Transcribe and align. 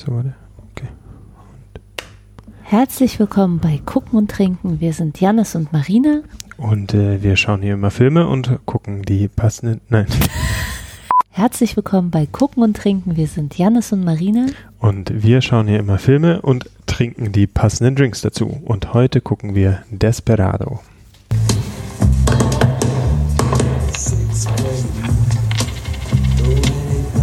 So, 0.00 0.12
warte. 0.14 0.32
Okay. 0.70 0.88
Herzlich 2.62 3.18
willkommen 3.18 3.58
bei 3.58 3.78
Gucken 3.84 4.16
und 4.16 4.30
Trinken. 4.30 4.80
Wir 4.80 4.94
sind 4.94 5.20
Jannis 5.20 5.54
und 5.54 5.74
Marina. 5.74 6.22
Und 6.56 6.94
äh, 6.94 7.22
wir 7.22 7.36
schauen 7.36 7.60
hier 7.60 7.74
immer 7.74 7.90
Filme 7.90 8.26
und 8.26 8.60
gucken 8.64 9.02
die 9.02 9.28
passenden. 9.28 9.82
Nein. 9.90 10.06
Herzlich 11.28 11.76
willkommen 11.76 12.10
bei 12.10 12.24
Gucken 12.24 12.62
und 12.62 12.78
Trinken. 12.78 13.16
Wir 13.16 13.26
sind 13.26 13.58
Jannis 13.58 13.92
und 13.92 14.02
Marina. 14.02 14.46
Und 14.78 15.22
wir 15.22 15.42
schauen 15.42 15.68
hier 15.68 15.80
immer 15.80 15.98
Filme 15.98 16.40
und 16.40 16.70
trinken 16.86 17.32
die 17.32 17.46
passenden 17.46 17.94
Drinks 17.94 18.22
dazu. 18.22 18.58
Und 18.64 18.94
heute 18.94 19.20
gucken 19.20 19.54
wir 19.54 19.82
Desperado. 19.90 20.80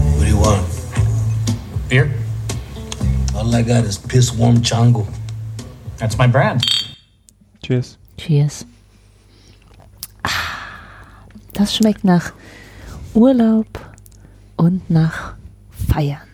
What 0.03 0.19
do 0.19 0.25
you 0.27 0.39
want? 0.39 0.61
Beer? 1.89 2.07
All 3.47 3.55
I 3.55 3.61
got 3.63 3.85
is 3.85 3.97
piss 3.97 4.33
warm 4.37 4.57
chango. 4.61 5.07
That's 5.99 6.17
my 6.17 6.27
brand. 6.27 6.65
Cheers. 7.63 7.97
Cheers. 8.17 8.65
Ah, 10.21 10.29
Das 11.53 11.73
schmeckt 11.73 12.03
nach 12.03 12.33
Urlaub 13.13 13.67
und 14.57 14.89
nach 14.89 15.35
Feiern. 15.71 16.27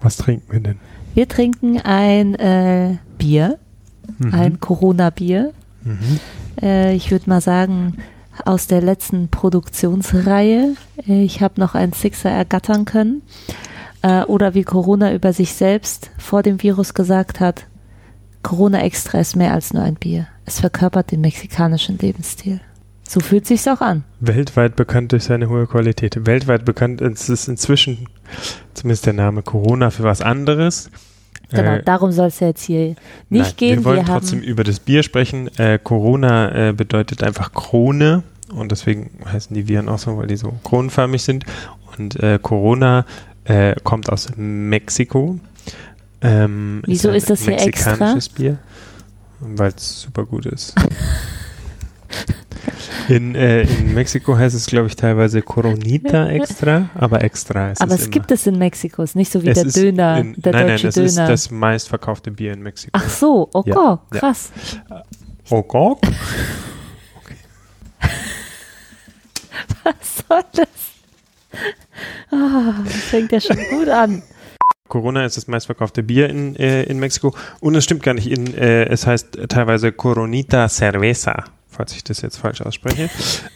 Was 0.00 0.16
trinken 0.16 0.50
wir 0.52 0.58
denn? 0.58 0.80
Wir 1.14 1.28
trinken 1.28 1.78
ein 1.80 2.34
äh, 2.34 2.96
Bier, 3.18 3.60
ein 4.32 4.58
Corona-Bier. 4.58 5.52
Mhm. 5.84 6.20
Äh, 6.60 6.92
ich 6.96 7.12
würde 7.12 7.30
mal 7.30 7.40
sagen, 7.40 7.98
aus 8.44 8.66
der 8.66 8.80
letzten 8.80 9.28
Produktionsreihe. 9.28 10.74
Äh, 11.06 11.22
ich 11.22 11.40
habe 11.40 11.60
noch 11.60 11.76
einen 11.76 11.92
Sixer 11.92 12.30
ergattern 12.30 12.84
können. 12.84 13.22
Äh, 14.02 14.22
oder 14.24 14.54
wie 14.54 14.64
Corona 14.64 15.12
über 15.12 15.32
sich 15.32 15.54
selbst 15.54 16.10
vor 16.18 16.42
dem 16.42 16.62
Virus 16.62 16.94
gesagt 16.94 17.40
hat, 17.40 17.66
Corona 18.42 18.82
Extra 18.82 19.18
ist 19.18 19.36
mehr 19.36 19.52
als 19.52 19.72
nur 19.72 19.82
ein 19.82 19.96
Bier. 19.96 20.28
Es 20.44 20.60
verkörpert 20.60 21.10
den 21.10 21.20
mexikanischen 21.20 21.98
Lebensstil. 21.98 22.60
So 23.08 23.20
fühlt 23.20 23.46
sich's 23.46 23.66
auch 23.66 23.80
an. 23.80 24.04
Weltweit 24.20 24.76
bekannt 24.76 25.12
durch 25.12 25.24
seine 25.24 25.48
hohe 25.48 25.66
Qualität. 25.66 26.26
Weltweit 26.26 26.64
bekannt 26.64 27.00
es 27.00 27.28
ist 27.28 27.48
inzwischen 27.48 28.06
zumindest 28.74 29.06
der 29.06 29.14
Name 29.14 29.42
Corona 29.42 29.90
für 29.90 30.02
was 30.04 30.20
anderes. 30.20 30.90
Genau, 31.50 31.76
Äh, 31.76 31.82
darum 31.82 32.12
soll 32.12 32.26
es 32.26 32.40
jetzt 32.40 32.64
hier 32.64 32.96
nicht 33.30 33.44
Nein, 33.44 33.52
gehen. 33.56 33.78
Wir 33.78 33.84
wollen 33.86 34.06
haben, 34.06 34.20
trotzdem 34.20 34.40
über 34.40 34.62
das 34.62 34.80
Bier 34.80 35.02
sprechen. 35.02 35.48
Äh, 35.56 35.78
Corona 35.82 36.68
äh, 36.68 36.72
bedeutet 36.72 37.22
einfach 37.22 37.52
Krone 37.52 38.22
und 38.54 38.70
deswegen 38.72 39.10
heißen 39.24 39.54
die 39.54 39.66
Viren 39.68 39.88
auch 39.88 39.98
so, 39.98 40.18
weil 40.18 40.26
die 40.26 40.36
so 40.36 40.52
kronenförmig 40.62 41.22
sind. 41.22 41.44
Und 41.96 42.16
äh, 42.22 42.38
Corona 42.40 43.06
äh, 43.48 43.74
kommt 43.82 44.10
aus 44.10 44.28
Mexiko. 44.36 45.38
Ähm, 46.20 46.82
Wieso 46.86 47.08
ein 47.10 47.14
ist 47.16 47.30
das 47.30 47.42
hier 47.42 47.54
extra? 47.54 47.90
mexikanisches 47.90 48.28
Bier, 48.28 48.58
weil 49.40 49.72
es 49.76 50.02
super 50.02 50.24
gut 50.24 50.46
ist. 50.46 50.74
In, 53.08 53.34
äh, 53.34 53.62
in 53.62 53.94
Mexiko 53.94 54.36
heißt 54.36 54.54
es, 54.54 54.66
glaube 54.66 54.88
ich, 54.88 54.96
teilweise 54.96 55.40
Coronita 55.40 56.28
extra, 56.30 56.90
aber 56.94 57.22
extra 57.24 57.70
ist 57.70 57.80
aber 57.80 57.94
es 57.94 58.02
es 58.02 58.10
gibt 58.10 58.30
es 58.30 58.46
in 58.46 58.58
Mexiko, 58.58 59.02
es 59.02 59.10
ist 59.12 59.16
nicht 59.16 59.32
so 59.32 59.42
wie 59.42 59.48
Es 59.48 59.54
der 59.54 59.66
ist 59.66 59.76
Döner, 59.78 60.18
in, 60.18 60.34
der 60.36 60.52
nein, 60.52 60.66
deutsche 60.68 60.86
nein, 60.88 60.92
das 60.94 60.94
Döner. 60.94 61.06
ist 61.06 61.16
das 61.46 61.50
meistverkaufte 61.50 62.30
Bier 62.30 62.52
in 62.52 62.62
Mexiko. 62.62 62.90
Ach 62.92 63.08
so, 63.08 63.48
oh 63.54 63.62
Ja, 63.64 63.74
Gott, 63.74 64.00
ja. 64.12 64.20
krass. 64.20 64.52
Oh 65.48 65.62
Gott. 65.62 66.00
Was 69.84 69.94
soll 70.28 70.42
das? 70.52 70.68
Ah, 72.30 72.74
das 72.84 72.94
fängt 72.94 73.32
ja 73.32 73.40
schon 73.40 73.58
gut 73.70 73.88
an. 73.88 74.22
Corona 74.88 75.24
ist 75.24 75.36
das 75.36 75.46
meistverkaufte 75.46 76.02
Bier 76.02 76.28
in, 76.28 76.56
äh, 76.56 76.82
in 76.84 76.98
Mexiko. 76.98 77.34
Und 77.60 77.74
es 77.74 77.84
stimmt 77.84 78.02
gar 78.02 78.14
nicht. 78.14 78.30
In, 78.30 78.54
äh, 78.54 78.84
es 78.86 79.06
heißt 79.06 79.38
teilweise 79.48 79.92
Coronita 79.92 80.68
Cerveza, 80.68 81.44
falls 81.68 81.94
ich 81.94 82.04
das 82.04 82.22
jetzt 82.22 82.38
falsch 82.38 82.62
ausspreche. 82.62 83.10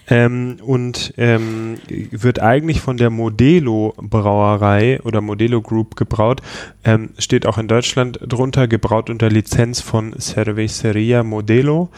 ähm, 0.08 0.58
und 0.62 1.14
ähm, 1.16 1.78
wird 1.88 2.40
eigentlich 2.40 2.80
von 2.80 2.98
der 2.98 3.10
Modelo 3.10 3.94
Brauerei 3.96 5.00
oder 5.02 5.20
Modelo 5.20 5.62
Group 5.62 5.96
gebraut. 5.96 6.42
Ähm, 6.84 7.10
steht 7.18 7.46
auch 7.46 7.58
in 7.58 7.68
Deutschland 7.68 8.18
drunter, 8.22 8.68
gebraut 8.68 9.08
unter 9.10 9.30
Lizenz 9.30 9.80
von 9.80 10.14
Cerveceria 10.18 11.22
Modelo. 11.22 11.90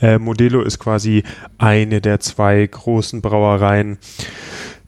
Äh, 0.00 0.18
Modelo 0.18 0.62
ist 0.62 0.78
quasi 0.78 1.24
eine 1.58 2.00
der 2.00 2.20
zwei 2.20 2.66
großen 2.66 3.20
Brauereien, 3.20 3.98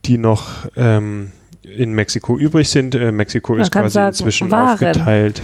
die 0.04 0.18
noch 0.18 0.66
ähm, 0.76 1.32
in 1.62 1.92
Mexiko 1.92 2.38
übrig 2.38 2.68
sind. 2.68 2.94
Äh, 2.94 3.12
Mexiko 3.12 3.52
Man 3.52 3.62
ist 3.62 3.72
quasi 3.72 3.90
sagen, 3.94 4.08
inzwischen 4.08 4.50
Waren. 4.50 4.68
aufgeteilt 4.74 5.42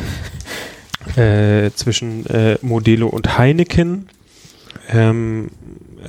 äh, 1.16 1.70
zwischen 1.74 2.26
äh, 2.26 2.58
Modelo 2.62 3.08
und 3.08 3.38
Heineken. 3.38 4.08
Ähm, 4.90 5.50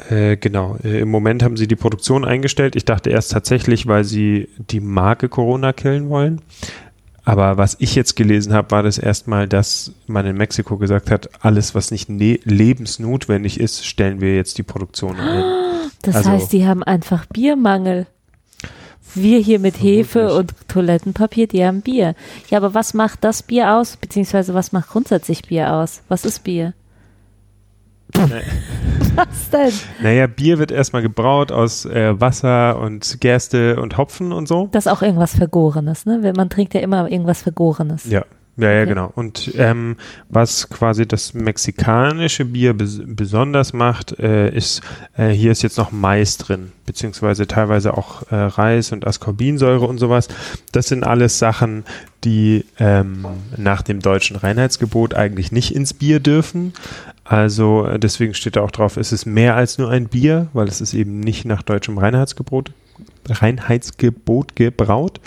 äh, 0.10 0.38
genau, 0.38 0.78
äh, 0.84 1.00
im 1.00 1.10
Moment 1.10 1.44
haben 1.44 1.58
sie 1.58 1.68
die 1.68 1.76
Produktion 1.76 2.26
eingestellt. 2.26 2.76
Ich 2.76 2.86
dachte 2.86 3.10
erst 3.10 3.32
tatsächlich, 3.32 3.88
weil 3.88 4.04
sie 4.04 4.50
die 4.58 4.80
Marke 4.80 5.30
Corona 5.30 5.74
killen 5.74 6.10
wollen. 6.10 6.42
Aber 7.28 7.58
was 7.58 7.76
ich 7.80 7.96
jetzt 7.96 8.16
gelesen 8.16 8.54
habe, 8.54 8.70
war 8.70 8.84
das 8.84 9.00
erstmal, 9.00 9.48
dass 9.48 9.92
man 10.06 10.28
in 10.28 10.38
Mexiko 10.38 10.78
gesagt 10.78 11.10
hat, 11.10 11.30
alles, 11.44 11.74
was 11.74 11.90
nicht 11.90 12.08
ne 12.08 12.40
lebensnotwendig 12.44 13.60
ist, 13.60 13.84
stellen 13.86 14.22
wir 14.22 14.36
jetzt 14.36 14.60
die 14.60 14.64
Produktion 14.64 15.16
ein. 15.20 15.44
Das 16.04 16.18
Also- 16.18 16.30
heißt, 16.30 16.54
die 16.54 16.68
haben 16.68 16.84
einfach 16.84 17.26
Biermangel. 17.26 18.06
Wir 19.16 19.40
hier 19.40 19.60
mit 19.60 19.82
Hefe 19.82 20.34
und 20.34 20.54
Toilettenpapier, 20.68 21.48
die 21.48 21.66
haben 21.66 21.82
Bier. 21.82 22.16
Ja, 22.50 22.58
aber 22.58 22.74
was 22.74 22.94
macht 22.94 23.24
das 23.24 23.44
Bier 23.44 23.76
aus? 23.76 23.96
Beziehungsweise 23.98 24.54
was 24.54 24.72
macht 24.72 24.90
grundsätzlich 24.90 25.44
Bier 25.44 25.74
aus? 25.74 26.02
Was 26.10 26.26
ist 26.26 26.44
Bier? 26.44 26.74
Was 29.16 29.50
denn? 29.50 29.72
Naja, 30.02 30.28
Bier 30.28 30.60
wird 30.60 30.72
erstmal 30.72 31.02
gebraut 31.02 31.52
aus 31.52 31.86
äh, 31.86 32.20
Wasser 32.20 32.80
und 32.80 33.20
Gerste 33.20 33.80
und 33.82 33.98
Hopfen 33.98 34.32
und 34.32 34.48
so. 34.48 34.70
Das 34.72 34.86
ist 34.86 34.92
auch 34.92 35.02
irgendwas 35.02 35.36
Vergorenes, 35.36 36.06
ne? 36.06 36.34
Man 36.36 36.50
trinkt 36.50 36.74
ja 36.74 36.82
immer 36.82 37.10
irgendwas 37.10 37.42
Vergorenes. 37.42 38.06
Ja, 38.06 38.26
ja, 38.58 38.72
ja, 38.72 38.82
Okay. 38.82 38.90
genau. 38.90 39.12
Und 39.16 39.52
ähm, 39.58 39.98
was 40.30 40.70
quasi 40.70 41.06
das 41.08 41.34
mexikanische 41.34 42.46
Bier 42.46 42.74
bes 42.74 43.02
besonders 43.06 43.74
macht, 43.74 44.18
äh, 44.20 44.50
ist, 44.50 44.82
äh, 45.18 45.30
hier 45.30 45.52
ist 45.52 45.62
jetzt 45.62 45.78
noch 45.78 45.92
Mais 45.92 46.38
drin, 46.38 46.72
beziehungsweise 46.86 47.48
teilweise 47.48 47.98
auch 47.98 48.32
äh, 48.32 48.36
Reis 48.36 48.92
und 48.92 49.06
Ascorbinsäure 49.06 49.86
und 49.86 49.98
sowas. 49.98 50.30
Das 50.72 50.88
sind 50.88 51.04
alles 51.04 51.38
Sachen, 51.38 51.84
die 52.24 52.66
ähm, 52.80 53.26
nach 53.58 53.82
dem 53.82 54.00
deutschen 54.00 54.36
Reinheitsgebot 54.38 55.14
eigentlich 55.14 55.52
nicht 55.52 55.76
ins 55.76 55.94
Bier 55.94 56.20
dürfen. 56.20 56.74
Also 57.26 57.86
äh, 57.86 58.00
deswegen 58.00 58.34
steht 58.34 58.56
da 58.56 58.62
auch 58.62 58.72
drauf, 58.72 58.98
es 58.98 59.12
ist 59.12 59.26
mehr 59.26 59.56
als 59.56 59.78
nur 59.78 59.90
ein 59.90 60.08
Bier, 60.08 60.48
weil 60.54 60.68
es 60.68 60.80
ist 60.80 60.94
eben 60.94 61.20
nicht 61.20 61.44
nach 61.44 61.62
deutschem 61.62 61.98
Reinheitsgebot, 61.98 62.72
Reinheitsgebot 63.28 64.56
gebraut 64.56 65.20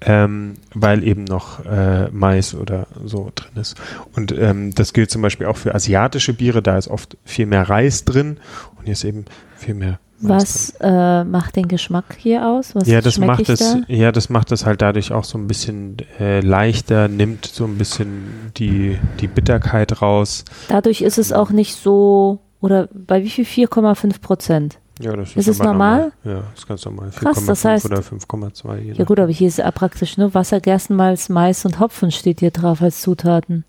ähm, 0.00 0.54
weil 0.74 1.04
eben 1.04 1.24
noch 1.24 1.64
äh, 1.64 2.08
Mais 2.10 2.54
oder 2.54 2.86
so 3.04 3.30
drin 3.34 3.60
ist. 3.60 3.76
Und 4.14 4.32
ähm, 4.32 4.74
das 4.74 4.92
gilt 4.92 5.10
zum 5.10 5.22
Beispiel 5.22 5.46
auch 5.46 5.56
für 5.56 5.74
asiatische 5.74 6.32
Biere, 6.32 6.62
da 6.62 6.76
ist 6.76 6.88
oft 6.88 7.16
viel 7.24 7.46
mehr 7.46 7.68
Reis 7.68 8.04
drin 8.04 8.38
und 8.76 8.84
hier 8.84 8.92
ist 8.92 9.04
eben 9.04 9.24
viel 9.56 9.74
mehr 9.74 9.98
Mais 10.18 10.72
Was 10.80 10.80
äh, 10.80 11.24
macht 11.24 11.56
den 11.56 11.68
Geschmack 11.68 12.16
hier 12.18 12.46
aus? 12.46 12.74
Was. 12.74 12.88
Ja, 12.88 13.00
das 13.00 13.18
macht 13.18 13.48
es, 13.48 13.58
da? 13.58 13.82
ja, 13.88 14.12
das 14.12 14.30
macht 14.30 14.50
es 14.50 14.64
halt 14.64 14.80
dadurch 14.80 15.12
auch 15.12 15.24
so 15.24 15.36
ein 15.36 15.46
bisschen 15.46 15.98
äh, 16.18 16.40
leichter, 16.40 17.08
nimmt 17.08 17.44
so 17.44 17.64
ein 17.64 17.76
bisschen 17.76 18.52
die, 18.56 18.98
die 19.20 19.28
Bitterkeit 19.28 20.00
raus. 20.00 20.44
Dadurch 20.68 21.02
ist 21.02 21.18
es 21.18 21.32
auch 21.32 21.50
nicht 21.50 21.76
so, 21.76 22.40
oder 22.60 22.88
bei 22.94 23.22
wie 23.22 23.28
viel? 23.28 23.44
4,5 23.44 24.20
Prozent. 24.20 24.78
Ja, 25.00 25.14
das 25.14 25.36
Ist 25.36 25.46
es 25.48 25.60
aber 25.60 25.72
normal? 25.72 26.12
Ja, 26.24 26.42
ist 26.54 26.66
ganz 26.66 26.84
normal. 26.84 27.10
Krass, 27.10 27.36
4,5 27.38 27.46
das 27.46 27.64
heißt- 27.64 27.84
oder 27.86 28.00
5,2. 28.02 28.78
je 28.78 28.92
Ja 28.92 29.04
gut, 29.04 29.20
aber 29.20 29.30
hier 29.30 29.48
ist 29.48 29.58
ja 29.58 29.70
praktisch 29.70 30.16
nur 30.16 30.32
Wasser, 30.32 30.60
Gerstenmalz, 30.60 31.28
Mais 31.28 31.64
und 31.66 31.78
Hopfen 31.80 32.10
steht 32.10 32.40
hier 32.40 32.50
drauf 32.50 32.80
als 32.82 33.00
Zutaten. 33.02 33.64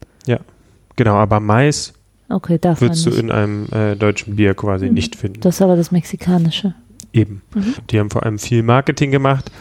Genau, 0.95 1.13
aber 1.15 1.39
Mais 1.39 1.93
Okay, 2.29 2.57
darf 2.57 2.81
würdest 2.81 3.05
du 3.05 3.11
in 3.11 3.29
einem 3.31 3.67
äh, 3.71 3.95
deutschen 3.95 4.35
Bier 4.35 4.53
quasi 4.55 4.87
Mhm. 4.87 4.93
nicht 4.95 5.15
finden. 5.15 5.39
Das 5.41 5.55
ist 5.55 5.61
aber 5.61 5.75
das 5.75 5.91
Mexikanische. 5.91 6.73
Eben. 7.13 7.41
Mhm. 7.53 7.75
Die 7.91 7.99
haben 7.99 8.09
vor 8.09 8.23
allem 8.23 8.39
viel 8.39 8.63
Marketing 8.63 9.11
gemacht. 9.11 9.51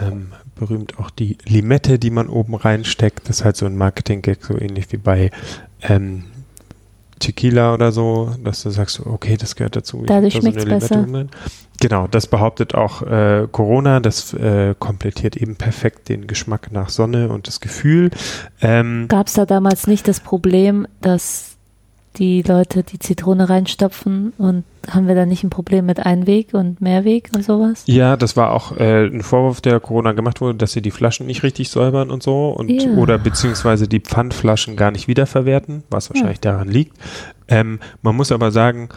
Ähm, 0.00 0.32
berühmt 0.56 0.98
auch 0.98 1.10
die 1.10 1.38
Limette, 1.46 1.98
die 2.00 2.10
man 2.10 2.28
oben 2.28 2.56
reinsteckt. 2.56 3.28
Das 3.28 3.38
ist 3.40 3.44
halt 3.44 3.56
so 3.56 3.66
ein 3.66 3.76
Marketing-Gag, 3.76 4.44
so 4.44 4.58
ähnlich 4.58 4.90
wie 4.92 4.96
bei 4.96 5.30
ähm, 5.82 6.24
Tequila 7.18 7.74
oder 7.74 7.92
so, 7.92 8.34
dass 8.42 8.62
du 8.62 8.70
sagst, 8.70 9.00
okay, 9.04 9.36
das 9.36 9.56
gehört 9.56 9.76
dazu. 9.76 10.04
Dadurch 10.06 10.34
da 10.34 10.40
schmeckt's 10.40 10.64
Limette 10.64 10.80
besser. 10.80 11.02
drin. 11.02 11.28
Genau, 11.80 12.06
das 12.06 12.26
behauptet 12.26 12.74
auch 12.74 13.02
äh, 13.02 13.46
Corona. 13.50 14.00
Das 14.00 14.32
äh, 14.34 14.74
komplettiert 14.78 15.36
eben 15.36 15.56
perfekt 15.56 16.08
den 16.08 16.26
Geschmack 16.26 16.72
nach 16.72 16.88
Sonne 16.88 17.28
und 17.28 17.46
das 17.46 17.60
Gefühl. 17.60 18.10
Ähm, 18.60 19.06
Gab 19.08 19.26
es 19.26 19.34
da 19.34 19.44
damals 19.44 19.86
nicht 19.86 20.06
das 20.08 20.20
Problem, 20.20 20.86
dass 21.00 21.53
die 22.16 22.42
Leute 22.42 22.82
die 22.82 22.98
Zitrone 22.98 23.48
reinstopfen 23.48 24.32
und 24.38 24.64
haben 24.88 25.08
wir 25.08 25.14
da 25.14 25.26
nicht 25.26 25.42
ein 25.44 25.50
Problem 25.50 25.86
mit 25.86 26.04
Einweg 26.04 26.54
und 26.54 26.80
Mehrweg 26.80 27.30
und 27.34 27.44
sowas? 27.44 27.84
Ja, 27.86 28.16
das 28.16 28.36
war 28.36 28.52
auch 28.52 28.76
äh, 28.76 29.06
ein 29.06 29.22
Vorwurf, 29.22 29.60
der 29.60 29.80
Corona 29.80 30.12
gemacht 30.12 30.40
wurde, 30.40 30.56
dass 30.58 30.72
sie 30.72 30.82
die 30.82 30.90
Flaschen 30.90 31.26
nicht 31.26 31.42
richtig 31.42 31.70
säubern 31.70 32.10
und 32.10 32.22
so 32.22 32.50
und 32.50 32.70
Ja. 32.70 32.90
oder 32.92 33.18
beziehungsweise 33.18 33.88
die 33.88 34.00
Pfandflaschen 34.00 34.76
gar 34.76 34.90
nicht 34.90 35.08
wiederverwerten, 35.08 35.82
was 35.90 36.10
wahrscheinlich 36.10 36.40
daran 36.40 36.68
liegt. 36.68 36.96
Ähm, 37.48 37.80
man 38.02 38.14
muss 38.16 38.30
aber 38.32 38.50
sagen, 38.50 38.88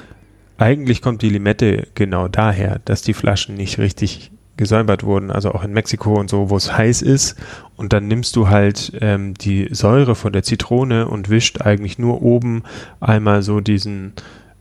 eigentlich 0.58 1.02
kommt 1.02 1.22
die 1.22 1.30
Limette 1.30 1.88
genau 1.96 2.28
daher, 2.28 2.80
dass 2.86 3.02
die 3.02 3.14
Flaschen 3.14 3.56
nicht 3.56 3.78
richtig 3.78 4.32
gesäubert 4.58 5.04
wurden, 5.04 5.32
also 5.32 5.52
auch 5.52 5.64
in 5.64 5.72
Mexiko 5.72 6.20
und 6.20 6.30
so, 6.30 6.50
wo 6.50 6.58
es 6.58 6.76
heiß 6.76 7.02
ist. 7.02 7.36
Und 7.76 7.94
dann 7.94 8.08
nimmst 8.08 8.36
du 8.36 8.50
halt 8.50 8.92
ähm, 9.00 9.36
die 9.36 9.70
Säure 9.72 10.16
von 10.16 10.34
der 10.34 10.44
Zitrone 10.44 11.08
und 11.08 11.30
wischt 11.30 11.62
eigentlich 11.62 12.00
nur 12.00 12.22
oben 12.22 12.64
einmal 13.00 13.44
so 13.44 13.62
diesen 13.62 14.14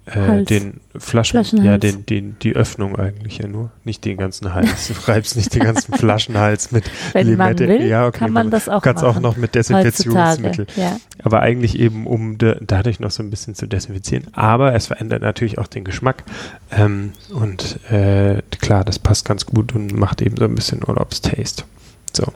äh, 0.07 0.45
den 0.45 0.81
Flaschen, 0.97 1.45
Flaschenhals. 1.45 1.67
ja, 1.67 1.79
den, 1.79 2.07
den, 2.07 2.37
die 2.41 2.55
Öffnung 2.55 2.97
eigentlich 2.97 3.39
ja 3.39 3.49
nur, 3.49 3.71
nicht 3.85 4.05
den 4.05 4.17
ganzen 4.17 4.55
Hals. 4.55 4.89
Du 4.89 4.95
reibst 5.11 5.37
nicht 5.37 5.53
den 5.55 5.65
ganzen 5.65 5.95
Flaschenhals 5.99 6.71
mit 6.71 6.85
Wenn 7.13 7.37
man 7.37 7.57
Limette. 7.57 7.69
will, 7.69 7.87
ja, 7.87 8.07
okay, 8.07 8.19
kann 8.19 8.33
man 8.33 8.51
das 8.51 8.69
auch 8.69 8.83
kannst 8.83 9.03
machen. 9.03 9.17
auch 9.17 9.21
noch 9.21 9.37
mit 9.37 9.55
Desinfektionsmittel. 9.57 10.67
Ja. 10.77 10.97
Aber 11.25 11.41
eigentlich 11.41 11.79
eben, 11.79 12.07
um 12.07 12.39
de, 12.39 12.57
dadurch 12.61 13.01
noch 13.01 13.11
so 13.11 13.23
ein 13.23 13.31
bisschen 13.31 13.57
zu 13.57 13.67
desinfizieren. 13.67 14.29
Aber 14.33 14.75
es 14.75 14.87
verändert 14.87 15.23
natürlich 15.23 15.59
auch 15.59 15.67
den 15.67 15.83
Geschmack. 15.83 16.23
Ähm, 16.71 17.13
und 17.35 17.81
äh, 17.91 18.43
klar, 18.61 18.85
das 18.85 19.01
passt 19.01 19.25
ganz 19.25 19.45
gut 19.45 19.75
und 19.75 19.93
macht 19.93 20.23
eben 20.23 20.37
so 20.37 20.45
ein 20.45 20.55
bisschen 20.55 20.83
Urlaubstaste. 20.87 21.65
So. 22.13 22.33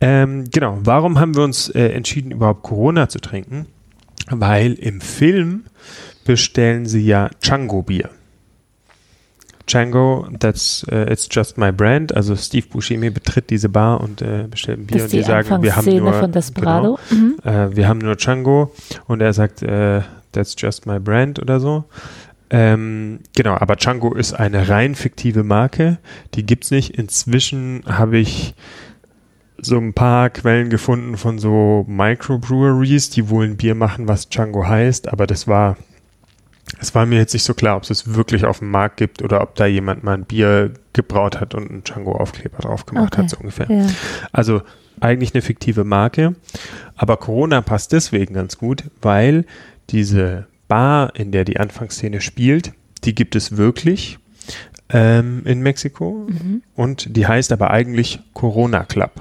Ähm, 0.00 0.44
genau, 0.50 0.78
warum 0.82 1.18
haben 1.18 1.34
wir 1.36 1.44
uns 1.44 1.68
äh, 1.68 1.88
entschieden, 1.88 2.32
überhaupt 2.32 2.62
Corona 2.64 3.08
zu 3.08 3.20
trinken? 3.20 3.66
Weil 4.28 4.74
im 4.74 5.00
Film 5.00 5.64
bestellen 6.26 6.86
sie 6.86 7.04
ja 7.04 7.30
Chango-Bier. 7.40 8.10
Chango, 9.66 10.28
that's 10.38 10.86
uh, 10.92 11.10
it's 11.10 11.28
just 11.30 11.58
my 11.58 11.72
brand. 11.72 12.14
Also 12.14 12.36
Steve 12.36 12.68
Buscemi 12.68 13.10
betritt 13.10 13.50
diese 13.50 13.68
Bar 13.68 14.00
und 14.00 14.22
äh, 14.22 14.46
bestellt 14.48 14.78
ein 14.78 14.86
Bier 14.86 15.02
und 15.02 15.12
die 15.12 15.16
die 15.18 15.22
sagen, 15.24 15.62
wir 15.62 15.74
haben 15.74 15.96
nur 15.96 16.12
von 16.12 16.30
Desperado. 16.30 16.98
Mhm. 17.10 17.38
Genau, 17.42 17.64
äh, 17.64 17.76
wir 17.76 17.88
haben 17.88 17.98
nur 17.98 18.16
Chango 18.16 18.72
und 19.06 19.20
er 19.20 19.32
sagt, 19.32 19.62
äh, 19.62 20.02
that's 20.32 20.54
just 20.56 20.86
my 20.86 21.00
brand 21.00 21.40
oder 21.40 21.58
so. 21.58 21.84
Ähm, 22.48 23.20
genau, 23.34 23.56
aber 23.56 23.76
Chango 23.76 24.14
ist 24.14 24.32
eine 24.34 24.68
rein 24.68 24.94
fiktive 24.94 25.42
Marke, 25.42 25.98
die 26.34 26.46
gibt's 26.46 26.70
nicht. 26.70 26.96
Inzwischen 26.96 27.82
habe 27.86 28.18
ich 28.18 28.54
so 29.58 29.78
ein 29.78 29.94
paar 29.94 30.30
Quellen 30.30 30.70
gefunden 30.70 31.16
von 31.16 31.38
so 31.38 31.84
Microbreweries, 31.88 33.10
die 33.10 33.28
wohl 33.30 33.46
ein 33.46 33.56
Bier 33.56 33.74
machen, 33.74 34.06
was 34.06 34.28
Chango 34.28 34.66
heißt, 34.66 35.08
aber 35.08 35.26
das 35.26 35.48
war, 35.48 35.76
es 36.80 36.94
war 36.94 37.06
mir 37.06 37.18
jetzt 37.18 37.32
nicht 37.32 37.44
so 37.44 37.54
klar, 37.54 37.76
ob 37.76 37.84
es 37.84 37.90
es 37.90 38.14
wirklich 38.14 38.44
auf 38.44 38.58
dem 38.58 38.70
Markt 38.70 38.96
gibt 38.96 39.22
oder 39.22 39.40
ob 39.40 39.54
da 39.54 39.66
jemand 39.66 40.02
mal 40.04 40.14
ein 40.14 40.24
Bier 40.24 40.72
gebraut 40.92 41.40
hat 41.40 41.54
und 41.54 41.70
einen 41.70 41.84
Chango-Aufkleber 41.84 42.58
drauf 42.58 42.86
gemacht 42.86 43.12
Okay. 43.12 43.22
hat, 43.22 43.30
so 43.30 43.36
ungefähr. 43.38 43.66
Ja. 43.70 43.86
Also 44.32 44.62
eigentlich 45.00 45.34
eine 45.34 45.42
fiktive 45.42 45.84
Marke, 45.84 46.34
aber 46.96 47.18
Corona 47.18 47.60
passt 47.60 47.92
deswegen 47.92 48.34
ganz 48.34 48.58
gut, 48.58 48.84
weil 49.02 49.44
diese 49.90 50.46
Bar, 50.68 51.14
in 51.14 51.30
der 51.32 51.44
die 51.44 51.58
Anfangsszene 51.60 52.20
spielt, 52.20 52.72
die 53.04 53.14
gibt 53.14 53.36
es 53.36 53.56
wirklich 53.56 54.18
ähm, 54.88 55.42
in 55.44 55.60
Mexiko 55.60 56.26
Mhm. 56.28 56.62
und 56.74 57.16
die 57.16 57.26
heißt 57.26 57.52
aber 57.52 57.70
eigentlich 57.70 58.20
Corona 58.32 58.84
Club. 58.84 59.12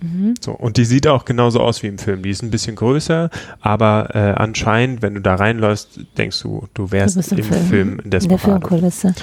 Mhm. 0.00 0.34
So, 0.40 0.52
und 0.52 0.76
die 0.76 0.84
sieht 0.84 1.06
auch 1.06 1.24
genauso 1.24 1.60
aus 1.60 1.82
wie 1.82 1.88
im 1.88 1.98
Film. 1.98 2.22
Die 2.22 2.30
ist 2.30 2.42
ein 2.42 2.50
bisschen 2.50 2.76
größer, 2.76 3.30
aber 3.60 4.08
äh, 4.14 4.18
anscheinend, 4.36 5.02
wenn 5.02 5.14
du 5.14 5.20
da 5.20 5.34
reinläufst, 5.34 6.00
denkst 6.16 6.40
du, 6.42 6.66
du 6.74 6.90
wärst 6.90 7.16
Du 7.30 7.34
im 7.34 7.38
im 7.38 7.44
Film, 7.44 7.66
Film. 7.66 7.88
in 7.92 7.98
In 8.04 8.10
der 8.10 8.20
Desperado. 8.20 8.38
Filmkulisse. 8.68 9.14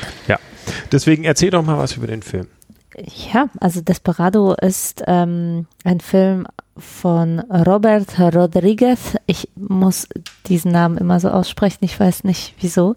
Deswegen 0.91 1.23
erzähl 1.23 1.49
doch 1.49 1.63
mal 1.63 1.77
was 1.77 1.95
über 1.95 2.07
den 2.07 2.21
Film. 2.21 2.47
Ja, 3.33 3.49
also 3.59 3.81
Desperado 3.81 4.53
ist 4.59 5.03
ähm, 5.07 5.65
ein 5.83 5.99
Film 5.99 6.47
von 6.77 7.39
Robert 7.39 8.19
Rodriguez. 8.19 9.15
Ich 9.27 9.49
muss 9.55 10.07
diesen 10.47 10.71
Namen 10.71 10.97
immer 10.97 11.19
so 11.19 11.29
aussprechen, 11.29 11.79
ich 11.85 11.99
weiß 11.99 12.23
nicht 12.23 12.53
wieso. 12.59 12.95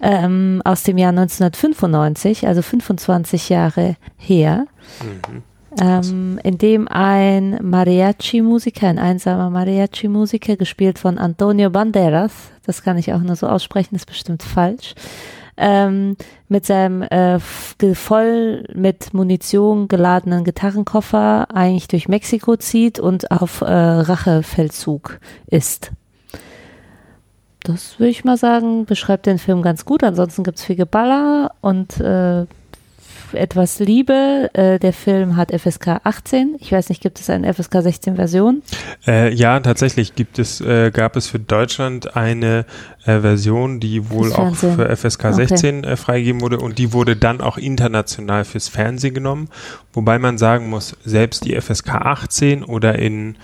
Ähm, 0.00 0.62
aus 0.64 0.82
dem 0.84 0.98
Jahr 0.98 1.10
1995, 1.10 2.46
also 2.46 2.62
25 2.62 3.48
Jahre 3.48 3.96
her. 4.16 4.66
Mhm. 5.02 5.42
Ähm, 5.80 6.38
in 6.42 6.58
dem 6.58 6.88
ein 6.88 7.58
Mariachi-Musiker, 7.62 8.88
ein 8.88 8.98
einsamer 8.98 9.50
Mariachi-Musiker, 9.50 10.56
gespielt 10.56 10.98
von 10.98 11.18
Antonio 11.18 11.70
Banderas, 11.70 12.32
das 12.66 12.82
kann 12.82 12.98
ich 12.98 13.12
auch 13.12 13.20
nur 13.20 13.36
so 13.36 13.46
aussprechen, 13.48 13.94
ist 13.94 14.06
bestimmt 14.06 14.42
falsch, 14.42 14.94
ähm, 15.56 16.16
mit 16.48 16.66
seinem 16.66 17.02
äh, 17.02 17.38
voll 17.40 18.64
mit 18.74 19.14
Munition 19.14 19.88
geladenen 19.88 20.44
Gitarrenkoffer 20.44 21.48
eigentlich 21.54 21.88
durch 21.88 22.08
Mexiko 22.08 22.56
zieht 22.56 22.98
und 22.98 23.30
auf 23.30 23.60
äh, 23.60 23.66
Rachefeldzug 23.66 25.20
ist. 25.46 25.92
Das 27.64 27.98
würde 27.98 28.10
ich 28.10 28.24
mal 28.24 28.36
sagen, 28.36 28.86
beschreibt 28.86 29.26
den 29.26 29.38
Film 29.38 29.62
ganz 29.62 29.84
gut. 29.84 30.02
Ansonsten 30.02 30.42
gibt 30.42 30.58
es 30.58 30.64
viel 30.64 30.76
Geballer 30.76 31.52
und 31.60 32.00
äh, 32.00 32.46
etwas 33.34 33.78
Liebe. 33.78 34.50
Äh, 34.52 34.78
der 34.78 34.92
Film 34.92 35.36
hat 35.36 35.50
FSK 35.50 36.00
18. 36.04 36.56
Ich 36.60 36.72
weiß 36.72 36.88
nicht, 36.88 37.02
gibt 37.02 37.18
es 37.18 37.28
eine 37.30 37.52
FSK 37.52 37.82
16 37.82 38.16
Version? 38.16 38.62
Äh, 39.06 39.34
ja, 39.34 39.58
tatsächlich 39.60 40.14
gibt 40.14 40.38
es, 40.38 40.60
äh, 40.60 40.90
gab 40.92 41.16
es 41.16 41.26
für 41.26 41.38
Deutschland 41.38 42.16
eine 42.16 42.64
äh, 43.04 43.20
Version, 43.20 43.80
die 43.80 44.10
wohl 44.10 44.32
auch 44.32 44.54
für 44.54 44.94
FSK 44.94 45.32
Okay. 45.32 45.46
16 45.46 45.84
äh, 45.84 45.96
freigegeben 45.96 46.40
wurde 46.40 46.58
und 46.58 46.78
die 46.78 46.92
wurde 46.92 47.16
dann 47.16 47.40
auch 47.40 47.58
international 47.58 48.44
fürs 48.44 48.68
Fernsehen 48.68 49.14
genommen. 49.14 49.48
Wobei 49.92 50.18
man 50.18 50.38
sagen 50.38 50.68
muss, 50.68 50.96
selbst 51.04 51.44
die 51.44 51.58
FSK 51.60 51.94
18 51.94 52.64
oder 52.64 52.98
in 52.98 53.36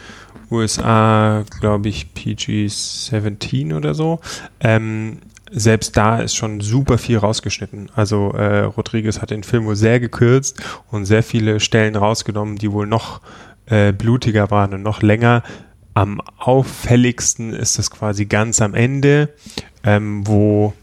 USA, 0.51 1.45
glaube 1.61 1.89
ich, 1.89 2.15
PG 2.15 2.69
17 2.69 3.73
oder 3.73 3.95
so, 3.95 4.21
ähm, 4.61 5.19
selbst 5.51 5.97
da 5.97 6.21
ist 6.21 6.35
schon 6.35 6.61
super 6.61 6.99
viel 6.99 7.19
rausgeschnitten. 7.19 7.91
Also 7.95 8.33
äh, 8.33 8.61
Rodriguez 8.65 9.21
hat 9.21 9.31
den 9.31 9.43
Film 9.43 9.67
wohl 9.67 9.77
sehr 9.77 10.01
gekürzt 10.01 10.63
und 10.91 11.07
sehr 11.07 11.23
viele 11.23 11.61
Stellen 11.61 11.97
rausgenommen, 11.97 12.57
die 12.57 12.73
wohl 12.73 12.87
noch 12.87 13.21
äh, 13.67 13.93
blutiger 13.93 14.51
waren 14.51 14.75
und 14.75 14.83
noch 14.83 15.03
länger. 15.03 15.43
Am 15.95 16.21
auffälligsten 16.39 17.53
ist 17.53 17.79
es 17.79 17.91
quasi 17.91 18.27
ganz 18.27 18.61
am 18.63 18.75
Ende, 18.75 19.31
ähm, 19.85 20.27
wo 20.27 20.75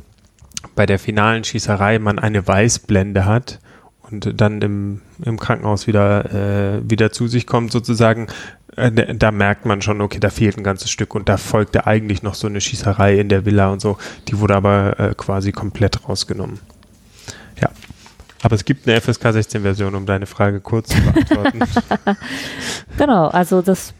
bei 0.75 0.85
der 0.85 1.00
finalen 1.00 1.44
Schießerei 1.44 2.00
man 2.00 2.19
eine 2.19 2.45
Weißblende 2.45 3.25
hat 3.25 3.59
und 4.01 4.39
dann 4.39 4.61
im, 4.61 5.01
im 5.23 5.39
Krankenhaus 5.39 5.88
wieder, 5.88 6.33
äh, 6.33 6.89
wieder 6.89 7.11
zu 7.11 7.27
sich 7.27 7.47
kommt 7.47 7.71
sozusagen. 7.71 8.27
Äh, 8.75 8.92
da- 8.92 9.13
da 9.13 9.31
merkt 9.31 9.66
man 9.66 9.81
schon, 9.81 10.01
okay, 10.01 10.19
da 10.19 10.30
fehlt 10.30 10.57
ein 10.57 10.63
ganzes 10.63 10.89
Stück 10.92 11.16
und 11.16 11.30
da 11.30 11.38
folgte 11.38 11.88
eigentlich 11.88 12.23
noch 12.23 12.35
so 12.35 12.47
eine 12.47 12.61
Schießerei 12.61 13.18
in 13.19 13.30
der 13.30 13.45
Villa 13.45 13.69
und 13.71 13.81
so. 13.81 13.97
Die 14.28 14.40
wurde 14.40 14.56
aber 14.56 14.99
äh, 14.99 15.14
quasi 15.16 15.52
komplett 15.52 16.07
rausgenommen. 16.07 16.59
Ja. 17.61 17.69
Aber 18.44 18.54
es 18.56 18.64
gibt 18.66 18.88
eine 18.88 18.99
FSK 19.02 19.31
16 19.33 19.61
Version, 19.64 19.95
um 19.95 20.06
deine 20.06 20.28
Frage 20.28 20.59
kurz 20.59 20.90
zu 20.90 21.02
beantworten. 21.02 21.59
Genau, 22.97 23.28
also 23.28 23.61
das 23.61 23.94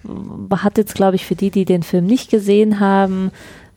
hat 0.58 0.78
jetzt, 0.78 0.94
glaube 0.96 1.16
ich, 1.18 1.26
für 1.26 1.36
die, 1.36 1.52
die 1.52 1.66
den 1.66 1.84
Film 1.84 2.06
nicht 2.06 2.30
gesehen 2.30 2.80
haben, 2.80 3.32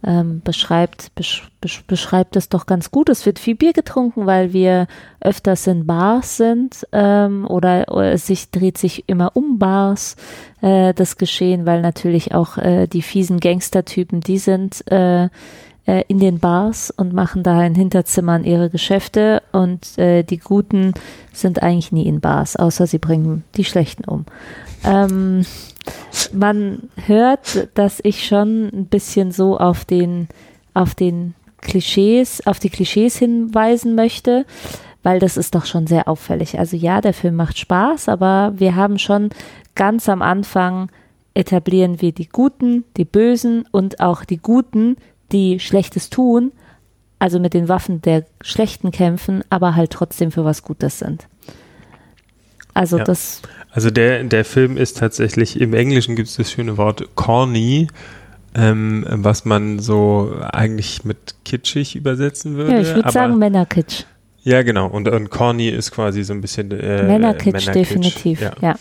ähm, 0.04 0.40
beschreibt, 0.42 1.14
besch, 1.14 1.50
besch, 1.60 1.82
beschreibt 1.86 2.36
es 2.36 2.48
doch 2.48 2.66
ganz 2.66 2.90
gut. 2.90 3.08
Es 3.08 3.26
wird 3.26 3.38
viel 3.38 3.56
Bier 3.56 3.72
getrunken, 3.72 4.26
weil 4.26 4.52
wir 4.52 4.86
öfters 5.20 5.66
in 5.66 5.86
Bars 5.86 6.36
sind 6.36 6.86
ähm, 6.92 7.46
oder, 7.48 7.86
oder 7.88 8.12
es 8.12 8.26
sich, 8.26 8.50
dreht 8.50 8.78
sich 8.78 9.08
immer 9.08 9.36
um 9.36 9.58
Bars, 9.58 10.16
äh, 10.60 10.94
das 10.94 11.16
Geschehen, 11.16 11.66
weil 11.66 11.82
natürlich 11.82 12.34
auch 12.34 12.58
äh, 12.58 12.86
die 12.86 13.02
fiesen 13.02 13.40
Gangstertypen, 13.40 14.20
die 14.20 14.38
sind 14.38 14.88
äh, 14.90 15.28
äh, 15.88 16.04
in 16.06 16.20
den 16.20 16.38
Bars 16.38 16.90
und 16.90 17.12
machen 17.12 17.42
da 17.42 17.64
in 17.64 17.74
Hinterzimmern 17.74 18.44
ihre 18.44 18.70
Geschäfte 18.70 19.42
und 19.52 19.98
äh, 19.98 20.22
die 20.22 20.38
Guten 20.38 20.92
sind 21.32 21.62
eigentlich 21.62 21.92
nie 21.92 22.06
in 22.06 22.20
Bars, 22.20 22.56
außer 22.56 22.86
sie 22.86 22.98
bringen 22.98 23.42
die 23.56 23.64
Schlechten 23.64 24.04
um. 24.04 24.26
Ähm, 24.84 25.44
man 26.32 26.90
hört, 27.06 27.68
dass 27.74 28.00
ich 28.02 28.26
schon 28.26 28.68
ein 28.72 28.86
bisschen 28.86 29.32
so 29.32 29.58
auf 29.58 29.84
den, 29.84 30.28
auf 30.74 30.94
den 30.94 31.34
Klischees, 31.60 32.46
auf 32.46 32.58
die 32.58 32.70
Klischees 32.70 33.16
hinweisen 33.18 33.94
möchte, 33.94 34.46
weil 35.02 35.18
das 35.18 35.36
ist 35.36 35.54
doch 35.54 35.66
schon 35.66 35.86
sehr 35.86 36.08
auffällig. 36.08 36.58
Also 36.58 36.76
ja, 36.76 37.00
der 37.00 37.14
Film 37.14 37.36
macht 37.36 37.58
Spaß, 37.58 38.08
aber 38.08 38.52
wir 38.56 38.76
haben 38.76 38.98
schon 38.98 39.30
ganz 39.74 40.08
am 40.08 40.22
Anfang 40.22 40.90
etablieren 41.34 42.00
wir 42.00 42.12
die 42.12 42.28
Guten, 42.28 42.84
die 42.96 43.04
Bösen 43.04 43.64
und 43.70 44.00
auch 44.00 44.24
die 44.24 44.38
Guten, 44.38 44.96
die 45.30 45.60
Schlechtes 45.60 46.10
tun, 46.10 46.52
also 47.18 47.38
mit 47.38 47.54
den 47.54 47.68
Waffen 47.68 48.02
der 48.02 48.24
Schlechten 48.40 48.90
kämpfen, 48.90 49.44
aber 49.50 49.76
halt 49.76 49.90
trotzdem 49.92 50.32
für 50.32 50.44
was 50.44 50.62
Gutes 50.62 50.98
sind. 50.98 51.28
Also 52.74 52.98
Ja. 52.98 53.04
das, 53.04 53.42
Also 53.70 53.90
der, 53.90 54.24
der 54.24 54.44
Film 54.44 54.76
ist 54.76 54.98
tatsächlich, 54.98 55.60
im 55.60 55.74
Englischen 55.74 56.16
gibt 56.16 56.28
es 56.28 56.36
das 56.36 56.50
schöne 56.50 56.76
Wort 56.76 57.14
corny, 57.14 57.88
ähm, 58.54 59.04
was 59.08 59.44
man 59.44 59.78
so 59.78 60.34
eigentlich 60.52 61.04
mit 61.04 61.34
kitschig 61.44 61.94
übersetzen 61.94 62.56
würde. 62.56 62.72
Ja, 62.72 62.80
ich 62.80 62.94
würde 62.94 63.10
sagen 63.10 63.38
Männerkitsch. 63.38 64.04
Ja, 64.42 64.62
genau. 64.62 64.86
Und, 64.86 65.08
und 65.08 65.30
corny 65.30 65.68
ist 65.68 65.90
quasi 65.90 66.24
so 66.24 66.32
ein 66.32 66.40
bisschen 66.40 66.70
äh, 66.70 67.02
Männerkitsch, 67.02 67.66
Männerkitsch. 67.66 67.74
definitiv. 67.74 68.40
Ja. 68.40 68.52
Ja. 68.60 68.74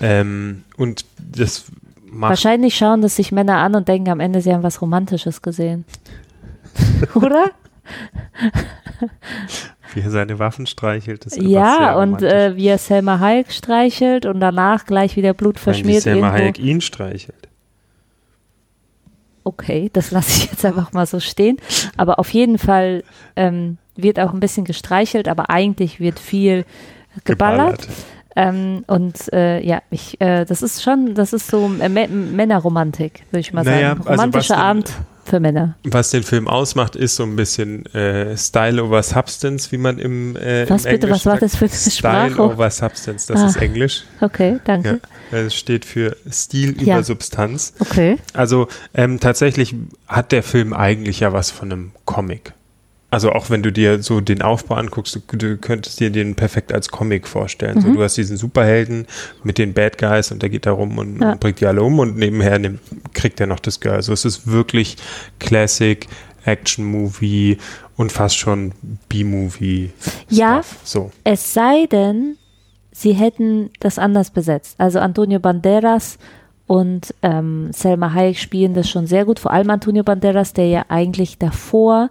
Ähm, 0.00 0.64
und 0.76 1.04
das 1.18 1.66
macht 2.10 2.30
Wahrscheinlich 2.30 2.76
schauen 2.76 3.02
das 3.02 3.16
sich 3.16 3.32
Männer 3.32 3.58
an 3.58 3.74
und 3.74 3.88
denken 3.88 4.10
am 4.10 4.20
Ende, 4.20 4.40
sie 4.40 4.52
haben 4.52 4.62
was 4.62 4.80
Romantisches 4.80 5.42
gesehen. 5.42 5.84
Oder? 7.14 7.50
Wie 9.94 10.00
er 10.00 10.10
seine 10.10 10.38
Waffen 10.38 10.66
streichelt. 10.66 11.26
Ist 11.26 11.40
Ja, 11.40 11.96
und 11.96 12.22
äh, 12.22 12.56
wie 12.56 12.68
er 12.68 12.78
Selma 12.78 13.18
Hayek 13.18 13.52
streichelt 13.52 14.26
und 14.26 14.40
danach 14.40 14.86
gleich 14.86 15.16
wieder 15.16 15.34
Blut 15.34 15.58
Vor 15.58 15.72
allem, 15.72 15.78
wie 15.80 15.82
verschmiert 15.82 16.02
Selma 16.02 16.26
irgendwo. 16.28 16.44
Hayek 16.44 16.58
ihn 16.58 16.80
streichelt. 16.80 17.48
Okay, 19.44 19.90
das 19.92 20.10
lasse 20.10 20.44
ich 20.44 20.50
jetzt 20.50 20.64
einfach 20.64 20.92
mal 20.92 21.06
so 21.06 21.20
stehen. 21.20 21.56
Aber 21.96 22.18
auf 22.18 22.30
jeden 22.30 22.58
Fall 22.58 23.02
ähm, 23.36 23.78
wird 23.96 24.20
auch 24.20 24.32
ein 24.32 24.40
bisschen 24.40 24.64
gestreichelt, 24.64 25.28
aber 25.28 25.50
eigentlich 25.50 26.00
wird 26.00 26.18
viel 26.18 26.64
geballert. 27.24 27.88
Ähm, 28.36 28.84
und 28.86 29.32
äh, 29.32 29.60
ja, 29.64 29.82
ich, 29.90 30.20
äh, 30.20 30.44
das 30.44 30.62
ist 30.62 30.82
schon, 30.82 31.14
das 31.14 31.32
ist 31.32 31.48
so 31.48 31.66
äh, 31.80 31.86
Mä- 31.86 32.08
Männerromantik, 32.08 33.24
würde 33.30 33.40
ich 33.40 33.52
mal 33.52 33.64
Naja, 33.64 33.90
sagen. 33.90 34.00
also 34.00 34.10
Romantischer 34.10 34.38
was 34.38 34.48
denn- 34.48 34.56
Abend 34.56 34.92
für 35.24 35.38
Männer. 35.40 35.76
Was 35.84 36.10
den 36.10 36.24
Film 36.24 36.48
ausmacht, 36.48 36.96
ist 36.96 37.14
so 37.14 37.22
ein 37.22 37.36
bisschen 37.36 37.86
äh, 37.94 38.36
Style 38.36 38.82
over 38.82 39.02
Substance, 39.04 39.70
wie 39.70 39.78
man 39.78 39.98
im, 39.98 40.34
äh, 40.36 40.68
Was 40.68 40.84
im 40.84 40.92
bitte, 40.92 41.08
was 41.10 41.24
Englischen 41.24 41.30
war 41.30 41.38
das 41.38 41.56
für 41.56 41.64
eine 41.66 41.74
Style 41.74 42.30
Sprache? 42.32 42.42
over 42.42 42.70
Substance, 42.70 43.26
das 43.28 43.40
Ah. 43.40 43.46
ist 43.46 43.56
Englisch. 43.56 44.02
Okay, 44.20 44.58
danke. 44.64 45.00
Ja. 45.30 45.38
Es 45.38 45.54
steht 45.54 45.84
für 45.84 46.16
Stil 46.30 46.74
Ja. 46.82 46.96
über 46.96 47.04
Substanz. 47.04 47.72
Okay. 47.78 48.16
Also 48.34 48.66
ähm, 48.94 49.20
tatsächlich 49.20 49.74
hat 50.08 50.32
der 50.32 50.42
Film 50.42 50.72
eigentlich 50.72 51.20
ja 51.20 51.32
was 51.32 51.50
von 51.52 51.70
einem 51.70 51.92
Comic. 52.04 52.52
Also 53.12 53.30
auch 53.30 53.50
wenn 53.50 53.62
du 53.62 53.70
dir 53.70 54.02
so 54.02 54.22
den 54.22 54.40
Aufbau 54.40 54.76
anguckst, 54.76 55.14
du, 55.28 55.36
du 55.36 55.58
könntest 55.58 56.00
dir 56.00 56.08
den 56.10 56.34
perfekt 56.34 56.72
als 56.72 56.88
Comic 56.88 57.28
vorstellen. 57.28 57.80
So, 57.80 57.88
Mhm. 57.88 57.94
du 57.96 58.02
hast 58.02 58.16
diesen 58.16 58.38
Superhelden 58.38 59.06
mit 59.44 59.58
den 59.58 59.74
Bad 59.74 59.98
Guys 59.98 60.32
und 60.32 60.40
der 60.42 60.48
geht 60.48 60.64
da 60.64 60.72
rum 60.72 60.96
und, 60.96 61.20
Ja. 61.20 61.32
und 61.32 61.40
bringt 61.40 61.60
die 61.60 61.66
alle 61.66 61.82
um 61.82 61.98
und 61.98 62.16
nebenher 62.16 62.58
nimmt, 62.58 62.80
kriegt 63.12 63.38
er 63.38 63.46
noch 63.46 63.60
das 63.60 63.80
Girl. 63.80 63.96
Also 63.96 64.14
es 64.14 64.24
ist 64.24 64.46
wirklich 64.50 64.96
Classic 65.40 66.08
Action 66.46 66.86
Movie 66.86 67.58
und 67.96 68.10
fast 68.12 68.36
schon 68.38 68.72
B-Movie. 69.10 69.90
Ja. 70.30 70.62
So. 70.82 71.12
Es 71.22 71.52
sei 71.52 71.84
denn, 71.92 72.38
sie 72.92 73.12
hätten 73.12 73.70
das 73.80 73.98
anders 73.98 74.30
besetzt. 74.30 74.74
Also 74.78 75.00
Antonio 75.00 75.38
Banderas 75.38 76.16
und 76.66 77.14
ähm, 77.20 77.68
Selma 77.74 78.14
Hayek 78.14 78.38
spielen 78.38 78.72
das 78.72 78.88
schon 78.88 79.06
sehr 79.06 79.26
gut. 79.26 79.38
Vor 79.38 79.50
allem 79.52 79.68
Antonio 79.68 80.02
Banderas, 80.02 80.54
der 80.54 80.66
ja 80.68 80.84
eigentlich 80.88 81.36
davor 81.36 82.08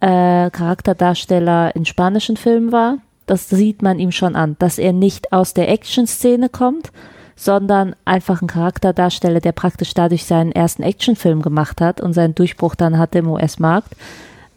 äh, 0.00 0.50
Charakterdarsteller 0.50 1.74
in 1.74 1.84
spanischen 1.84 2.36
Filmen 2.36 2.72
war. 2.72 2.98
Das 3.26 3.48
sieht 3.48 3.82
man 3.82 3.98
ihm 3.98 4.12
schon 4.12 4.34
an, 4.34 4.56
dass 4.58 4.78
er 4.78 4.92
nicht 4.92 5.32
aus 5.32 5.54
der 5.54 5.68
Action-Szene 5.68 6.48
kommt, 6.48 6.90
sondern 7.36 7.94
einfach 8.04 8.42
ein 8.42 8.48
Charakterdarsteller, 8.48 9.40
der 9.40 9.52
praktisch 9.52 9.94
dadurch 9.94 10.24
seinen 10.24 10.52
ersten 10.52 10.82
Actionfilm 10.82 11.42
gemacht 11.42 11.80
hat 11.80 12.00
und 12.00 12.12
seinen 12.12 12.34
Durchbruch 12.34 12.74
dann 12.74 12.98
hatte 12.98 13.20
im 13.20 13.28
US-Markt. 13.28 13.92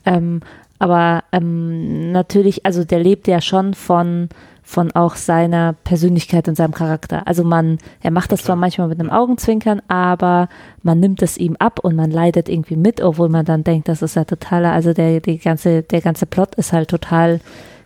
Ähm, 0.06 0.42
aber 0.80 1.24
ähm, 1.32 2.12
natürlich, 2.12 2.66
also 2.66 2.84
der 2.84 3.00
lebt 3.00 3.28
ja 3.28 3.40
schon 3.40 3.74
von, 3.74 4.30
von 4.64 4.92
auch 4.94 5.16
seiner 5.16 5.74
Persönlichkeit 5.84 6.48
und 6.48 6.56
seinem 6.56 6.74
Charakter. 6.74 7.28
Also 7.28 7.44
man, 7.44 7.78
er 8.02 8.12
macht 8.12 8.32
das 8.32 8.44
zwar 8.44 8.56
manchmal 8.56 8.88
mit 8.88 9.00
einem 9.00 9.10
Augenzwinkern, 9.10 9.82
aber 9.90 10.48
man 10.82 11.00
nimmt 11.00 11.22
es 11.22 11.38
ihm 11.38 11.58
ab 11.60 11.80
und 11.84 11.96
man 11.96 12.10
leidet 12.10 12.48
irgendwie 12.48 12.78
mit, 12.78 13.02
obwohl 13.02 13.30
man 13.30 13.46
dann 13.46 13.64
denkt, 13.64 13.90
das 13.90 14.02
ist 14.02 14.16
ja 14.16 14.24
totaler, 14.24 14.72
also 14.72 14.94
der, 14.94 15.20
die 15.20 15.38
ganze, 15.38 15.84
der 15.84 16.02
ganze 16.02 16.26
Plot 16.26 16.56
ist 16.56 16.72
halt 16.72 16.90
total 16.90 17.42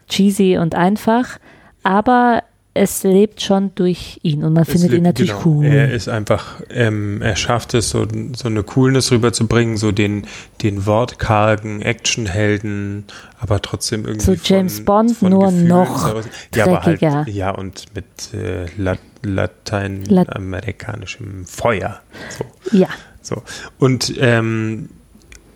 cheesy 0.07 0.57
und 0.57 0.75
einfach, 0.75 1.39
aber 1.83 2.43
es 2.77 3.03
lebt 3.03 3.41
schon 3.41 3.71
durch 3.75 4.19
ihn 4.23 4.43
und 4.43 4.53
man 4.53 4.63
Es 4.63 4.69
findet 4.69 4.91
ihn 4.91 4.95
lebt- 4.97 5.03
natürlich 5.03 5.31
genau. 5.31 5.43
cool. 5.45 5.65
Er 5.65 5.91
ist 5.91 6.07
einfach, 6.07 6.61
ähm, 6.69 7.21
er 7.21 7.35
schafft 7.35 7.73
es, 7.73 7.89
so, 7.89 8.05
so 8.35 8.47
eine 8.47 8.63
Coolness 8.63 9.11
rüberzubringen, 9.11 9.75
so 9.77 9.91
den, 9.91 10.25
den 10.61 10.85
wortkargen 10.85 11.81
Actionhelden, 11.81 13.05
aber 13.39 13.61
trotzdem 13.61 14.05
irgendwie. 14.05 14.25
So 14.25 14.35
James 14.41 14.77
von, 14.77 14.85
Bond, 14.85 15.17
von 15.17 15.29
nur 15.31 15.45
Gefühlen 15.47 15.67
noch 15.67 16.07
heraus- 16.07 16.25
ja, 16.55 16.65
aber 16.65 16.83
halt, 16.83 17.01
ja, 17.27 17.51
und 17.51 17.85
mit 17.95 18.05
äh, 18.33 18.65
Lat 18.77 18.99
lateinamerikanischem 19.23 21.45
Feuer. 21.45 21.99
So. 22.37 22.45
Ja, 22.77 22.87
So. 23.21 23.41
Und 23.79 24.13
ähm, 24.19 24.89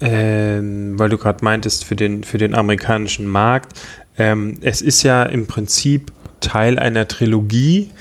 ähm, 0.01 0.97
weil 0.97 1.09
du 1.09 1.17
gerade 1.17 1.43
meintest, 1.45 1.85
für 1.85 1.95
den, 1.95 2.23
für 2.23 2.37
den 2.37 2.55
amerikanischen 2.55 3.27
Markt, 3.27 3.79
ähm, 4.17 4.57
es 4.61 4.81
ist 4.81 5.03
ja 5.03 5.23
im 5.23 5.47
Prinzip 5.47 6.11
Teil 6.41 6.77
einer 6.77 7.07
Trilogie. 7.07 7.91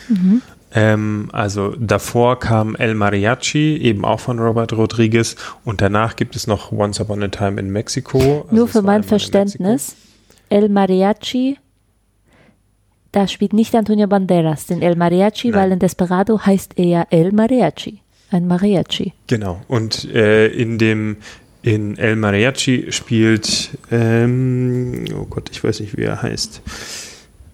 Ähm, 0.72 1.28
also 1.32 1.74
davor 1.78 2.38
kam 2.38 2.76
El 2.76 2.94
Mariachi, 2.94 3.76
eben 3.78 4.04
auch 4.04 4.20
von 4.20 4.38
Robert 4.38 4.72
Rodriguez, 4.72 5.36
und 5.64 5.80
danach 5.80 6.16
gibt 6.16 6.36
es 6.36 6.46
noch 6.46 6.70
Once 6.70 7.00
Upon 7.00 7.22
a 7.22 7.28
Time 7.28 7.60
in 7.60 7.70
Mexico. 7.70 8.42
Also 8.42 8.54
Nur 8.54 8.68
für 8.68 8.82
mein 8.82 9.02
Verständnis, 9.02 9.96
El 10.48 10.68
Mariachi, 10.68 11.58
da 13.12 13.26
spielt 13.26 13.52
nicht 13.52 13.74
Antonio 13.74 14.06
Banderas, 14.06 14.66
den 14.66 14.82
El 14.82 14.94
Mariachi, 14.94 15.48
Nein. 15.48 15.60
weil 15.60 15.72
in 15.72 15.78
Desperado 15.80 16.40
heißt 16.46 16.78
er 16.78 16.84
ja 16.84 17.06
El 17.10 17.32
Mariachi, 17.32 18.00
ein 18.30 18.46
Mariachi. 18.46 19.12
Genau. 19.26 19.62
Und 19.66 20.04
äh, 20.14 20.46
in 20.48 20.78
dem 20.78 21.16
in 21.62 21.98
El 21.98 22.16
Mariachi 22.16 22.86
spielt, 22.90 23.70
ähm, 23.90 25.04
oh 25.14 25.26
Gott, 25.28 25.50
ich 25.50 25.62
weiß 25.62 25.80
nicht, 25.80 25.96
wie 25.96 26.04
er 26.04 26.22
heißt, 26.22 26.62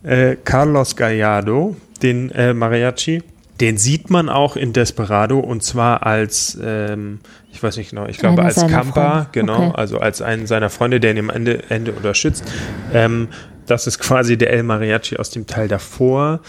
äh, 0.06 0.36
Carlos 0.44 0.96
Gallardo, 0.96 1.76
den 2.02 2.30
äh, 2.30 2.54
Mariachi. 2.54 3.22
Den 3.60 3.78
sieht 3.78 4.10
man 4.10 4.28
auch 4.28 4.54
in 4.56 4.74
Desperado 4.74 5.38
und 5.38 5.62
zwar 5.62 6.04
als, 6.06 6.58
ähm, 6.62 7.20
ich 7.50 7.62
weiß 7.62 7.78
nicht 7.78 7.88
genau, 7.90 8.06
ich 8.06 8.18
glaube 8.18 8.42
Einer 8.42 8.48
als 8.48 8.66
Camper, 8.66 9.28
genau, 9.32 9.68
Okay. 9.68 9.76
also 9.76 9.98
als 9.98 10.20
einen 10.20 10.46
seiner 10.46 10.68
Freunde, 10.68 11.00
der 11.00 11.12
ihn 11.12 11.18
am 11.18 11.30
Ende, 11.30 11.62
Ende 11.70 11.92
unterstützt. 11.92 12.44
Ähm, 12.92 13.28
das 13.66 13.86
ist 13.86 13.98
quasi 13.98 14.36
der 14.36 14.50
El 14.52 14.62
Mariachi 14.62 15.16
aus 15.16 15.30
dem 15.30 15.46
Teil 15.46 15.68
davor. 15.68 16.40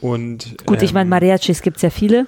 Und, 0.00 0.56
Gut, 0.64 0.82
ich 0.82 0.94
meine, 0.94 1.04
ähm, 1.04 1.10
Mariachis 1.10 1.60
gibt 1.60 1.76
es 1.76 1.82
ja 1.82 1.90
viele. 1.90 2.26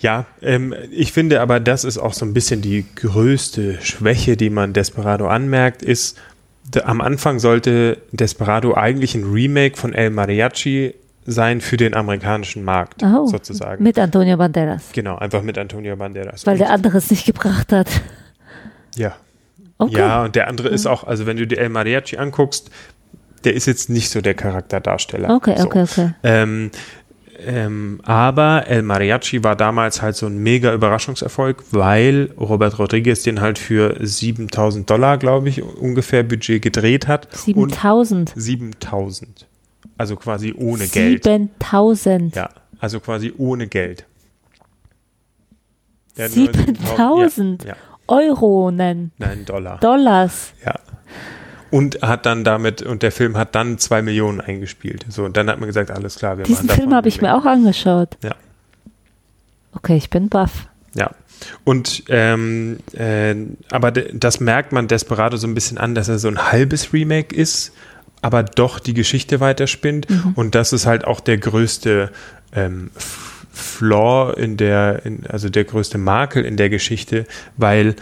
ja, 0.00 0.26
ähm, 0.42 0.74
ich 0.90 1.12
finde 1.12 1.40
aber, 1.40 1.60
das 1.60 1.84
ist 1.84 1.96
auch 1.98 2.14
so 2.14 2.26
ein 2.26 2.34
bisschen 2.34 2.60
die 2.60 2.86
größte 2.96 3.78
Schwäche, 3.82 4.36
die 4.36 4.50
man 4.50 4.72
Desperado 4.72 5.28
anmerkt, 5.28 5.82
ist, 5.82 6.18
am 6.84 7.00
Anfang 7.00 7.38
sollte 7.38 7.98
Desperado 8.12 8.74
eigentlich 8.74 9.14
ein 9.14 9.24
Remake 9.24 9.76
von 9.76 9.94
El 9.94 10.10
Mariachi 10.10 10.94
sein 11.26 11.60
für 11.60 11.76
den 11.76 11.94
amerikanischen 11.94 12.64
Markt, 12.64 13.02
Oh, 13.02 13.26
sozusagen. 13.26 13.82
mit 13.84 13.98
Antonio 13.98 14.36
Banderas, 14.38 14.90
genau, 14.92 15.16
einfach 15.16 15.42
mit 15.42 15.58
Antonio 15.58 15.94
Banderas. 15.96 16.46
weil 16.46 16.54
Und- 16.54 16.60
der 16.60 16.70
andere 16.70 16.98
es 16.98 17.10
nicht 17.10 17.26
gebracht 17.26 17.72
hat. 17.72 17.88
ja. 18.96 19.14
Okay. 19.80 19.92
Mhm. 19.92 19.98
ja, 19.98 20.24
und 20.24 20.34
der 20.34 20.48
andere 20.48 20.68
ist 20.68 20.86
auch, 20.86 21.04
also 21.04 21.26
wenn 21.26 21.36
du 21.36 21.46
dir 21.46 21.58
El 21.58 21.68
Mariachi 21.68 22.16
anguckst, 22.16 22.68
der 23.44 23.54
ist 23.54 23.66
jetzt 23.66 23.88
nicht 23.88 24.10
so 24.10 24.20
der 24.20 24.34
Charakterdarsteller. 24.34 25.30
Okay, 25.36 25.54
so. 25.56 25.64
okay, 25.66 25.82
okay. 25.82 26.10
Ähm, 26.24 26.70
ähm, 27.44 28.00
aber 28.04 28.66
El 28.66 28.82
Mariachi 28.82 29.44
war 29.44 29.54
damals 29.54 30.02
halt 30.02 30.16
so 30.16 30.26
ein 30.26 30.38
mega 30.38 30.72
Überraschungserfolg, 30.72 31.62
weil 31.70 32.30
Robert 32.38 32.78
Rodriguez 32.78 33.22
den 33.22 33.40
halt 33.40 33.58
für 33.58 33.96
7000 34.00 34.88
Dollar, 34.88 35.18
glaube 35.18 35.48
ich, 35.48 35.62
ungefähr 35.62 36.22
Budget 36.22 36.62
gedreht 36.62 37.06
hat. 37.06 37.28
Und 37.46 37.72
7000. 37.72 38.32
7000. 38.34 39.46
Also 39.96 40.16
quasi 40.16 40.54
ohne 40.56 40.86
Geld. 40.88 41.24
7000. 41.24 42.34
Ja, 42.34 42.50
also 42.78 43.00
quasi 43.00 43.32
ohne 43.36 43.66
Geld. 43.66 44.06
Der 46.16 46.26
hat 46.28 46.36
nur 46.36 46.52
7000 46.52 47.62
Ja, 47.64 47.68
ja, 47.70 47.76
Euronen, 48.08 49.12
nein, 49.18 49.44
Dollar. 49.44 49.78
Dollars. 49.78 50.52
Ja. 50.64 50.74
Und 51.70 52.02
hat 52.02 52.26
dann 52.26 52.44
damit, 52.44 52.82
und 52.82 53.02
der 53.02 53.12
Film 53.12 53.36
hat 53.36 53.54
dann 53.54 53.78
zwei 53.78 54.00
Millionen 54.02 54.40
eingespielt. 54.40 55.04
So, 55.08 55.24
und 55.24 55.36
dann 55.36 55.50
hat 55.50 55.60
man 55.60 55.66
gesagt, 55.66 55.90
alles 55.90 56.16
klar, 56.16 56.38
wir 56.38 56.44
Diesen 56.44 56.66
machen 56.66 56.68
davon 56.68 56.82
Film 56.82 56.94
habe 56.94 57.08
ich 57.08 57.20
mir 57.20 57.36
auch 57.36 57.44
angeschaut. 57.44 58.16
Ja. 58.22 58.34
Okay, 59.72 59.96
ich 59.96 60.10
bin 60.10 60.28
baff. 60.28 60.68
Ja. 60.94 61.10
Und 61.64 62.04
ähm, 62.08 62.78
äh, 62.94 63.34
aber 63.70 63.92
das 63.92 64.40
merkt 64.40 64.72
man 64.72 64.88
Desperado 64.88 65.36
so 65.36 65.46
ein 65.46 65.54
bisschen 65.54 65.78
an, 65.78 65.94
dass 65.94 66.08
er 66.08 66.18
so 66.18 66.28
ein 66.28 66.50
halbes 66.50 66.92
Remake 66.92 67.34
ist, 67.34 67.72
aber 68.22 68.42
doch 68.42 68.80
die 68.80 68.94
Geschichte 68.94 69.38
weiterspinnt. 69.38 70.08
Und 70.34 70.54
das 70.54 70.72
ist 70.72 70.86
halt 70.86 71.04
auch 71.04 71.20
der 71.20 71.38
größte 71.38 72.10
ähm, 72.52 72.90
Flaw 73.50 74.32
in 74.36 74.56
der, 74.56 75.04
in, 75.04 75.26
also 75.28 75.48
der 75.48 75.64
größte 75.64 75.98
Makel 75.98 76.44
in 76.44 76.56
der 76.56 76.70
Geschichte, 76.70 77.26
weil 77.56 77.94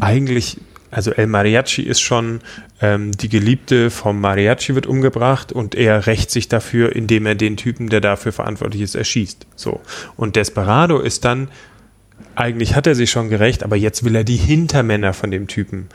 eigentlich, 0.00 0.58
also 0.94 1.10
El 1.10 1.26
Mariachi 1.26 1.82
ist 1.82 2.00
schon 2.00 2.40
ähm, 2.80 3.12
die 3.12 3.28
Geliebte 3.28 3.90
vom 3.90 4.20
Mariachi 4.20 4.74
wird 4.74 4.86
umgebracht 4.86 5.52
und 5.52 5.74
er 5.74 6.06
rächt 6.06 6.30
sich 6.30 6.48
dafür, 6.48 6.94
indem 6.94 7.26
er 7.26 7.34
den 7.34 7.56
Typen, 7.56 7.88
der 7.88 8.00
dafür 8.00 8.32
verantwortlich 8.32 8.82
ist, 8.82 8.94
erschießt. 8.94 9.46
So. 9.56 9.80
Und 10.16 10.36
Desperado 10.36 11.00
ist 11.00 11.24
dann 11.24 11.48
eigentlich 12.36 12.74
hat 12.74 12.86
er 12.86 12.94
sich 12.94 13.10
schon 13.10 13.28
gerecht, 13.28 13.62
aber 13.62 13.76
jetzt 13.76 14.04
will 14.04 14.14
er 14.14 14.24
die 14.24 14.36
Hintermänner 14.36 15.12
von 15.12 15.30
dem 15.30 15.46
Typen 15.46 15.88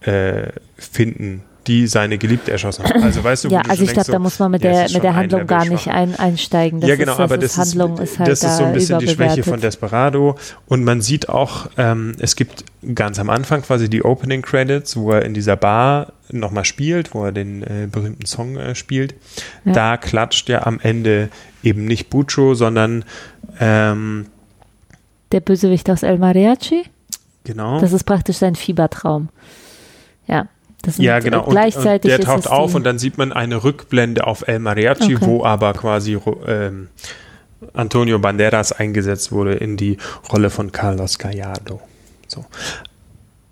äh, 0.00 0.48
finden, 0.76 1.42
die 1.66 1.86
seine 1.86 2.18
Geliebte 2.18 2.52
erschossen 2.52 2.84
haben. 2.84 3.02
Also 3.02 3.22
weißt 3.24 3.44
du, 3.44 3.48
Ja, 3.48 3.62
du 3.62 3.70
also 3.70 3.82
ich 3.82 3.92
glaube, 3.92 4.06
da 4.06 4.12
so, 4.12 4.18
muss 4.20 4.38
man 4.38 4.50
mit 4.50 4.62
der 4.62 4.90
mit 4.90 5.02
der 5.02 5.14
Handlung 5.14 5.46
gar 5.46 5.64
nicht 5.64 5.88
ein, 5.88 6.14
einsteigen. 6.14 6.80
Das 6.80 6.88
ja, 6.88 6.96
genau, 6.96 7.12
ist, 7.12 7.18
das 7.18 7.32
aber 7.32 7.42
ist, 7.42 7.58
das, 7.58 7.66
Handlung 7.66 7.98
ist, 7.98 8.12
ist 8.12 8.18
halt 8.18 8.28
das 8.28 8.42
ist 8.42 8.56
so 8.56 8.64
ein 8.64 8.68
da 8.70 8.74
bisschen 8.74 8.98
die 9.00 9.08
Schwäche 9.08 9.42
von 9.42 9.60
Desperado. 9.60 10.36
Und 10.66 10.84
man 10.84 11.00
sieht 11.00 11.28
auch, 11.28 11.68
ähm, 11.76 12.12
es 12.18 12.36
gibt 12.36 12.64
ganz 12.94 13.18
am 13.18 13.30
Anfang 13.30 13.62
quasi 13.62 13.90
die 13.90 14.04
Opening 14.04 14.42
Credits, 14.42 14.96
wo 14.96 15.12
er 15.12 15.24
in 15.24 15.34
dieser 15.34 15.56
Bar 15.56 16.12
nochmal 16.30 16.64
spielt, 16.64 17.14
wo 17.14 17.24
er 17.24 17.32
den 17.32 17.62
äh, 17.62 17.88
berühmten 17.90 18.26
Song 18.26 18.56
äh, 18.56 18.74
spielt. 18.74 19.14
Ja. 19.64 19.72
Da 19.72 19.96
klatscht 19.96 20.48
ja 20.48 20.66
am 20.66 20.78
Ende 20.80 21.28
eben 21.62 21.84
nicht 21.84 22.10
Bucho, 22.10 22.54
sondern 22.54 23.04
ähm, 23.60 24.26
Der 25.32 25.40
Bösewicht 25.40 25.90
aus 25.90 26.02
El 26.02 26.18
Mariachi, 26.18 26.84
genau. 27.44 27.80
das 27.80 27.92
ist 27.92 28.04
praktisch 28.04 28.36
sein 28.36 28.54
Fiebertraum. 28.54 29.28
Ja, 30.26 30.48
das 30.86 30.98
Ja, 30.98 31.18
genau. 31.18 31.44
Und, 31.44 31.50
Gleichzeitig 31.50 32.12
und 32.12 32.18
der 32.18 32.26
taucht 32.26 32.48
auf 32.50 32.74
und 32.74 32.84
dann 32.84 32.98
sieht 32.98 33.18
man 33.18 33.32
eine 33.32 33.62
Rückblende 33.64 34.26
auf 34.26 34.46
El 34.48 34.58
Mariachi, 34.60 35.16
Okay. 35.16 35.26
wo 35.26 35.44
aber 35.44 35.72
quasi 35.72 36.18
ähm, 36.46 36.88
Antonio 37.74 38.18
Banderas 38.18 38.72
eingesetzt 38.72 39.32
wurde 39.32 39.54
in 39.54 39.76
die 39.76 39.96
Rolle 40.32 40.50
von 40.50 40.72
Carlos 40.72 41.18
Gallardo. 41.18 41.80
So. 42.28 42.44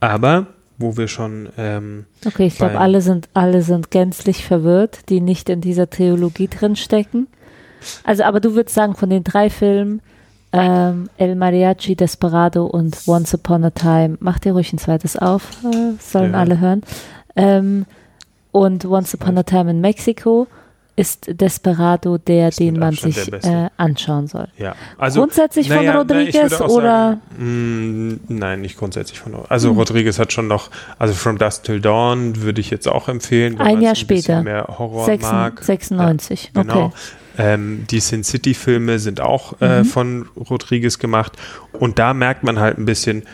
Aber, 0.00 0.46
wo 0.78 0.96
wir 0.96 1.08
schon, 1.08 1.48
ähm, 1.56 2.04
Okay, 2.26 2.46
ich 2.46 2.56
glaube, 2.56 2.78
alle 2.78 3.00
sind, 3.00 3.28
alle 3.34 3.62
sind 3.62 3.90
gänzlich 3.90 4.44
verwirrt, 4.44 5.08
die 5.08 5.20
nicht 5.20 5.48
in 5.48 5.60
dieser 5.60 5.88
Theologie 5.88 6.48
drin 6.48 6.76
stecken. 6.76 7.26
Also, 8.04 8.24
aber 8.24 8.40
du 8.40 8.54
würdest 8.54 8.74
sagen, 8.74 8.94
von 8.94 9.10
den 9.10 9.24
drei 9.24 9.50
Filmen, 9.50 10.00
ähm, 10.52 11.08
El 11.16 11.34
Mariachi, 11.34 11.96
Desperado 11.96 12.64
und 12.66 12.96
Once 13.06 13.34
Upon 13.34 13.64
a 13.64 13.70
Time, 13.70 14.16
mach 14.20 14.38
dir 14.38 14.52
ruhig 14.52 14.72
ein 14.72 14.78
zweites 14.78 15.16
auf, 15.16 15.48
äh, 15.64 15.94
sollen 16.00 16.32
Ja. 16.32 16.38
alle 16.40 16.60
hören. 16.60 16.82
Ähm, 17.36 17.86
und 18.52 18.84
Once 18.84 19.14
Upon 19.14 19.36
a 19.38 19.42
Time 19.42 19.70
in 19.70 19.80
Mexico 19.80 20.46
ist 20.96 21.26
Desperado 21.40 22.18
der, 22.18 22.50
Ist 22.50 22.60
den 22.60 22.78
man 22.78 22.94
sich 22.94 23.16
äh, 23.32 23.68
anschauen 23.76 24.28
soll. 24.28 24.46
ja. 24.58 24.76
Also, 24.96 25.18
Grundsätzlich 25.20 25.66
von 25.66 25.78
naja, 25.78 26.04
na, 26.08 26.20
ich 26.20 26.36
Rodriguez 26.36 26.60
auch 26.60 26.68
oder? 26.68 27.18
Sagen, 27.36 28.08
mh, 28.08 28.18
nein, 28.28 28.60
nicht 28.60 28.78
grundsätzlich 28.78 29.18
von 29.18 29.34
Also 29.48 29.70
Hm. 29.70 29.78
Rodriguez 29.78 30.20
hat 30.20 30.32
schon 30.32 30.46
noch, 30.46 30.70
also 31.00 31.12
From 31.14 31.36
Dusk 31.36 31.64
Till 31.64 31.80
Dawn 31.80 32.42
würde 32.42 32.60
ich 32.60 32.70
jetzt 32.70 32.86
auch 32.86 33.08
empfehlen. 33.08 33.60
Ein 33.60 33.80
Jahr 33.82 33.94
ein 33.94 33.96
später. 33.96 34.42
mehr 34.44 34.66
Horror 34.78 35.04
Sechsen- 35.06 35.32
mag. 35.32 35.64
96, 35.64 36.52
Genau. 36.54 36.84
okay. 36.86 36.90
Ähm, 37.38 37.84
die 37.90 37.98
Sin 37.98 38.22
City-Filme 38.22 39.00
sind 39.00 39.20
auch 39.20 39.60
äh, 39.60 39.80
Mhm. 39.80 39.84
von 39.86 40.28
Rodriguez 40.48 41.00
gemacht. 41.00 41.32
Und 41.72 41.98
da 41.98 42.14
merkt 42.14 42.44
man 42.44 42.60
halt 42.60 42.78
ein 42.78 42.84
bisschen, 42.84 43.24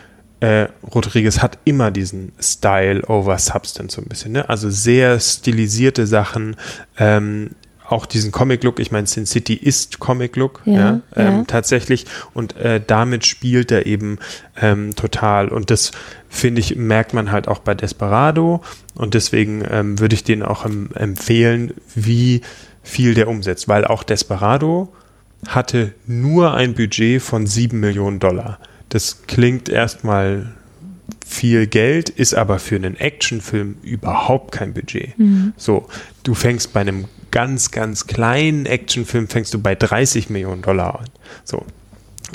äh, 0.40 0.68
Rodriguez 0.94 1.40
hat 1.40 1.58
immer 1.64 1.90
diesen 1.90 2.32
Style 2.40 3.02
over 3.06 3.38
Substance 3.38 3.94
so 3.94 4.02
ein 4.02 4.08
bisschen. 4.08 4.32
Ne? 4.32 4.48
Also 4.48 4.70
sehr 4.70 5.20
stilisierte 5.20 6.06
Sachen. 6.06 6.56
Ähm, 6.98 7.50
auch 7.90 8.06
diesen 8.06 8.30
Comic-Look, 8.30 8.78
ich 8.78 8.92
meine, 8.92 9.06
Sin 9.06 9.26
City 9.26 9.54
ist 9.54 9.98
Comic-Look, 9.98 10.62
Ja, 10.64 10.72
ja, 10.74 11.00
ähm, 11.16 11.38
ja. 11.38 11.44
tatsächlich. 11.46 12.06
Und 12.34 12.56
äh, 12.56 12.80
damit 12.84 13.26
spielt 13.26 13.72
er 13.72 13.86
eben 13.86 14.18
ähm, 14.60 14.94
total. 14.94 15.48
Und 15.48 15.70
das, 15.70 15.90
finde 16.28 16.60
ich, 16.60 16.76
merkt 16.76 17.14
man 17.14 17.32
halt 17.32 17.48
auch 17.48 17.58
bei 17.58 17.74
Desperado. 17.74 18.62
Und 18.94 19.14
deswegen 19.14 19.64
ähm, 19.68 19.98
würde 19.98 20.14
ich 20.14 20.22
den 20.22 20.42
auch 20.42 20.64
em 20.64 20.90
empfehlen, 20.94 21.74
wie 21.94 22.42
viel 22.82 23.14
der 23.14 23.28
umsetzt. 23.28 23.66
Weil 23.66 23.84
auch 23.84 24.04
Desperado 24.04 24.92
hatte 25.48 25.92
nur 26.06 26.54
ein 26.54 26.74
Budget 26.74 27.20
von 27.20 27.46
7 27.46 27.78
Millionen 27.78 28.20
Dollar. 28.20 28.58
Das 28.90 29.22
klingt 29.26 29.68
erstmal 29.68 30.52
viel 31.26 31.66
Geld, 31.66 32.10
ist 32.10 32.34
aber 32.34 32.58
für 32.58 32.76
einen 32.76 32.96
Actionfilm 32.96 33.76
überhaupt 33.82 34.52
kein 34.52 34.74
Budget. 34.74 35.14
So, 35.56 35.86
du 36.24 36.34
fängst 36.34 36.72
bei 36.72 36.80
einem 36.80 37.06
ganz, 37.30 37.70
ganz 37.70 38.06
kleinen 38.06 38.66
Actionfilm, 38.66 39.28
fängst 39.28 39.54
du 39.54 39.60
bei 39.60 39.74
30 39.74 40.28
Millionen 40.28 40.62
Dollar 40.62 41.00
an. 41.00 41.06
So. 41.44 41.64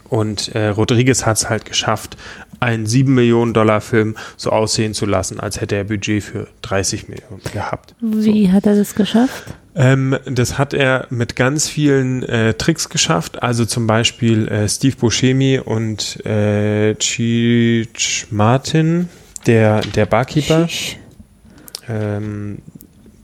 Und 0.09 0.50
äh, 0.55 0.67
Rodriguez 0.67 1.25
hat 1.25 1.38
es 1.38 1.50
halt 1.50 1.65
geschafft, 1.65 2.17
einen 2.59 2.85
7 2.85 3.13
Millionen 3.13 3.53
Dollar 3.53 3.81
Film 3.81 4.15
so 4.38 4.51
aussehen 4.51 4.93
zu 4.93 5.05
lassen, 5.05 5.39
als 5.39 5.59
hätte 5.59 5.75
er 5.75 5.83
Budget 5.83 6.24
für 6.24 6.48
30 6.61 7.09
Millionen 7.09 7.41
gehabt. 7.53 7.96
Wie 8.00 8.51
hat 8.51 8.65
er 8.65 8.75
das 8.75 8.96
geschafft? 8.96 9.53
Ähm, 9.77 10.18
das 10.25 10.57
hat 10.57 10.74
er 10.74 11.07
mit 11.09 11.35
ganz 11.35 11.68
vielen 11.68 12.24
äh, 12.24 12.53
Tricks 12.53 12.88
geschafft. 12.90 13.44
Also 13.44 13.66
zum 13.66 13.88
Beispiel 13.88 14.48
äh, 14.48 14.70
Steve 14.70 14.96
Buscemi 14.96 15.59
und 15.59 16.25
äh, 16.25 16.96
Cheech 16.96 18.27
Martin, 18.31 19.09
der, 19.46 19.81
der 19.81 20.05
Barkeeper, 20.05 20.68
ähm, 21.90 22.59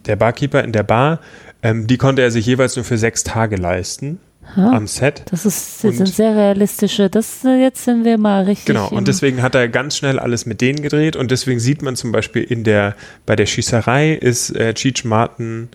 der 0.06 0.16
Barkeeper 0.16 0.64
in 0.64 0.72
der 0.72 0.84
Bar, 0.84 1.20
ähm, 1.64 1.88
die 1.88 1.98
konnte 1.98 2.22
er 2.22 2.32
sich 2.32 2.46
jeweils 2.46 2.76
nur 2.76 2.86
für 2.86 2.98
sechs 2.98 3.24
Tage 3.24 3.56
leisten 3.56 4.20
Ha? 4.56 4.72
am 4.76 4.88
Set. 4.88 5.24
Das, 5.32 5.46
ist, 5.46 5.84
das 5.84 5.92
Und- 5.92 5.98
sind 5.98 6.10
sehr 6.16 6.36
realistische. 6.36 7.10
Das 7.10 7.44
jetzt 7.44 7.86
sind 7.86 8.04
wir 8.04 8.18
mal 8.18 8.44
richtig. 8.44 8.66
Genau, 8.66 8.90
und 8.90 9.08
deswegen 9.08 9.42
hat 9.42 9.56
er 9.56 9.70
ganz 9.70 9.96
schnell 9.96 10.20
alles 10.20 10.46
mit 10.46 10.60
denen 10.60 10.82
gedreht 10.82 11.16
und 11.16 11.32
deswegen 11.32 11.60
sieht 11.60 11.82
man 11.82 11.96
zum 11.96 12.12
Beispiel 12.12 12.44
in 12.44 12.64
der, 12.64 12.96
bei 13.26 13.36
der 13.36 13.46
Schießerei 13.46 14.14
ist 14.14 14.54
äh, 14.56 14.74
Cheech 14.74 15.06
Martin 15.06 15.70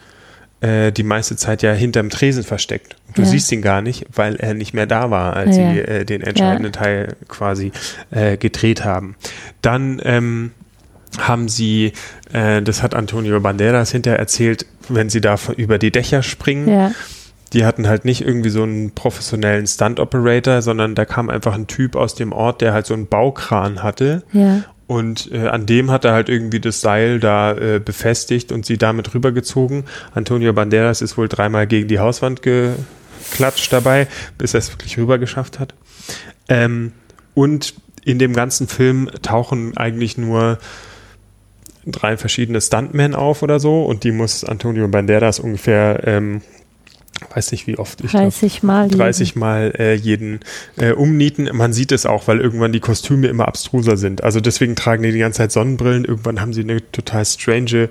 äh, 0.60 0.90
die 0.92 1.02
meiste 1.02 1.36
Zeit 1.36 1.62
ja 1.62 1.72
hinterm 1.72 2.10
Tresen 2.10 2.42
versteckt. 2.42 2.96
Du 3.14 3.22
Ja. 3.22 3.28
siehst 3.28 3.50
ihn 3.52 3.62
gar 3.62 3.82
nicht, 3.82 4.06
weil 4.14 4.36
er 4.36 4.54
nicht 4.54 4.72
mehr 4.74 4.86
da 4.86 5.10
war, 5.10 5.34
als 5.36 5.56
Ja. 5.56 5.72
sie 5.72 5.78
äh, 5.80 6.04
den 6.04 6.22
entscheidenden 6.22 6.72
Teil 6.72 7.16
quasi 7.28 7.72
äh, 8.10 8.36
gedreht 8.36 8.84
haben. 8.84 9.16
Dann 9.62 10.00
ähm, 10.04 10.52
haben 11.18 11.48
sie, 11.48 11.92
äh, 12.32 12.62
das 12.62 12.82
hat 12.82 12.94
Antonio 12.94 13.38
Banderas 13.40 13.90
hinterher 13.92 14.18
erzählt, 14.18 14.66
wenn 14.88 15.08
sie 15.08 15.20
da 15.20 15.36
über 15.56 15.78
die 15.78 15.90
Dächer 15.90 16.22
springen, 16.22 16.68
ja. 16.68 16.92
die 17.52 17.64
hatten 17.64 17.88
halt 17.88 18.04
nicht 18.04 18.20
irgendwie 18.22 18.50
so 18.50 18.62
einen 18.64 18.90
professionellen 18.92 19.66
Stunt-Operator, 19.66 20.62
sondern 20.62 20.94
da 20.94 21.04
kam 21.04 21.30
einfach 21.30 21.54
ein 21.54 21.66
Typ 21.66 21.96
aus 21.96 22.14
dem 22.14 22.32
Ort, 22.32 22.60
der 22.60 22.72
halt 22.72 22.86
so 22.86 22.94
einen 22.94 23.06
Baukran 23.06 23.82
hatte. 23.82 24.24
Und 24.86 25.32
äh, 25.32 25.48
an 25.48 25.66
dem 25.66 25.90
hat 25.90 26.04
er 26.04 26.12
halt 26.12 26.28
irgendwie 26.28 26.60
das 26.60 26.80
Seil 26.80 27.18
da 27.18 27.52
äh, 27.52 27.80
befestigt 27.84 28.52
und 28.52 28.64
sie 28.64 28.78
damit 28.78 29.14
rübergezogen. 29.14 29.84
Antonio 30.14 30.52
Banderas 30.52 31.02
ist 31.02 31.18
wohl 31.18 31.28
dreimal 31.28 31.66
gegen 31.66 31.88
die 31.88 31.98
Hauswand 31.98 32.42
geklatscht 32.42 33.72
dabei, 33.72 34.06
bis 34.38 34.54
er 34.54 34.58
es 34.58 34.72
wirklich 34.72 34.96
rüber 34.96 35.18
geschafft 35.18 35.58
hat. 35.58 35.74
Ähm, 36.48 36.92
und 37.34 37.74
in 38.04 38.20
dem 38.20 38.32
ganzen 38.32 38.68
Film 38.68 39.10
tauchen 39.22 39.76
eigentlich 39.76 40.16
nur 40.16 40.58
drei 41.84 42.16
verschiedene 42.16 42.60
Stuntmen 42.60 43.14
auf 43.14 43.42
oder 43.42 43.58
so 43.58 43.84
und 43.84 44.04
die 44.04 44.12
muss 44.12 44.44
Antonio 44.44 44.86
Banderas 44.88 45.40
ungefähr, 45.40 46.06
ähm, 46.06 46.42
weiß 47.34 47.52
nicht 47.52 47.66
wie 47.66 47.78
oft, 47.78 48.02
ich 48.02 48.10
glaub, 48.10 48.22
30 48.22 48.62
Mal. 48.62 48.88
30 48.88 49.36
Mal 49.36 49.72
äh, 49.78 49.94
jeden 49.94 50.40
äh, 50.76 50.92
umnieten. 50.92 51.48
Man 51.52 51.72
sieht 51.72 51.92
es 51.92 52.06
auch, 52.06 52.28
weil 52.28 52.40
irgendwann 52.40 52.72
die 52.72 52.80
Kostüme 52.80 53.26
immer 53.28 53.48
abstruser 53.48 53.96
sind. 53.96 54.24
Also 54.24 54.40
deswegen 54.40 54.76
tragen 54.76 55.02
die 55.02 55.12
die 55.12 55.18
ganze 55.18 55.38
Zeit 55.38 55.52
Sonnenbrillen. 55.52 56.04
Irgendwann 56.04 56.40
haben 56.40 56.52
sie 56.52 56.62
eine 56.62 56.80
total 56.92 57.24
strange 57.24 57.88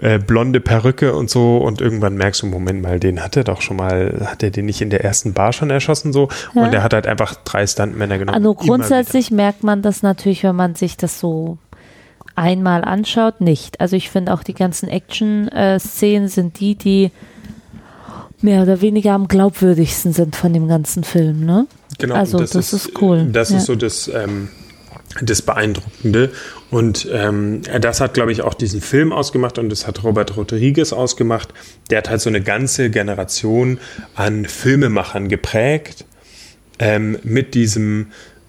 äh, 0.00 0.18
blonde 0.18 0.60
Perücke 0.60 1.14
und 1.14 1.30
so. 1.30 1.58
Und 1.58 1.80
irgendwann 1.80 2.16
merkst 2.16 2.42
du, 2.42 2.46
Moment 2.46 2.82
mal, 2.82 3.00
den 3.00 3.22
hat 3.22 3.36
er 3.36 3.44
doch 3.44 3.60
schon 3.60 3.76
mal, 3.76 4.26
hat 4.26 4.42
er 4.42 4.50
den 4.50 4.66
nicht 4.66 4.80
in 4.80 4.90
der 4.90 5.04
ersten 5.04 5.32
Bar 5.32 5.52
schon 5.52 5.70
erschossen 5.70 6.12
so? 6.12 6.28
Ja. 6.54 6.64
Und 6.64 6.74
er 6.74 6.82
hat 6.82 6.92
halt 6.92 7.06
einfach 7.06 7.34
drei 7.44 7.66
Stuntmänner 7.66 8.18
genommen. 8.18 8.36
Also 8.36 8.54
grundsätzlich 8.54 9.30
merkt 9.30 9.62
man 9.62 9.82
das 9.82 10.02
natürlich, 10.02 10.42
wenn 10.42 10.56
man 10.56 10.74
sich 10.74 10.96
das 10.96 11.20
so 11.20 11.58
einmal 12.34 12.84
anschaut, 12.84 13.40
nicht. 13.40 13.80
Also 13.80 13.96
ich 13.96 14.10
finde 14.10 14.34
auch 14.34 14.42
die 14.42 14.54
ganzen 14.54 14.88
Action-Szenen 14.88 16.28
sind 16.28 16.60
die, 16.60 16.74
die 16.74 17.10
mehr 18.42 18.62
oder 18.62 18.80
weniger 18.80 19.12
am 19.12 19.28
glaubwürdigsten 19.28 20.12
sind 20.12 20.36
von 20.36 20.52
dem 20.52 20.68
ganzen 20.68 21.04
Film, 21.04 21.44
ne? 21.44 21.66
Genau, 21.98 22.14
Also, 22.14 22.38
und 22.38 22.54
das 22.54 22.72
ist 22.72 23.00
cool. 23.00 23.28
Das 23.32 23.50
Ja. 23.50 23.56
ist 23.58 23.66
so 23.66 23.74
das, 23.74 24.08
ähm, 24.08 24.48
das 25.22 25.40
Beeindruckende. 25.42 26.30
Und 26.70 27.08
ähm, 27.12 27.62
das 27.80 28.00
hat, 28.00 28.14
glaube 28.14 28.32
ich, 28.32 28.42
auch 28.42 28.52
diesen 28.54 28.80
Film 28.80 29.12
ausgemacht 29.12 29.58
und 29.58 29.70
das 29.70 29.86
hat 29.86 30.02
Robert 30.04 30.36
Rodriguez 30.36 30.92
ausgemacht. 30.92 31.54
Der 31.90 31.98
hat 31.98 32.10
halt 32.10 32.20
so 32.20 32.28
eine 32.28 32.42
ganze 32.42 32.90
Generation 32.90 33.78
an 34.14 34.44
Filmemachern 34.44 35.28
geprägt 35.28 36.04
ähm, 36.78 37.18
mit 37.22 37.54
diesem 37.54 38.08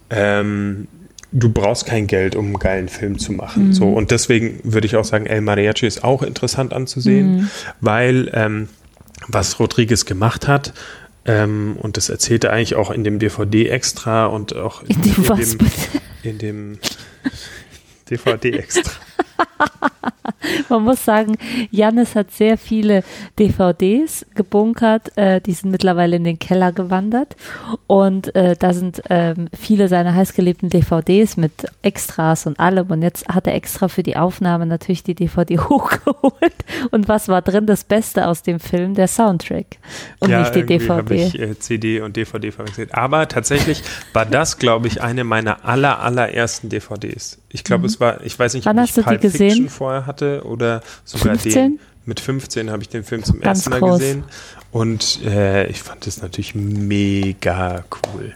ähm, 0.10 0.88
du 1.34 1.50
brauchst 1.50 1.86
kein 1.86 2.08
Geld, 2.08 2.36
um 2.36 2.46
einen 2.46 2.60
geilen 2.60 2.88
Film 2.90 3.20
zu 3.20 3.34
machen. 3.34 3.74
So, 3.74 3.90
und 3.90 4.12
deswegen 4.12 4.60
würde 4.64 4.88
ich 4.88 4.96
auch 4.96 5.04
sagen, 5.04 5.26
El 5.26 5.42
Mariachi 5.42 5.86
ist 5.86 6.04
auch 6.04 6.24
interessant 6.24 6.74
anzusehen, 6.74 7.50
weil 7.82 8.30
ähm, 8.34 8.70
was 9.28 9.60
Rodriguez 9.60 10.06
gemacht 10.06 10.48
hat, 10.48 10.74
ähm, 11.26 11.76
und 11.80 11.98
das 11.98 12.10
erzählt 12.10 12.46
er 12.46 12.54
eigentlich 12.54 12.76
auch 12.76 12.90
in 12.90 13.04
dem 13.04 13.20
DVD-Extra 13.20 14.28
und 14.28 14.56
auch 14.56 14.84
In 14.84 15.02
dem 15.02 15.28
was 15.30 15.58
bitte? 15.58 15.72
in 16.24 16.38
dem 16.38 16.80
DVD-Extra. 18.10 18.92
Man 20.70 20.84
muss 20.84 21.04
sagen, 21.04 21.38
Jannis 21.72 22.16
hat 22.16 22.32
sehr 22.32 22.58
viele 22.58 23.04
DVDs 23.40 24.26
gebunkert. 24.36 25.18
Äh, 25.18 25.42
die 25.42 25.54
sind 25.54 25.72
mittlerweile 25.72 26.16
in 26.16 26.24
den 26.24 26.40
Keller 26.40 26.72
gewandert. 26.72 27.36
Und 27.88 28.36
äh, 28.36 28.56
da 28.58 28.74
sind 28.74 29.02
ähm, 29.10 29.50
viele 29.58 29.88
seiner 29.88 30.14
heißgeliebten 30.14 30.70
DVDs 30.70 31.38
mit 31.38 31.52
Extras 31.82 32.46
und 32.46 32.60
allem. 32.60 32.90
Und 32.92 33.02
jetzt 33.02 33.28
hat 33.28 33.48
er 33.48 33.56
extra 33.56 33.88
für 33.88 34.04
die 34.04 34.18
Aufnahme 34.18 34.66
natürlich 34.66 35.04
die 35.04 35.16
DVD 35.16 35.58
hochgeholt. 35.70 36.66
Und 36.92 37.08
was 37.08 37.28
war 37.28 37.42
drin? 37.42 37.66
Das 37.66 37.84
Beste 37.84 38.28
aus 38.28 38.44
dem 38.44 38.60
Film, 38.60 38.94
der 38.94 39.08
Soundtrack. 39.08 39.78
Und 40.20 40.30
ja, 40.30 40.40
nicht 40.40 40.56
die 40.56 40.66
DVD. 40.66 41.16
ich 41.16 41.40
äh, 41.40 41.60
CD 41.60 42.02
und 42.02 42.16
DVD 42.16 42.52
verwechselt. 42.52 42.94
Aber 42.94 43.28
tatsächlich 43.28 43.84
war 44.14 44.26
das, 44.26 44.58
glaube 44.58 44.88
ich, 44.88 45.02
eine 45.02 45.24
meiner 45.24 45.66
aller, 45.66 46.00
allerersten 46.02 46.70
DVDs. 46.70 47.40
Ich 47.58 47.64
glaube, 47.64 47.88
es 47.88 48.00
war, 48.00 48.24
ich 48.24 48.38
weiß 48.38 48.54
nicht, 48.54 48.66
Mhm. 48.66 48.70
Wann 48.70 48.80
ob 48.80 48.86
ich 48.86 48.94
Pulp 48.94 49.22
Fiction 49.22 49.32
gesehen? 49.32 49.70
vorher 49.70 50.06
hatte 50.06 50.44
oder 50.46 50.82
sogar 51.04 51.36
15? 51.38 51.52
den. 51.54 51.80
Mit 52.06 52.20
15 52.20 52.70
habe 52.70 52.84
ich 52.84 52.90
den 52.90 53.04
Film 53.04 53.24
zum 53.24 53.40
Ganz 53.42 53.60
ersten 53.66 53.70
Mal 53.72 53.80
groß. 53.80 53.98
gesehen. 54.00 54.24
Und 54.72 55.26
äh, 55.26 55.66
ich 55.68 55.82
fand 55.82 56.06
das 56.06 56.22
natürlich 56.22 56.54
mega 56.56 57.84
cool. 58.14 58.34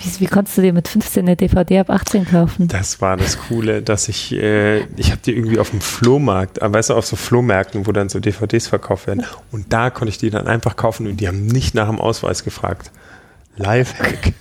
Wie, 0.00 0.20
wie 0.20 0.26
konntest 0.26 0.56
du 0.58 0.62
dir 0.62 0.72
mit 0.72 0.88
15 0.88 1.24
eine 1.26 1.36
DVD 1.36 1.80
ab 1.80 1.90
18 1.90 2.26
kaufen? 2.26 2.66
Das 2.68 3.00
war 3.00 3.16
das 3.18 3.38
Coole, 3.38 3.82
dass 3.82 4.08
ich, 4.08 4.32
äh, 4.32 4.80
ich 4.96 5.10
habe 5.12 5.20
die 5.24 5.32
irgendwie 5.36 5.58
auf 5.58 5.70
dem 5.70 5.80
Flohmarkt, 5.82 6.60
äh, 6.62 6.72
weißt 6.72 6.90
du, 6.90 6.94
auf 6.94 7.06
so 7.06 7.16
Flohmärkten, 7.16 7.86
wo 7.86 7.92
dann 7.92 8.08
so 8.08 8.18
DVDs 8.18 8.66
verkauft 8.66 9.06
werden. 9.06 9.24
Und 9.52 9.72
da 9.72 9.90
konnte 9.90 10.08
ich 10.10 10.18
die 10.18 10.30
dann 10.30 10.46
einfach 10.48 10.74
kaufen 10.76 11.06
und 11.06 11.18
die 11.20 11.28
haben 11.28 11.46
nicht 11.46 11.74
nach 11.74 11.88
dem 11.88 12.00
Ausweis 12.00 12.42
gefragt. 12.44 12.90
Lifehack. 13.56 14.32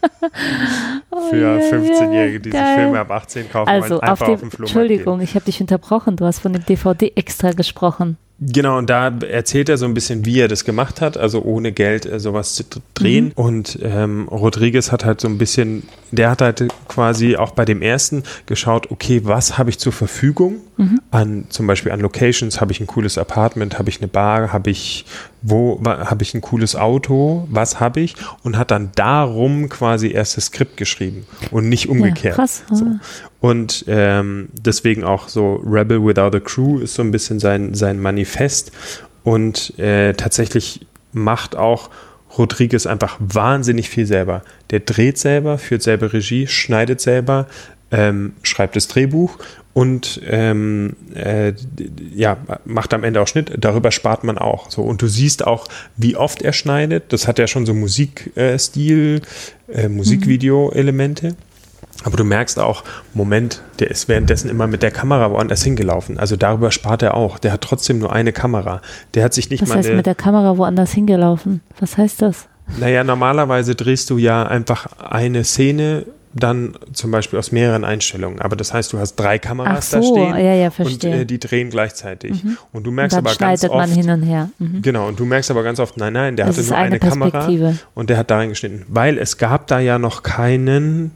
Für 1.30 1.36
ja, 1.36 1.56
15-Jährige, 1.56 2.40
die 2.40 2.50
sich 2.50 2.60
Oh, 2.60 2.62
geil. 2.62 2.76
Filme 2.76 3.00
ab 3.00 3.10
18 3.10 3.50
kaufen 3.50 3.68
Also 3.68 3.90
wollen, 3.90 4.00
auf 4.02 4.08
einfach 4.08 4.26
dem, 4.26 4.34
auf 4.34 4.40
dem 4.40 4.50
Flohmarkt 4.50 4.76
Entschuldigung, 4.76 5.20
ich 5.20 5.34
habe 5.34 5.44
dich 5.44 5.60
unterbrochen. 5.60 6.16
Du 6.16 6.24
hast 6.24 6.40
von 6.40 6.52
dem 6.52 6.64
DVD 6.64 7.12
extra 7.14 7.52
gesprochen. 7.52 8.16
Genau, 8.42 8.78
und 8.78 8.88
da 8.88 9.08
erzählt 9.28 9.68
er 9.68 9.76
so 9.76 9.84
ein 9.84 9.92
bisschen, 9.92 10.24
wie 10.24 10.40
er 10.40 10.48
das 10.48 10.64
gemacht 10.64 11.02
hat, 11.02 11.18
also 11.18 11.42
ohne 11.42 11.72
Geld 11.72 12.06
äh, 12.06 12.18
sowas 12.18 12.54
zu 12.54 12.64
dr- 12.64 12.82
drehen. 12.94 13.26
Mhm. 13.26 13.32
Und 13.34 13.78
ähm, 13.82 14.28
Rodriguez 14.28 14.90
hat 14.92 15.04
halt 15.04 15.20
so 15.20 15.28
ein 15.28 15.36
bisschen, 15.36 15.82
der 16.10 16.30
hat 16.30 16.40
halt 16.40 16.66
quasi 16.88 17.36
auch 17.36 17.50
bei 17.50 17.66
dem 17.66 17.82
ersten 17.82 18.22
geschaut, 18.46 18.90
okay, 18.90 19.20
was 19.24 19.58
habe 19.58 19.68
ich 19.68 19.78
zur 19.78 19.92
Verfügung 19.92 20.56
Mhm. 20.78 21.00
an 21.10 21.44
zum 21.50 21.66
Beispiel 21.66 21.92
an 21.92 22.00
Locations, 22.00 22.58
habe 22.62 22.72
ich 22.72 22.80
ein 22.80 22.86
cooles 22.86 23.18
Apartment, 23.18 23.78
habe 23.78 23.90
ich 23.90 23.98
eine 23.98 24.08
Bar, 24.08 24.50
habe 24.54 24.70
ich 24.70 25.04
wo 25.42 25.78
habe 25.84 26.22
ich 26.22 26.32
ein 26.34 26.40
cooles 26.40 26.74
Auto, 26.76 27.46
was 27.50 27.80
habe 27.80 28.00
ich 28.00 28.14
und 28.42 28.56
hat 28.56 28.70
dann 28.70 28.90
darum 28.94 29.68
quasi 29.68 30.10
erst 30.10 30.38
das 30.38 30.46
Skript 30.46 30.78
geschrieben 30.78 31.26
und 31.50 31.68
nicht 31.68 31.90
umgekehrt. 31.90 32.36
Ja, 32.38 32.42
krass. 32.44 32.62
So. 32.72 32.86
Und 33.40 33.84
ähm, 33.88 34.48
deswegen 34.52 35.02
auch 35.02 35.28
so 35.28 35.62
Rebel 35.64 36.04
Without 36.04 36.36
a 36.36 36.40
Crew 36.40 36.78
ist 36.78 36.94
so 36.94 37.02
ein 37.02 37.10
bisschen 37.10 37.40
sein, 37.40 37.74
sein 37.74 37.98
Manifest. 37.98 38.72
Und 39.24 39.78
äh, 39.78 40.12
tatsächlich 40.14 40.86
macht 41.12 41.56
auch 41.56 41.90
Rodriguez 42.36 42.86
einfach 42.86 43.16
wahnsinnig 43.18 43.88
viel 43.88 44.06
selber. 44.06 44.42
Der 44.70 44.80
dreht 44.80 45.18
selber, 45.18 45.58
führt 45.58 45.82
selber 45.82 46.12
Regie, 46.12 46.46
schneidet 46.46 47.00
selber, 47.00 47.46
ähm, 47.90 48.34
schreibt 48.42 48.76
das 48.76 48.86
Drehbuch 48.86 49.38
und 49.72 50.20
ähm, 50.26 50.96
äh, 51.14 51.52
ja, 52.14 52.36
macht 52.64 52.92
am 52.94 53.04
Ende 53.04 53.20
auch 53.20 53.28
Schnitt. 53.28 53.52
Darüber 53.58 53.90
spart 53.90 54.24
man 54.24 54.38
auch. 54.38 54.70
So. 54.70 54.82
Und 54.82 55.02
du 55.02 55.06
siehst 55.06 55.46
auch, 55.46 55.66
wie 55.96 56.16
oft 56.16 56.42
er 56.42 56.52
schneidet. 56.52 57.12
Das 57.12 57.26
hat 57.26 57.38
ja 57.38 57.46
schon 57.46 57.66
so 57.66 57.74
Musikstil, 57.74 59.22
äh, 59.68 59.88
Musikvideo-Elemente. 59.88 61.36
Aber 62.04 62.16
du 62.16 62.24
merkst 62.24 62.58
auch, 62.58 62.82
Moment, 63.12 63.62
der 63.78 63.90
ist 63.90 64.08
währenddessen 64.08 64.48
immer 64.48 64.66
mit 64.66 64.82
der 64.82 64.90
Kamera 64.90 65.30
woanders 65.30 65.62
hingelaufen. 65.62 66.18
Also 66.18 66.36
darüber 66.36 66.70
spart 66.70 67.02
er 67.02 67.14
auch. 67.14 67.38
Der 67.38 67.52
hat 67.52 67.60
trotzdem 67.60 67.98
nur 67.98 68.12
eine 68.12 68.32
Kamera. 68.32 68.80
Der 69.14 69.24
hat 69.24 69.34
sich 69.34 69.50
nicht 69.50 69.62
Was 69.62 69.68
mal 69.68 69.78
heißt 69.78 69.88
eine, 69.88 69.96
mit 69.96 70.06
der 70.06 70.14
Kamera 70.14 70.56
woanders 70.56 70.92
hingelaufen? 70.92 71.60
Was 71.78 71.98
heißt 71.98 72.22
das? 72.22 72.48
Naja, 72.78 73.04
normalerweise 73.04 73.74
drehst 73.74 74.08
du 74.10 74.18
ja 74.18 74.44
einfach 74.44 74.86
eine 74.98 75.44
Szene 75.44 76.06
dann 76.32 76.74
zum 76.92 77.10
Beispiel 77.10 77.38
aus 77.38 77.50
mehreren 77.50 77.84
Einstellungen. 77.84 78.40
Aber 78.40 78.54
das 78.54 78.72
heißt, 78.72 78.92
du 78.92 78.98
hast 78.98 79.16
drei 79.16 79.38
Kameras 79.38 79.90
so, 79.90 79.96
da 79.96 80.02
stehen 80.02 80.44
ja, 80.44 80.54
ja, 80.54 80.66
und 80.66 80.74
verstehe. 80.74 81.14
Mhm. 81.16 81.20
äh, 81.22 81.24
die 81.24 81.40
drehen 81.40 81.70
gleichzeitig. 81.70 82.44
Und 82.72 82.84
du 82.84 82.90
Und 82.90 82.96
merkst 82.96 83.16
dann 83.16 83.26
aber 83.26 83.34
ganz 83.34 83.60
schneidet 83.60 83.76
man 83.76 83.88
oft, 83.88 83.98
hin 83.98 84.10
und 84.10 84.22
her. 84.22 84.50
Mhm. 84.58 84.82
Genau, 84.82 85.08
und 85.08 85.18
du 85.18 85.24
merkst 85.24 85.50
aber 85.50 85.64
ganz 85.64 85.80
oft, 85.80 85.96
nein, 85.96 86.12
nein, 86.12 86.36
der 86.36 86.46
Das 86.46 86.56
hatte 86.56 86.68
nur 86.68 86.76
eine 86.76 86.86
eine, 86.90 86.98
Kamera 87.00 87.48
und 87.94 88.10
der 88.10 88.16
hat 88.16 88.30
da 88.30 88.36
reingeschnitten. 88.36 88.84
Weil 88.88 89.18
es 89.18 89.38
gab 89.38 89.66
da 89.66 89.80
ja 89.80 89.98
noch 89.98 90.22
keinen 90.22 91.10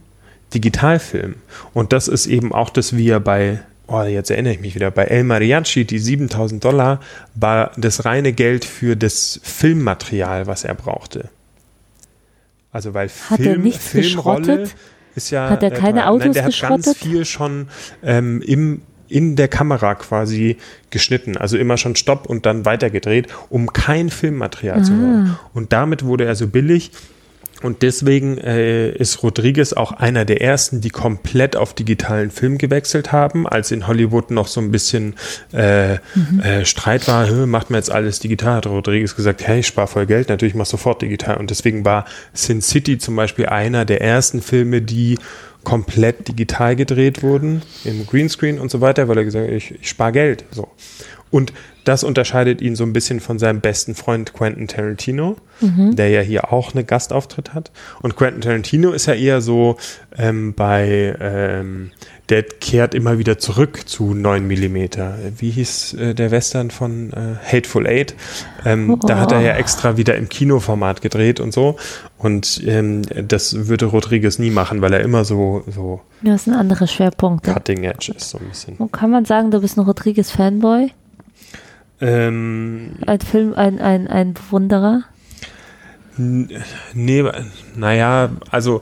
Digitalfilm. 0.53 1.35
Und 1.73 1.91
das 1.93 2.07
ist 2.07 2.27
eben 2.27 2.53
auch 2.53 2.69
das, 2.69 2.95
wie 2.95 3.09
er 3.09 3.19
bei, 3.19 3.59
oh, 3.87 4.01
jetzt 4.03 4.29
erinnere 4.31 4.53
ich 4.53 4.59
mich 4.61 4.75
wieder, 4.75 4.91
bei 4.91 5.05
El 5.05 5.23
Mariachi, 5.23 5.85
die 5.85 5.99
7000 5.99 6.63
Dollar, 6.63 6.99
war 7.33 7.71
das 7.77 8.05
reine 8.05 8.31
Geld 8.33 8.63
für 8.65 8.95
das 8.95 9.39
Filmmaterial, 9.43 10.47
was 10.47 10.63
er 10.63 10.75
brauchte. 10.75 11.29
Also 12.71 12.93
weil 12.93 13.09
Hat 13.29 13.39
er 13.39 13.45
Film, 13.45 13.61
nichts 13.63 13.87
Filmrolle 13.87 14.41
geschrottet? 14.41 14.75
ist 15.15 15.29
ja. 15.31 15.49
Hat 15.49 15.63
er 15.63 15.71
äh, 15.71 15.75
keine 15.75 16.01
teuer. 16.01 16.09
Autos 16.09 16.23
Nein, 16.25 16.33
der 16.33 16.43
hat 16.43 16.51
geschrottet? 16.51 16.85
ganz 16.85 16.97
viel 16.97 17.25
schon 17.25 17.67
ähm, 18.03 18.41
im, 18.41 18.81
in 19.07 19.35
der 19.37 19.47
Kamera 19.47 19.95
quasi 19.95 20.57
geschnitten. 20.89 21.37
Also 21.37 21.57
immer 21.57 21.77
schon 21.77 21.95
Stopp 21.95 22.25
und 22.25 22.45
dann 22.45 22.65
weitergedreht, 22.65 23.27
um 23.49 23.71
kein 23.71 24.09
Filmmaterial 24.09 24.83
zu 24.83 24.91
Ah. 24.91 24.95
hören. 24.97 25.39
Und 25.53 25.71
damit 25.73 26.03
wurde 26.03 26.25
er 26.25 26.35
so 26.35 26.47
billig. 26.47 26.91
Und 27.61 27.81
deswegen 27.81 28.37
äh, 28.37 28.89
ist 28.91 29.23
Rodriguez 29.23 29.73
auch 29.73 29.93
einer 29.93 30.25
der 30.25 30.41
ersten, 30.41 30.81
die 30.81 30.89
komplett 30.89 31.55
auf 31.55 31.73
digitalen 31.73 32.29
Film 32.29 32.57
gewechselt 32.57 33.11
haben, 33.11 33.47
als 33.47 33.71
in 33.71 33.87
Hollywood 33.87 34.29
noch 34.29 34.47
so 34.47 34.59
ein 34.61 34.71
bisschen 34.71 35.15
äh, 35.53 35.95
äh, 35.95 36.65
Streit 36.65 37.07
war, 37.07 37.29
"Hö, 37.29 37.45
macht 37.45 37.69
man 37.69 37.79
jetzt 37.79 37.91
alles 37.91 38.19
digital, 38.19 38.57
hat 38.57 38.67
Rodriguez 38.67 39.15
gesagt, 39.15 39.47
hey, 39.47 39.59
ich 39.59 39.67
spare 39.67 39.87
voll 39.87 40.05
Geld, 40.05 40.29
natürlich 40.29 40.55
mach 40.55 40.65
sofort 40.65 41.01
digital. 41.01 41.37
Und 41.37 41.49
deswegen 41.49 41.85
war 41.85 42.05
Sin 42.33 42.61
City 42.61 42.97
zum 42.97 43.15
Beispiel 43.15 43.47
einer 43.47 43.85
der 43.85 44.01
ersten 44.01 44.41
Filme, 44.41 44.81
die 44.81 45.17
komplett 45.63 46.27
digital 46.29 46.75
gedreht 46.75 47.23
wurden, 47.23 47.61
im 47.83 48.05
Greenscreen 48.07 48.59
und 48.59 48.71
so 48.71 48.79
weiter, 48.79 49.09
weil 49.09 49.17
er 49.17 49.25
gesagt 49.25 49.47
hat, 49.47 49.53
ich, 49.53 49.73
ich 49.81 49.89
spare 49.89 50.13
Geld. 50.13 50.45
So. 50.51 50.69
Und 51.35 51.51
das 51.83 52.05
unterscheidet 52.05 52.61
ihn 52.61 52.77
so 52.77 52.85
ein 52.85 52.93
bisschen 52.93 53.19
von 53.19 53.39
seinem 53.39 53.59
besten 53.59 53.93
Freund 53.93 54.31
Quentin 54.31 54.69
Tarantino, 54.69 55.35
der 55.59 56.07
ja 56.07 56.21
hier 56.21 56.53
auch 56.53 56.73
eine 56.73 56.85
Gastauftritt 56.85 57.53
hat. 57.53 57.71
Und 58.01 58.15
Quentin 58.15 58.39
Tarantino 58.39 58.91
ist 58.91 59.05
ja 59.07 59.15
eher 59.15 59.41
so 59.41 59.75
ähm, 60.17 60.53
bei, 60.53 61.13
ähm, 61.19 61.91
der 62.29 62.43
kehrt 62.43 62.95
immer 62.95 63.17
wieder 63.19 63.37
zurück 63.37 63.81
zu 63.85 64.13
9 64.13 64.47
mm. 64.47 64.77
Wie 65.37 65.49
hieß 65.51 65.93
äh, 65.95 66.13
der 66.15 66.31
Western 66.31 66.71
von 66.71 67.11
äh, 67.11 67.35
Hateful 67.51 67.85
Eight? 67.85 68.15
Ähm, 68.63 68.97
Da 69.05 69.19
hat 69.19 69.33
er 69.33 69.41
ja 69.41 69.55
extra 69.57 69.97
wieder 69.97 70.15
im 70.15 70.29
Kinoformat 70.29 71.01
gedreht 71.01 71.41
und 71.41 71.53
so. 71.53 71.75
Und 72.17 72.63
ähm, 72.65 73.01
das 73.27 73.67
würde 73.67 73.87
Rodriguez 73.87 74.39
nie 74.39 74.51
machen, 74.51 74.79
weil 74.81 74.93
er 74.93 75.01
immer 75.01 75.25
so, 75.25 75.65
so 75.67 75.99
Das 76.23 76.45
sind 76.45 76.53
andere 76.53 76.87
Schwerpunkte. 76.87 77.53
cutting 77.53 77.83
edge 77.83 78.13
ist, 78.15 78.29
so 78.29 78.37
ein 78.37 78.47
bisschen. 78.47 78.77
Und 78.77 78.93
kann 78.93 79.11
man 79.11 79.25
sagen, 79.25 79.51
du 79.51 79.59
bist 79.59 79.77
ein 79.77 79.81
Rodriguez-Fanboy? 79.81 80.91
Ähm, 82.01 82.97
Ein 83.05 83.21
Film, 83.21 83.53
ein, 83.53 83.79
ein, 83.79 84.07
ein 84.07 84.33
Bewunderer? 84.33 85.03
Nee, 86.17 87.23
naja, 87.75 88.29
also 88.49 88.81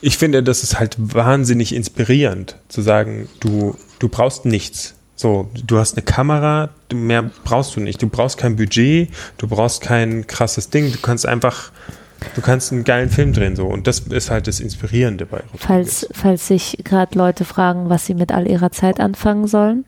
ich 0.00 0.18
finde, 0.18 0.42
das 0.42 0.62
ist 0.62 0.78
halt 0.78 0.96
wahnsinnig 0.98 1.74
inspirierend, 1.74 2.56
zu 2.68 2.82
sagen, 2.82 3.28
du, 3.40 3.76
du 3.98 4.08
brauchst 4.08 4.44
nichts. 4.44 4.94
So, 5.16 5.50
du 5.66 5.78
hast 5.78 5.96
eine 5.96 6.04
Kamera, 6.04 6.70
mehr 6.92 7.30
brauchst 7.44 7.76
du 7.76 7.80
nicht. 7.80 8.02
Du 8.02 8.08
brauchst 8.08 8.36
kein 8.36 8.56
Budget, 8.56 9.10
du 9.38 9.46
brauchst 9.46 9.80
kein 9.80 10.26
krasses 10.26 10.70
Ding, 10.70 10.90
du 10.92 10.98
kannst 10.98 11.26
einfach, 11.26 11.70
du 12.34 12.40
kannst 12.40 12.72
einen 12.72 12.84
geilen 12.84 13.08
Film 13.10 13.32
drehen, 13.32 13.56
so. 13.56 13.66
Und 13.66 13.86
das 13.86 14.00
ist 14.00 14.30
halt 14.30 14.46
das 14.46 14.60
Inspirierende 14.60 15.24
bei 15.24 15.38
Rodriguez. 15.38 15.60
Falls, 15.66 16.08
falls 16.12 16.48
sich 16.48 16.78
gerade 16.82 17.16
Leute 17.16 17.44
fragen, 17.44 17.88
was 17.88 18.06
sie 18.06 18.14
mit 18.14 18.32
all 18.32 18.48
ihrer 18.48 18.72
Zeit 18.72 19.00
anfangen 19.00 19.46
sollen. 19.46 19.84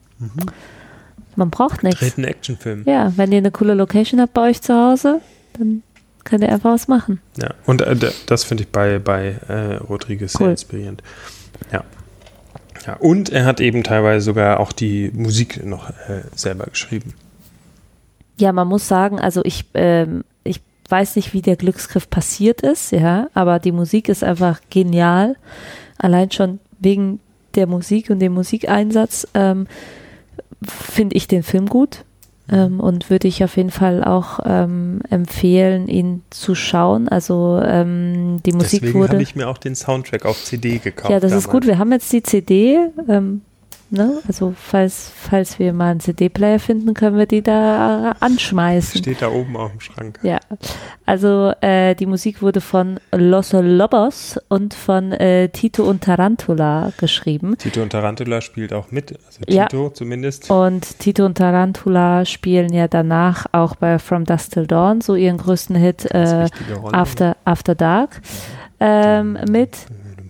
Man 1.37 1.51
braucht 1.51 1.83
nichts. 1.83 2.01
Dreht 2.01 2.17
einen 2.19 2.27
Actionfilm. 2.27 2.83
Ja, 2.87 3.13
wenn 3.17 3.31
ihr 3.33 3.39
eine 3.39 3.51
coole 3.51 3.75
Location 3.75 4.21
habt 4.21 4.33
bei 4.35 4.51
euch 4.51 4.63
zu 4.63 4.75
Hause, 4.75 5.21
dann 5.59 5.83
könnt 6.25 6.43
ihr 6.43 6.51
einfach 6.51 6.73
was 6.73 6.89
machen. 6.89 7.21
Ja, 7.41 7.51
und 7.67 7.83
äh, 7.83 7.97
das 8.27 8.45
finde 8.45 8.65
ich 8.65 8.71
bei, 8.71 8.99
bei 8.99 9.37
äh, 9.49 9.77
Rodriguez 9.77 10.33
sehr 10.33 10.47
Cool. 10.47 10.51
inspirierend. 10.51 11.03
Ja. 11.73 11.85
ja. 12.87 12.97
Und 12.97 13.31
er 13.31 13.45
hat 13.45 13.61
eben 13.61 13.83
teilweise 13.85 14.25
sogar 14.25 14.61
auch 14.61 14.73
die 14.73 15.11
Musik 15.15 15.65
noch 15.65 15.91
äh, 15.91 16.23
selber 16.35 16.65
geschrieben. 16.67 17.15
Ja, 18.39 18.53
man 18.53 18.69
muss 18.69 18.89
sagen, 18.89 19.19
also 19.21 19.43
ich, 19.45 19.67
ähm, 19.75 20.25
ich 20.45 20.61
weiß 20.89 21.17
nicht, 21.17 21.33
wie 21.33 21.43
der 21.43 21.57
Glücksgriff 21.57 22.11
passiert 22.11 22.61
ist, 22.63 22.93
ja, 22.93 23.29
aber 23.35 23.59
die 23.59 23.73
Musik 23.73 24.09
ist 24.09 24.25
einfach 24.25 24.61
genial. 24.69 25.37
Allein 25.99 26.31
schon 26.31 26.61
wegen 26.79 27.21
der 27.55 27.67
Musik 27.67 28.11
und 28.11 28.19
dem 28.19 28.35
Musikeinsatz 28.35 29.27
ähm, 29.33 29.67
finde 30.63 31.17
ich 31.17 31.29
den 31.29 31.43
Film 31.43 31.67
gut 31.69 32.05
ähm, 32.51 32.81
und 32.81 33.11
würde 33.11 33.29
ich 33.29 33.43
auf 33.43 33.57
jeden 33.57 33.71
Fall 33.71 34.05
auch 34.05 34.41
ähm, 34.45 35.01
empfehlen, 35.11 35.89
ihn 35.89 36.23
zu 36.31 36.55
schauen. 36.55 37.09
Also 37.09 37.61
ähm, 37.65 38.41
die 38.45 38.53
Musik 38.53 38.81
Deswegen 38.83 39.01
wurde. 39.01 39.13
habe 39.15 39.23
ich 39.23 39.35
mir 39.35 39.49
auch 39.49 39.59
den 39.59 39.75
Soundtrack 39.75 40.25
auf 40.25 40.43
CD 40.45 40.79
gekauft. 40.79 41.11
Ja, 41.11 41.21
das 41.21 41.33
ist 41.33 41.47
damals. 41.47 41.53
gut. 41.53 41.67
Wir 41.67 41.79
haben 41.79 41.93
jetzt 41.93 42.13
die 42.13 42.23
CD. 42.23 42.79
Ne? 43.89 44.21
Also 44.27 44.53
falls, 44.57 45.13
falls 45.15 45.59
wir 45.61 45.73
mal 45.73 45.91
einen 45.93 46.01
CD-Player 46.01 46.59
finden, 46.59 46.93
können 46.93 47.17
wir 47.17 47.27
die 47.27 47.43
da 47.43 48.17
anschmeißen. 48.19 48.99
Steht 48.99 49.23
da 49.23 49.29
oben 49.31 49.57
auf 49.57 49.71
dem 49.71 49.81
Schrank. 49.81 50.19
Ja, 50.23 50.39
also 51.05 51.53
äh, 51.61 51.95
die 51.95 52.07
Musik 52.07 52.43
wurde 52.43 52.61
von 52.61 52.99
Los 53.13 53.53
Lobos 53.53 54.41
und 54.49 54.75
von 54.75 55.13
äh, 55.13 55.49
Tito 55.51 55.85
und 55.85 56.03
Tarantula 56.03 56.93
geschrieben. 56.99 57.57
Tito 57.59 57.81
und 57.81 57.91
Tarantula 57.91 58.41
spielt 58.41 58.73
auch 58.73 58.91
mit, 58.91 59.13
also 59.25 59.41
Ja. 59.47 59.67
Tito 59.67 59.91
zumindest. 59.91 60.51
Und 60.51 60.99
Tito 60.99 61.25
und 61.25 61.39
Tarantula 61.39 62.25
spielen 62.25 62.73
ja 62.73 62.89
danach 62.89 63.47
auch 63.53 63.77
bei 63.77 64.01
From 64.01 64.25
Dusk 64.25 64.51
Till 64.51 64.67
Dawn 64.67 65.01
so 65.01 65.15
ihren 65.15 65.37
größten 65.37 65.77
Hit 65.77 66.07
äh. 66.13 66.49
After, 66.93 67.37
After 67.45 67.75
Dark 67.77 68.21
ähm, 68.81 69.39
mit. 69.49 69.77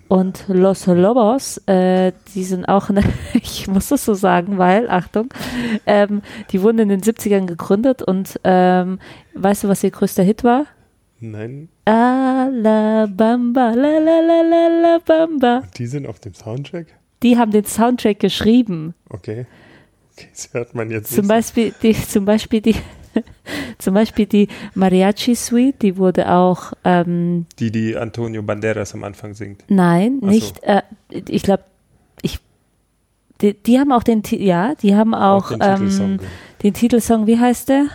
Und 0.08 0.44
Los 0.48 0.86
Lobos, 0.86 1.58
äh, 1.66 2.12
die 2.34 2.44
sind 2.44 2.66
auch, 2.66 2.90
eine, 2.90 3.02
ich 3.34 3.66
muss 3.66 3.88
das 3.88 4.04
so 4.04 4.14
sagen, 4.14 4.56
weil, 4.58 4.88
Achtung, 4.88 5.28
ähm, 5.84 6.22
die 6.50 6.62
wurden 6.62 6.78
in 6.78 6.88
den 6.88 7.00
70ern 7.00 7.46
gegründet 7.46 8.02
und 8.02 8.38
ähm, 8.44 8.98
weißt 9.34 9.64
du, 9.64 9.68
was 9.68 9.82
ihr 9.82 9.90
größter 9.90 10.22
Hit 10.22 10.44
war? 10.44 10.66
Nein, 11.18 11.68
Alabamba, 11.86 13.70
la 13.70 13.98
la 13.98 14.20
la 14.20 14.42
la 14.42 14.68
la 14.82 14.98
bamba. 15.04 15.62
die 15.76 15.86
sind 15.86 16.06
auf 16.06 16.20
dem 16.20 16.34
Soundtrack? 16.34 16.86
Die 17.22 17.38
haben 17.38 17.50
den 17.50 17.64
Soundtrack 17.64 18.20
geschrieben. 18.20 18.94
Okay. 19.08 19.46
Okay, 20.12 20.28
das 20.32 20.52
hört 20.52 20.74
man 20.74 20.90
jetzt 20.90 21.08
Zum 21.12 21.22
nicht. 21.22 21.28
Beispiel 21.28 21.74
die, 21.82 21.92
zum 21.94 22.24
Beispiel 22.24 22.60
die, 22.60 22.76
zum 23.78 23.94
Beispiel 23.94 24.26
die 24.26 24.48
Mariachi 24.74 25.34
Suite, 25.34 25.80
die 25.82 25.96
wurde 25.96 26.30
auch, 26.32 26.72
ähm, 26.84 27.46
Die, 27.58 27.70
die 27.70 27.96
Antonio 27.96 28.42
Banderas 28.42 28.94
am 28.94 29.04
Anfang 29.04 29.34
singt. 29.34 29.64
nein, 29.68 30.18
Ach 30.22 30.26
so. 30.26 30.30
nicht, 30.32 30.62
äh, 30.64 30.82
ich 31.10 31.42
glaube, 31.42 31.64
ich, 32.22 32.40
die, 33.40 33.54
die 33.54 33.78
haben 33.78 33.92
auch 33.92 34.02
den, 34.02 34.22
ja, 34.30 34.74
die 34.76 34.94
haben 34.96 35.14
auch, 35.14 35.48
den 35.50 35.60
Titelsong. 35.60 36.10
ähm, 36.12 36.20
den 36.62 36.74
Titelsong, 36.74 37.26
wie 37.26 37.38
heißt 37.38 37.68
der? 37.68 37.86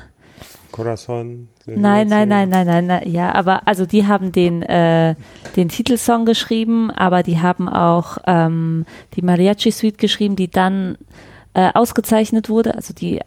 Corazon. 0.71 1.49
Nein, 1.65 2.07
nein, 2.07 2.27
nein, 2.29 2.49
nein, 2.49 2.65
nein, 2.65 2.87
nein, 2.87 3.11
ja, 3.11 3.33
aber 3.35 3.67
also 3.67 3.85
die 3.85 4.07
haben 4.07 4.31
den, 4.31 4.61
äh, 4.63 5.15
den 5.55 5.69
Titelsong 5.69 6.25
geschrieben, 6.25 6.89
aber 6.91 7.23
die 7.23 7.39
haben 7.39 7.67
auch 7.69 8.17
ähm, 8.25 8.85
die 9.15 9.21
Mariachi 9.21 9.71
Suite 9.71 9.97
geschrieben, 9.97 10.35
die 10.35 10.49
dann 10.49 10.97
äh, 11.53 11.69
ausgezeichnet 11.73 12.49
wurde, 12.49 12.73
also 12.75 12.93
die 12.93 13.19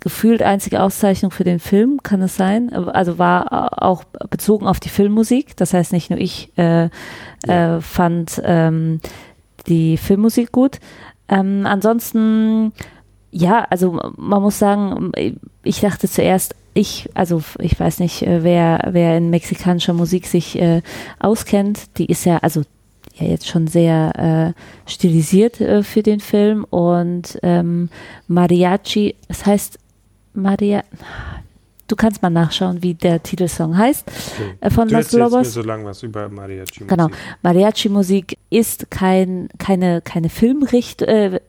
gefühlt 0.00 0.42
einzige 0.42 0.82
Auszeichnung 0.82 1.30
für 1.30 1.44
den 1.44 1.58
Film, 1.58 2.00
kann 2.02 2.22
es 2.22 2.36
sein? 2.36 2.72
Also 2.72 3.18
war 3.18 3.46
äh, 3.46 3.84
auch 3.84 4.04
bezogen 4.30 4.66
auf 4.66 4.80
die 4.80 4.88
Filmmusik, 4.88 5.56
das 5.56 5.74
heißt 5.74 5.92
nicht 5.92 6.10
nur 6.10 6.18
ich 6.18 6.50
äh, 6.56 6.88
äh, 7.46 7.80
fand 7.80 8.40
ähm, 8.44 9.00
die 9.66 9.96
Filmmusik 9.96 10.52
gut. 10.52 10.80
Ähm, 11.28 11.66
ansonsten, 11.66 12.72
ja, 13.30 13.66
also 13.70 14.00
man 14.16 14.42
muss 14.42 14.58
sagen, 14.58 15.12
ich 15.62 15.80
dachte 15.80 16.08
zuerst, 16.08 16.56
ich, 16.72 17.08
also 17.14 17.42
ich 17.58 17.78
weiß 17.78 18.00
nicht, 18.00 18.22
äh, 18.22 18.42
wer, 18.42 18.88
wer 18.92 19.16
in 19.16 19.30
mexikanischer 19.30 19.92
Musik 19.92 20.26
sich 20.26 20.58
äh, 20.60 20.82
auskennt, 21.18 21.98
die 21.98 22.06
ist 22.06 22.24
ja, 22.24 22.38
also 22.38 22.62
ja 23.14 23.26
jetzt 23.26 23.48
schon 23.48 23.66
sehr 23.66 24.54
äh, 24.56 24.90
stilisiert 24.90 25.60
äh, 25.60 25.82
für 25.82 26.02
den 26.02 26.20
Film 26.20 26.64
und 26.64 27.38
ähm, 27.42 27.88
Mariachi, 28.28 29.16
es 29.28 29.46
heißt 29.46 29.79
Maria, 30.34 30.84
du 31.88 31.96
kannst 31.96 32.22
mal 32.22 32.30
nachschauen, 32.30 32.82
wie 32.82 32.94
der 32.94 33.22
Titelsong 33.22 33.76
heißt 33.76 34.06
Okay. 34.08 34.54
äh, 34.60 34.70
von 34.70 34.88
Du 34.88 34.94
Los 34.96 35.12
Lobos. 35.12 35.52
so 35.54 35.62
lange 35.62 35.84
was 35.84 36.02
über 36.02 36.28
Mariachi. 36.28 36.84
Genau. 36.86 37.08
Mariachi-Musik 37.42 38.38
ist 38.50 38.90
kein, 38.90 39.48
keine, 39.58 40.00
keine 40.00 40.28
Filmrichtung, 40.28 41.08
äh, 41.08 41.40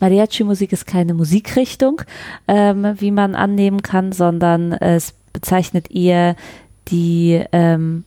Mariachi-Musik 0.00 0.72
ist 0.72 0.86
keine 0.86 1.14
Musikrichtung, 1.14 2.02
ähm, 2.48 2.94
wie 2.98 3.10
man 3.12 3.34
annehmen 3.36 3.82
kann, 3.82 4.10
sondern 4.12 4.72
es 4.72 5.14
bezeichnet 5.32 5.90
eher 5.92 6.34
die 6.88 7.40
ähm, 7.52 8.04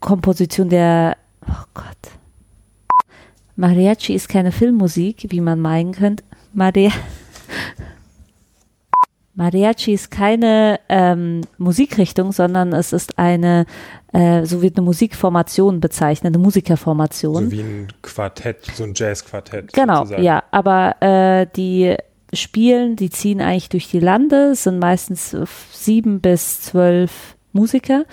Komposition 0.00 0.68
der, 0.68 1.16
oh 1.46 1.64
Gott. 1.74 1.86
Mariachi 3.56 4.14
ist 4.14 4.28
keine 4.28 4.52
Filmmusik, 4.52 5.26
wie 5.30 5.40
man 5.40 5.60
meinen 5.60 5.92
könnte. 5.92 6.24
Maria 6.52 6.90
Mariachi 9.34 9.94
ist 9.94 10.10
keine 10.10 10.78
ähm, 10.88 11.40
Musikrichtung, 11.56 12.32
sondern 12.32 12.72
es 12.72 12.92
ist 12.92 13.18
eine, 13.18 13.64
äh, 14.12 14.44
so 14.44 14.60
wird 14.60 14.76
eine 14.76 14.84
Musikformation 14.84 15.80
bezeichnet, 15.80 16.34
eine 16.34 16.42
Musikerformation. 16.42 17.44
So 17.44 17.50
wie 17.50 17.60
ein 17.60 17.88
Quartett, 18.02 18.66
so 18.74 18.84
ein 18.84 18.92
Jazzquartett. 18.94 19.72
Genau, 19.72 20.00
sozusagen. 20.00 20.22
ja, 20.22 20.42
aber 20.50 20.96
äh, 21.00 21.46
die 21.56 21.96
spielen, 22.34 22.96
die 22.96 23.10
ziehen 23.10 23.40
eigentlich 23.40 23.70
durch 23.70 23.88
die 23.88 24.00
Lande, 24.00 24.54
sind 24.54 24.78
meistens 24.78 25.36
sieben 25.72 26.20
bis 26.20 26.60
zwölf 26.60 27.36
Musiker 27.54 28.06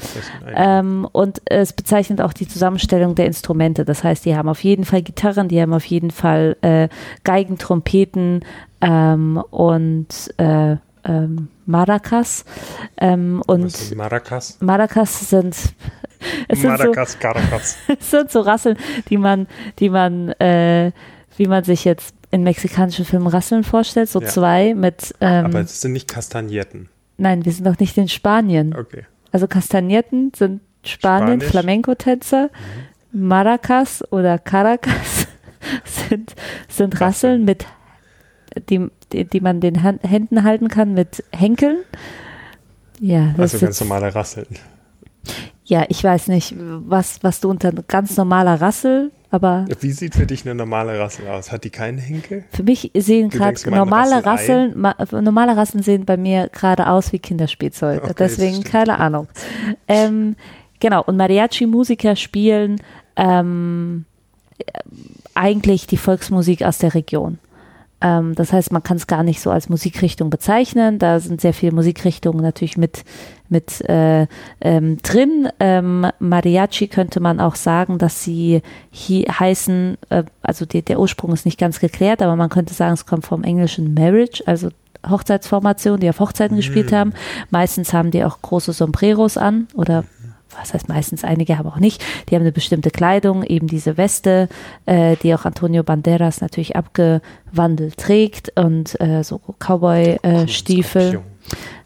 ähm, 0.54 1.08
und 1.12 1.42
es 1.46 1.72
bezeichnet 1.72 2.20
auch 2.20 2.34
die 2.34 2.48
Zusammenstellung 2.48 3.16
der 3.16 3.26
Instrumente. 3.26 3.86
Das 3.86 4.04
heißt, 4.04 4.26
die 4.26 4.36
haben 4.36 4.50
auf 4.50 4.64
jeden 4.64 4.84
Fall 4.84 5.02
Gitarren, 5.02 5.48
die 5.48 5.62
haben 5.62 5.74
auf 5.74 5.86
jeden 5.86 6.12
Fall 6.12 6.58
äh, 6.62 6.90
Geigen, 7.24 7.58
Trompeten 7.58 8.44
ähm, 8.82 9.42
und 9.50 10.34
äh, 10.38 10.76
ähm, 11.04 11.48
Maracas. 11.66 12.46
Ähm, 12.98 13.42
und 13.48 13.72
sind 13.72 13.98
Maracas? 13.98 14.58
Maracas 14.60 15.30
sind 15.30 15.56
es 16.48 16.60
sind 16.60 16.62
so, 16.62 16.68
Maracas, 16.68 17.18
Caracas. 17.20 17.78
es 18.00 18.12
sind 18.12 18.32
so 18.32 18.42
Rasseln, 18.42 18.78
die 19.10 19.18
man, 19.18 19.48
die 19.80 19.90
man, 19.90 20.30
äh, 20.40 20.92
wie 21.38 21.48
man 21.48 21.64
sich 21.64 21.86
jetzt 21.86 22.14
in 22.32 22.44
mexikanischen 22.44 23.06
Filmen 23.06 23.28
Rasseln 23.28 23.64
vorstellt, 23.64 24.10
so 24.10 24.22
Ja. 24.22 24.28
zwei 24.28 24.74
mit, 24.76 25.16
ähm, 25.22 25.46
Aber 25.46 25.62
es 25.62 25.82
sind 25.82 25.94
nicht 25.94 26.08
Kastagnetten. 26.10 26.90
nein, 27.18 27.46
wir 27.46 27.52
sind 27.52 27.66
noch 27.66 27.80
nicht 27.80 27.98
in 27.98 28.08
Spanien. 28.10 28.76
Okay. 28.76 29.06
Also 29.32 29.48
Kastagnetten 29.48 30.32
sind 30.36 30.62
Spanien. 30.84 31.42
Flamenco-Tänzer, 31.42 32.50
Maracas 33.12 34.04
oder 34.12 34.38
Caracas 34.38 35.28
sind, 35.86 36.36
sind 36.68 37.00
Rasseln 37.02 37.46
mit, 37.46 37.66
die, 38.60 38.88
die, 39.12 39.26
die 39.26 39.40
man 39.42 39.60
den 39.62 39.84
Hand, 39.84 40.04
Händen 40.04 40.44
halten 40.44 40.68
kann 40.68 40.94
mit 40.94 41.24
Henkeln. 41.32 41.78
Ja, 43.00 43.34
das 43.38 43.54
Also 43.54 43.58
ist 43.58 43.62
ganz 43.64 43.80
normale 43.82 44.14
Rasseln. 44.14 44.48
ja, 45.66 45.86
ich 45.90 46.04
weiß 46.04 46.28
nicht, 46.28 46.56
was, 46.58 47.20
was 47.24 47.40
du 47.40 47.50
unter 47.50 47.72
ganz 47.72 48.18
normaler 48.18 48.60
Rassel, 48.60 49.12
aber 49.32 49.66
Wie 49.80 49.92
sieht 49.92 50.16
für 50.16 50.26
dich 50.26 50.44
eine 50.46 50.56
normale 50.56 51.00
Rassel 51.00 51.28
aus? 51.28 51.52
Hat 51.52 51.64
die 51.64 51.70
keinen 51.70 52.00
Henkel? 52.00 52.44
Für 52.52 52.64
mich 52.64 52.92
sehen 52.98 53.30
gerade 53.30 53.58
normale? 53.70 54.26
Rasseln, 54.26 54.74
ma, 54.76 54.96
normale 55.12 55.56
Rasseln 55.56 55.84
sehen 55.84 56.06
bei 56.06 56.18
mir 56.18 56.50
gerade 56.52 56.88
aus 56.88 57.14
wie 57.14 57.20
Kinderspielzeug. 57.20 58.04
Okay, 58.04 58.14
Deswegen 58.18 58.64
keine 58.64 59.00
Ahnung. 59.00 59.28
Ähm, 59.88 60.36
genau, 60.80 61.04
und 61.04 61.16
Mariachi-Musiker 61.18 62.16
spielen 62.16 62.82
ähm, 63.16 64.06
äh, 64.58 64.64
eigentlich 65.36 65.86
die 65.86 65.98
Volksmusik 65.98 66.64
aus 66.64 66.80
der 66.80 66.96
Region. 66.96 67.38
Ähm, 68.02 68.36
das 68.36 68.54
heißt, 68.54 68.72
man 68.72 68.84
kann 68.84 68.98
es 68.98 69.08
gar 69.08 69.24
nicht 69.24 69.42
so 69.42 69.52
als 69.52 69.70
Musikrichtung 69.70 70.30
bezeichnen. 70.30 71.00
Da 71.00 71.20
sind 71.20 71.42
sehr 71.42 71.54
viele 71.54 71.74
Musikrichtungen 71.74 72.42
natürlich 72.42 72.78
mit, 72.78 73.04
mit 73.50 73.82
äh, 73.90 74.28
ähm, 74.62 74.98
drin. 75.02 75.50
Ähm, 75.60 76.08
Mariachi 76.20 76.88
könnte 76.88 77.20
man 77.20 77.40
auch 77.40 77.56
sagen, 77.56 77.98
dass 77.98 78.24
sie 78.24 78.62
hier 78.92 79.40
heißen, 79.40 79.98
äh, 80.10 80.24
also 80.42 80.66
die, 80.66 80.82
der 80.82 81.00
Ursprung 81.00 81.34
ist 81.34 81.46
nicht 81.46 81.60
ganz 81.60 81.80
geklärt, 81.80 82.22
aber 82.22 82.36
man 82.36 82.50
könnte 82.50 82.74
sagen, 82.74 82.94
es 82.94 83.06
kommt 83.06 83.26
vom 83.26 83.44
englischen 83.44 83.94
Marriage, 83.94 84.44
also 84.46 84.70
Hochzeitsformation, 85.08 86.00
die 86.00 86.10
auf 86.10 86.20
Hochzeiten 86.20 86.58
gespielt 86.58 86.92
haben. 86.92 87.14
Meistens 87.50 87.94
haben 87.94 88.12
die 88.12 88.24
auch 88.24 88.42
große 88.42 88.74
Sombreros 88.74 89.38
an 89.38 89.68
oder 89.74 90.04
was 90.58 90.74
heißt 90.74 90.90
meistens, 90.90 91.24
einige 91.24 91.58
haben 91.58 91.68
auch 91.68 91.80
nicht. 91.80 92.04
Die 92.30 92.36
haben 92.36 92.42
eine 92.42 92.52
bestimmte 92.52 92.92
Kleidung, 92.92 93.44
eben 93.44 93.68
diese 93.68 93.98
Weste, 93.98 94.50
äh, 94.86 95.16
die 95.18 95.34
auch 95.34 95.46
Antonio 95.46 95.84
Banderas 95.84 96.42
natürlich 96.42 96.76
abgewandelt 96.76 97.98
trägt 97.98 98.52
und 98.58 99.00
äh, 99.00 99.24
so 99.24 99.40
Cowboy-Stiefel. 99.60 101.10
Skorpion. 101.10 101.24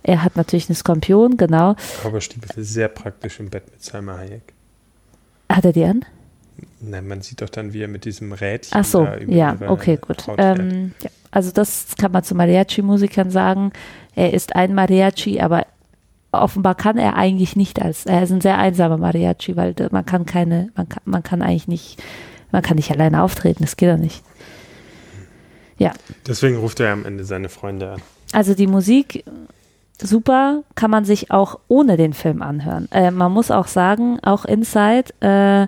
er 0.03 0.23
hat 0.23 0.35
natürlich 0.35 0.69
eine 0.69 0.75
Skorpion, 0.75 1.37
genau. 1.37 1.75
Cowboystiefel 2.03 2.61
ist 2.61 2.73
sehr 2.73 2.87
praktisch 2.87 3.39
im 3.39 3.49
Bett 3.49 3.69
mit 3.71 3.83
Salma 3.83 4.17
Hayek. 4.17 4.53
Hat 5.49 5.65
er 5.65 5.73
die 5.73 5.83
an? 5.83 6.05
Nein, 6.79 7.07
man 7.07 7.21
sieht 7.21 7.41
doch 7.41 7.49
dann, 7.49 7.73
wie 7.73 7.81
er 7.81 7.87
mit 7.87 8.05
diesem 8.05 8.33
Rädchen 8.33 8.77
Ach 8.77 8.85
so, 8.85 9.07
ja, 9.27 9.57
okay, 9.67 9.97
gut. 9.97 10.25
Ähm, 10.37 10.93
ja. 11.01 11.09
Also 11.31 11.51
das 11.51 11.95
kann 11.97 12.11
man 12.11 12.23
zu 12.23 12.35
Mariachi-Musikern 12.35 13.31
sagen. 13.31 13.71
Er 14.15 14.33
ist 14.33 14.55
ein 14.55 14.75
Mariachi, 14.75 15.39
aber 15.39 15.65
offenbar 16.41 16.75
kann 16.75 16.97
er 16.97 17.15
eigentlich 17.15 17.55
nicht 17.55 17.81
als, 17.81 18.05
er 18.05 18.23
ist 18.23 18.31
ein 18.31 18.41
sehr 18.41 18.57
einsamer 18.57 18.97
Mariachi, 18.97 19.55
weil 19.55 19.75
man 19.91 20.05
kann 20.05 20.25
keine, 20.25 20.69
man 20.75 20.89
kann, 20.89 21.03
man 21.05 21.23
kann 21.23 21.41
eigentlich 21.41 21.67
nicht, 21.67 22.01
man 22.51 22.61
kann 22.61 22.75
nicht 22.77 22.91
alleine 22.91 23.23
auftreten, 23.23 23.63
das 23.63 23.77
geht 23.77 23.89
doch 23.91 23.97
nicht. 23.97 24.23
Ja, 25.77 25.91
Deswegen 26.27 26.57
ruft 26.57 26.79
er 26.79 26.93
am 26.93 27.05
Ende 27.05 27.23
seine 27.25 27.49
Freunde 27.49 27.93
an. 27.93 28.01
also 28.31 28.53
die 28.53 28.67
Musik, 28.67 29.25
super, 30.01 30.63
kann 30.75 30.91
man 30.91 31.05
sich 31.05 31.31
auch 31.31 31.59
ohne 31.67 31.97
den 31.97 32.13
Film 32.13 32.41
anhören. 32.41 32.87
Äh, 32.91 33.11
man 33.11 33.31
muss 33.31 33.51
auch 33.51 33.67
sagen, 33.67 34.19
auch 34.21 34.45
Inside, 34.45 35.05
äh, 35.21 35.67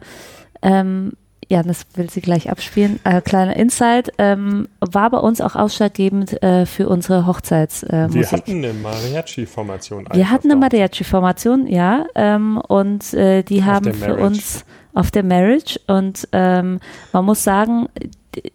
ähm, 0.61 1.13
Janis 1.49 1.85
will 1.95 2.09
sie 2.09 2.21
gleich 2.21 2.49
abspielen. 2.49 2.99
Äh, 3.03 3.21
kleiner 3.21 3.55
Insight, 3.55 4.11
ähm, 4.17 4.67
war 4.79 5.09
bei 5.09 5.19
uns 5.19 5.41
auch 5.41 5.55
ausschlaggebend 5.55 6.41
äh, 6.43 6.65
für 6.65 6.89
unsere 6.89 7.25
Hochzeitsmusik. 7.27 7.93
Äh, 7.93 8.13
Wir 8.13 8.31
hatten 8.31 8.51
eine 8.51 8.73
Mariachi-Formation. 8.73 10.07
Wir 10.11 10.31
hatten 10.31 10.51
eine. 10.51 10.59
Mariachi-Formation, 10.59 11.67
ja, 11.67 12.05
ähm, 12.15 12.57
und 12.57 13.13
äh, 13.13 13.43
die 13.43 13.63
haben 13.63 13.85
der 13.85 13.93
für 13.93 14.15
uns 14.15 14.65
auf 14.93 15.11
der 15.11 15.23
Marriage 15.23 15.79
und 15.87 16.27
ähm, 16.31 16.79
man 17.11 17.25
muss 17.25 17.43
sagen, 17.43 17.89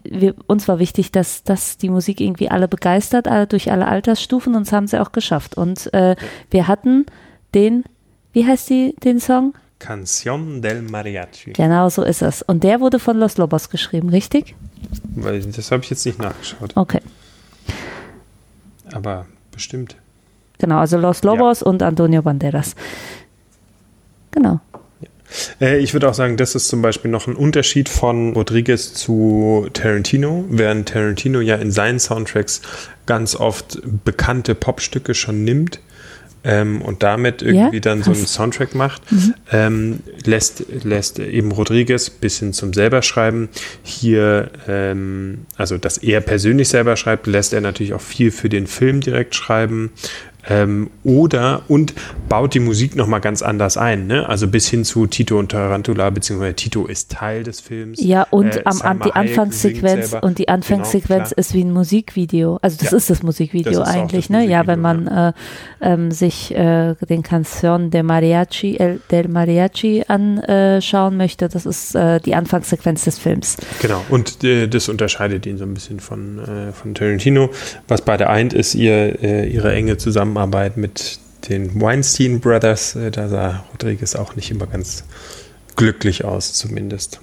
wir, 0.02 0.34
uns 0.46 0.68
war 0.68 0.78
wichtig, 0.78 1.12
dass, 1.12 1.44
dass 1.44 1.76
die 1.76 1.90
Musik 1.90 2.20
irgendwie 2.20 2.50
alle 2.50 2.68
begeistert, 2.68 3.28
alle 3.28 3.46
durch 3.46 3.70
alle 3.70 3.86
Altersstufen 3.86 4.54
und 4.54 4.66
das 4.66 4.72
haben 4.72 4.86
sie 4.86 5.00
auch 5.00 5.12
geschafft. 5.12 5.56
Und 5.56 5.92
äh, 5.94 6.16
wir 6.50 6.66
hatten 6.68 7.06
den, 7.54 7.84
wie 8.32 8.46
heißt 8.46 8.68
die, 8.70 8.94
den 9.02 9.20
Song? 9.20 9.54
Canción 9.80 10.60
del 10.60 10.82
Mariachi. 10.82 11.54
Genau 11.54 11.88
so 11.88 12.04
ist 12.04 12.22
es. 12.22 12.42
Und 12.42 12.62
der 12.62 12.80
wurde 12.80 13.00
von 13.00 13.18
Los 13.18 13.38
Lobos 13.38 13.70
geschrieben, 13.70 14.10
richtig? 14.10 14.54
Weil 15.16 15.40
das 15.40 15.72
habe 15.72 15.82
ich 15.82 15.90
jetzt 15.90 16.06
nicht 16.06 16.20
nachgeschaut. 16.20 16.72
Okay. 16.76 17.00
Aber 18.92 19.26
bestimmt. 19.50 19.96
Genau, 20.58 20.78
also 20.78 20.98
Los 20.98 21.22
Lobos 21.22 21.62
und 21.62 21.82
Antonio 21.82 22.22
Banderas. 22.22 22.76
Genau. 24.30 24.60
Äh, 25.60 25.78
ich 25.78 25.92
würde 25.92 26.08
auch 26.08 26.14
sagen, 26.14 26.36
das 26.36 26.54
ist 26.54 26.68
zum 26.68 26.82
Beispiel 26.82 27.10
noch 27.10 27.26
ein 27.26 27.36
Unterschied 27.36 27.88
von 27.88 28.34
Rodriguez 28.34 28.92
zu 28.94 29.68
Tarantino, 29.72 30.44
während 30.48 30.88
Tarantino 30.88 31.40
ja 31.40 31.56
in 31.56 31.70
seinen 31.70 31.98
Soundtracks 31.98 32.62
ganz 33.06 33.34
oft 33.36 33.80
bekannte 34.04 34.54
Popstücke 34.54 35.14
schon 35.14 35.44
nimmt. 35.44 35.80
Ähm, 36.42 36.80
und 36.80 37.02
damit 37.02 37.42
irgendwie 37.42 37.76
Ja? 37.76 37.80
dann 37.80 38.02
so 38.02 38.12
einen. 38.12 38.26
Soundtrack 38.26 38.74
macht, 38.74 39.02
ähm, 39.52 40.00
lässt, 40.24 40.64
lässt 40.84 41.18
eben 41.18 41.52
Rodriguez 41.52 42.08
bis 42.08 42.38
hin 42.38 42.54
zum 42.54 42.72
selber 42.72 43.02
schreiben 43.02 43.50
hier, 43.82 44.50
ähm, 44.66 45.40
also 45.56 45.76
dass 45.76 45.98
er 45.98 46.22
persönlich 46.22 46.68
selber 46.68 46.96
schreibt, 46.96 47.26
lässt 47.26 47.52
er 47.52 47.60
natürlich 47.60 47.92
auch 47.92 48.00
viel 48.00 48.30
für 48.30 48.48
den 48.48 48.66
Film 48.66 49.00
direkt 49.00 49.34
schreiben. 49.34 49.90
Ähm, 50.50 50.90
oder 51.04 51.62
und 51.68 51.94
baut 52.28 52.54
die 52.54 52.60
Musik 52.60 52.96
nochmal 52.96 53.20
ganz 53.20 53.40
anders 53.40 53.76
ein, 53.76 54.06
ne? 54.08 54.28
Also 54.28 54.48
bis 54.48 54.68
hin 54.68 54.84
zu 54.84 55.06
Tito 55.06 55.38
und 55.38 55.52
Tarantula, 55.52 56.10
beziehungsweise 56.10 56.54
Tito 56.54 56.86
ist 56.86 57.12
Teil 57.12 57.44
des 57.44 57.60
Films. 57.60 58.02
Ja, 58.02 58.26
und 58.30 58.56
Äh, 58.56 58.62
am, 58.64 58.82
an, 58.82 59.00
die 59.04 59.12
Anfangssequenz 59.12 60.16
und 60.20 60.38
die 60.38 60.48
Anfangssequenz 60.48 61.30
Genau, 61.30 61.38
ist 61.38 61.54
wie 61.54 61.62
ein 61.62 61.70
Musikvideo. 61.72 62.58
Also 62.62 62.78
das 62.80 62.90
Ja. 62.90 62.96
ist 62.96 63.10
das 63.10 63.22
Musikvideo 63.22 63.78
Das 63.78 63.88
ist 63.88 63.94
eigentlich, 63.94 64.26
das 64.26 64.30
ne? 64.30 64.44
Ja, 64.44 64.64
Musikvideo, 64.64 64.66
wenn 64.66 64.80
man 64.80 65.06
äh, 65.06 65.32
ähm, 65.82 66.10
sich 66.10 66.52
äh, 66.54 66.96
den 67.08 67.22
Canción 67.22 67.90
de 67.90 68.02
Mariachi, 68.02 68.76
El, 68.78 69.00
del 69.10 69.28
Mariachi 69.28 70.04
anschauen 70.08 71.16
möchte, 71.16 71.48
das 71.48 71.64
ist 71.64 71.94
äh, 71.94 72.18
die 72.20 72.34
Anfangssequenz 72.34 73.04
des 73.04 73.18
Films. 73.20 73.56
Genau, 73.80 74.04
und 74.08 74.42
äh, 74.42 74.66
das 74.66 74.88
unterscheidet 74.88 75.46
ihn 75.46 75.58
so 75.58 75.64
ein 75.64 75.74
bisschen 75.74 76.00
von, 76.00 76.38
äh, 76.40 76.72
von 76.72 76.94
Tarantino. 76.94 77.50
Was 77.86 78.02
beide 78.02 78.28
eint, 78.28 78.52
ist 78.52 78.74
ihr, 78.74 79.20
ihre 79.22 79.72
enge 79.72 79.96
Zusammenarbeit 79.96 80.39
mit 80.46 81.18
den 81.48 81.80
Weinstein 81.80 82.40
Brothers. 82.40 82.96
Äh, 82.96 83.10
da 83.10 83.28
sah 83.28 83.64
Rodriguez 83.72 84.14
auch 84.14 84.36
nicht 84.36 84.50
immer 84.50 84.66
ganz 84.66 85.04
glücklich 85.76 86.24
aus, 86.24 86.52
zumindest. 86.52 87.20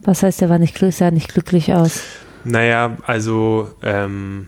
Was 0.00 0.22
heißt, 0.22 0.42
er 0.42 0.48
war 0.48 0.58
nicht, 0.58 0.76
glück- 0.76 0.92
sah 0.92 1.10
nicht 1.10 1.32
glücklich 1.32 1.72
aus? 1.72 2.00
Naja, 2.44 2.96
also 3.06 3.70
ähm, 3.82 4.46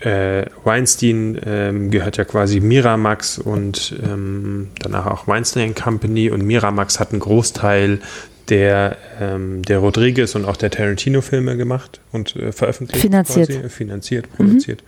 äh, 0.00 0.46
Weinstein 0.64 1.40
ähm, 1.46 1.90
gehört 1.90 2.16
ja 2.16 2.24
quasi 2.24 2.58
Miramax 2.58 3.38
und 3.38 3.94
ähm, 4.02 4.68
danach 4.80 5.06
auch 5.06 5.28
Weinstein 5.28 5.74
Company 5.76 6.30
und 6.30 6.44
Miramax 6.44 6.98
hat 6.98 7.12
einen 7.12 7.20
Großteil 7.20 8.00
der, 8.48 8.96
ähm, 9.20 9.62
der 9.62 9.78
Rodriguez 9.78 10.34
und 10.34 10.46
auch 10.46 10.56
der 10.56 10.70
Tarantino-Filme 10.70 11.56
gemacht 11.56 12.00
und 12.10 12.34
äh, 12.34 12.50
veröffentlicht. 12.50 13.02
Finanziert. 13.02 13.50
Quasi, 13.50 13.68
finanziert, 13.68 14.32
produziert. 14.34 14.82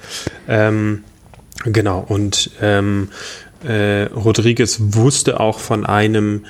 Ähm, 0.49 1.05
genau, 1.65 2.05
und 2.07 2.51
ähm, 2.61 3.09
äh, 3.65 4.05
Rodriguez 4.05 4.79
wusste 4.81 5.41
auch 5.41 5.59
von 5.59 5.85
einem 5.85 6.45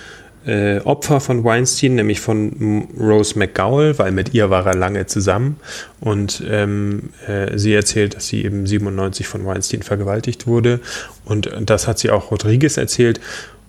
äh, 0.46 0.78
Opfer 0.80 1.20
von 1.20 1.44
Weinstein, 1.44 1.96
nämlich 1.96 2.20
von 2.20 2.88
Rose 2.98 3.38
McGowell, 3.38 3.98
weil 3.98 4.10
mit 4.12 4.32
ihr 4.32 4.48
war 4.48 4.66
er 4.66 4.74
lange 4.74 5.06
zusammen. 5.06 5.56
Und 6.00 6.42
ähm, 6.48 7.10
äh, 7.26 7.58
sie 7.58 7.74
erzählt, 7.74 8.16
dass 8.16 8.28
sie 8.28 8.44
eben 8.44 8.66
97 8.66 9.26
von 9.26 9.44
Weinstein 9.44 9.82
vergewaltigt 9.82 10.46
wurde. 10.46 10.80
Und 11.24 11.50
das 11.60 11.86
hat 11.86 11.98
sie 11.98 12.10
auch 12.10 12.30
Rodriguez 12.30 12.78
erzählt. 12.78 13.20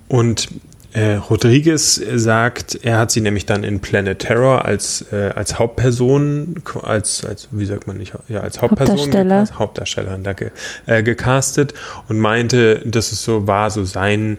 Und 0.07 0.47
äh, 0.93 1.13
Rodriguez 1.15 1.95
sagt, 2.15 2.79
er 2.83 2.97
hat 2.99 3.11
sie 3.11 3.21
nämlich 3.21 3.45
dann 3.45 3.63
in 3.63 3.79
Planet 3.79 4.19
Terror 4.19 4.65
als, 4.65 5.05
äh, 5.11 5.31
als 5.35 5.57
Hauptperson, 5.57 6.55
als, 6.83 7.25
als, 7.25 7.47
wie 7.51 7.65
sagt 7.65 7.87
man 7.87 7.97
nicht, 7.97 8.13
ja, 8.27 8.41
als 8.41 8.61
Hauptperson, 8.61 8.97
Hauptdarsteller. 8.97 9.43
gecast- 9.43 9.53
Hauptdarstellerin, 9.59 10.23
danke, 10.23 10.51
äh, 10.87 11.01
gecastet 11.03 11.73
und 12.09 12.19
meinte, 12.19 12.81
dass 12.85 13.11
es 13.11 13.23
so 13.23 13.47
war, 13.47 13.71
so 13.71 13.85
sein 13.85 14.37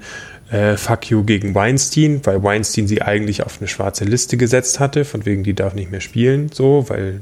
äh, 0.50 0.76
Fuck 0.76 1.10
you 1.10 1.24
gegen 1.24 1.54
Weinstein, 1.54 2.20
weil 2.24 2.42
Weinstein 2.42 2.86
sie 2.86 3.00
eigentlich 3.00 3.42
auf 3.44 3.56
eine 3.60 3.68
schwarze 3.68 4.04
Liste 4.04 4.36
gesetzt 4.36 4.78
hatte, 4.80 5.04
von 5.06 5.24
wegen, 5.24 5.44
die 5.44 5.54
darf 5.54 5.74
nicht 5.74 5.90
mehr 5.90 6.02
spielen, 6.02 6.50
so, 6.52 6.84
weil 6.88 7.20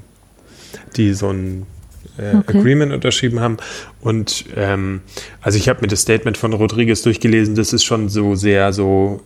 die 0.97 1.15
so 1.15 1.31
ein 1.31 1.67
äh, 2.21 2.37
Okay. 2.37 2.59
Agreement 2.59 2.93
unterschrieben 2.93 3.41
haben. 3.41 3.57
Und 4.01 4.45
ähm, 4.57 5.01
also 5.41 5.59
ich 5.59 5.69
habe 5.69 5.81
mir 5.83 5.89
das 5.89 6.03
Statement 6.03 6.37
von 6.37 6.53
Rodriguez 6.53 7.03
durchgelesen, 7.03 7.55
das 7.55 7.73
ist 7.73 7.85
schon 7.85 8.09
so 8.09 8.35
sehr 8.35 8.73
so. 8.73 9.23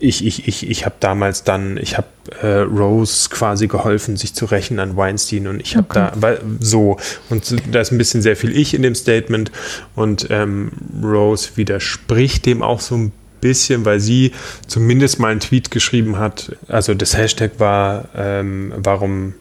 Ich, 0.00 0.26
ich, 0.26 0.48
ich, 0.48 0.68
ich 0.68 0.84
habe 0.84 0.96
damals 0.98 1.44
dann, 1.44 1.76
ich 1.76 1.96
habe 1.96 2.08
äh, 2.42 2.62
Rose 2.62 3.28
quasi 3.30 3.68
geholfen, 3.68 4.16
sich 4.16 4.34
zu 4.34 4.46
rächen 4.46 4.80
an 4.80 4.96
Weinstein 4.96 5.46
und 5.46 5.60
ich 5.60 5.76
habe 5.76 5.86
Okay. 5.88 6.10
da, 6.12 6.12
weil, 6.20 6.40
so, 6.58 6.96
und 7.30 7.54
da 7.72 7.80
ist 7.80 7.92
ein 7.92 7.98
bisschen 7.98 8.20
sehr 8.20 8.34
viel 8.34 8.56
Ich 8.56 8.74
in 8.74 8.82
dem 8.82 8.96
Statement 8.96 9.52
und 9.94 10.26
ähm, 10.30 10.72
Rose 11.00 11.50
widerspricht 11.54 12.44
dem 12.46 12.60
auch 12.60 12.80
so 12.80 12.96
ein 12.96 13.12
bisschen, 13.40 13.84
weil 13.84 14.00
sie 14.00 14.32
zumindest 14.66 15.20
mal 15.20 15.28
einen 15.30 15.38
Tweet 15.40 15.70
geschrieben 15.70 16.18
hat, 16.18 16.56
also 16.66 16.92
das 16.94 17.16
Hashtag 17.16 17.52
war, 17.58 18.08
ähm, 18.16 18.72
warum 18.76 19.34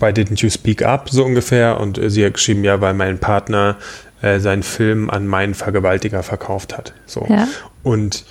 Why 0.00 0.10
didn't 0.12 0.42
you 0.42 0.50
speak 0.50 0.82
up, 0.82 1.08
so 1.10 1.24
ungefähr. 1.24 1.80
Und 1.80 1.98
äh, 1.98 2.10
sie 2.10 2.24
hat 2.24 2.34
geschrieben, 2.34 2.64
ja, 2.64 2.80
weil 2.80 2.94
mein 2.94 3.18
Partner 3.18 3.76
äh, 4.22 4.40
seinen 4.40 4.62
Film 4.62 5.10
an 5.10 5.26
meinen 5.26 5.54
Vergewaltiger 5.54 6.22
verkauft 6.22 6.76
hat. 6.76 6.92
So. 7.06 7.26
Ja. 7.28 7.46
Und 7.82 8.24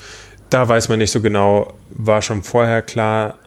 da 0.49 0.67
weiß 0.67 0.89
man 0.89 0.99
nicht 0.99 1.11
so 1.11 1.21
genau, 1.21 1.73
war 1.89 2.21
schon 2.21 2.43
vorher 2.43 2.81
klar, 2.81 3.37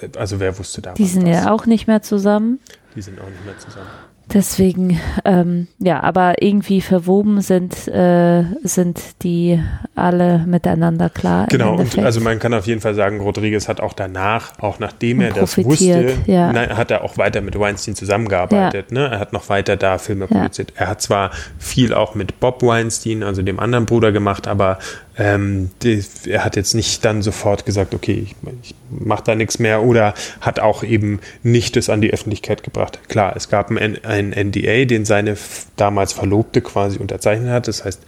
äh, 0.00 0.08
also 0.18 0.40
wer 0.40 0.58
wusste 0.58 0.82
da 0.82 0.92
Die 0.94 1.04
was? 1.04 1.12
sind 1.12 1.26
ja 1.26 1.50
auch 1.50 1.66
nicht 1.66 1.86
mehr 1.86 2.02
zusammen. 2.02 2.60
Die 2.94 3.02
sind 3.02 3.20
auch 3.20 3.28
nicht 3.28 3.44
mehr 3.44 3.58
zusammen. 3.58 3.88
Deswegen, 4.34 5.00
ähm, 5.24 5.68
ja, 5.78 6.02
aber 6.02 6.42
irgendwie 6.42 6.80
verwoben 6.80 7.40
sind, 7.42 7.86
äh, 7.86 8.42
sind 8.64 9.22
die 9.22 9.62
alle 9.94 10.38
miteinander 10.46 11.10
klar. 11.10 11.46
Genau, 11.48 11.76
und 11.76 11.96
also 11.98 12.20
man 12.20 12.40
kann 12.40 12.52
auf 12.52 12.66
jeden 12.66 12.80
Fall 12.80 12.94
sagen, 12.94 13.20
Rodriguez 13.20 13.68
hat 13.68 13.80
auch 13.80 13.92
danach, 13.92 14.58
auch 14.60 14.80
nachdem 14.80 15.20
er 15.20 15.32
das 15.32 15.56
wusste, 15.58 16.14
ja. 16.26 16.52
nein, 16.52 16.76
hat 16.76 16.90
er 16.90 17.04
auch 17.04 17.16
weiter 17.18 17.40
mit 17.40 17.56
Weinstein 17.58 17.94
zusammengearbeitet. 17.94 18.90
Ne? 18.90 19.08
Er 19.12 19.20
hat 19.20 19.32
noch 19.32 19.48
weiter 19.48 19.76
da 19.76 19.98
Filme 19.98 20.26
Ja. 20.28 20.38
produziert. 20.38 20.72
Er 20.74 20.88
hat 20.88 21.00
zwar 21.02 21.30
viel 21.58 21.94
auch 21.94 22.16
mit 22.16 22.40
Bob 22.40 22.62
Weinstein, 22.62 23.22
also 23.22 23.42
dem 23.42 23.60
anderen 23.60 23.86
Bruder, 23.86 24.10
gemacht, 24.10 24.48
aber 24.48 24.78
ähm, 25.18 25.70
die, 25.82 26.04
er 26.26 26.44
hat 26.44 26.56
jetzt 26.56 26.74
nicht 26.74 27.04
dann 27.04 27.22
sofort 27.22 27.64
gesagt, 27.64 27.94
okay, 27.94 28.26
ich, 28.26 28.34
ich 28.62 28.74
mache 28.90 29.24
da 29.24 29.34
nichts 29.34 29.58
mehr 29.58 29.82
oder 29.82 30.14
hat 30.40 30.60
auch 30.60 30.82
eben 30.82 31.20
nicht 31.42 31.76
das 31.76 31.88
an 31.88 32.00
die 32.00 32.12
Öffentlichkeit 32.12 32.62
gebracht. 32.62 33.00
Klar, 33.08 33.34
es 33.34 33.48
gab 33.48 33.70
ein, 33.70 34.04
ein 34.04 34.30
NDA, 34.30 34.84
den 34.84 35.04
seine 35.04 35.36
damals 35.76 36.12
Verlobte 36.12 36.60
quasi 36.60 36.98
unterzeichnet 36.98 37.50
hat. 37.50 37.66
Das 37.68 37.84
heißt, 37.84 38.02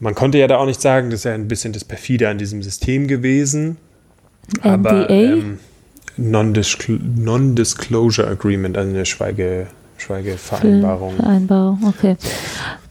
man 0.00 0.14
konnte 0.14 0.38
ja 0.38 0.46
da 0.46 0.56
auch 0.58 0.66
nicht 0.66 0.80
sagen, 0.80 1.10
das 1.10 1.20
ist 1.20 1.24
ja 1.24 1.34
ein 1.34 1.48
bisschen 1.48 1.72
das 1.72 1.84
Perfide 1.84 2.28
an 2.28 2.38
diesem 2.38 2.62
System 2.62 3.08
gewesen. 3.08 3.76
Aber 4.62 5.04
NDA? 5.04 5.12
ähm, 5.12 5.58
Non-Discl- 6.18 7.00
Non-Disclosure 7.16 8.26
Agreement, 8.26 8.78
also 8.78 8.88
eine 8.88 9.04
Schweige, 9.04 9.66
Schweigevereinbarung. 9.98 11.16
Vereinbarung, 11.16 11.80
okay. 11.86 12.16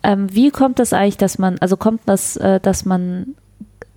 Ähm, 0.04 0.34
wie 0.34 0.52
kommt 0.52 0.80
das 0.80 0.94
eigentlich, 0.94 1.18
dass 1.18 1.38
man, 1.38 1.58
also 1.60 1.78
kommt 1.78 2.02
das, 2.06 2.38
äh, 2.38 2.60
dass 2.60 2.86
man 2.86 3.36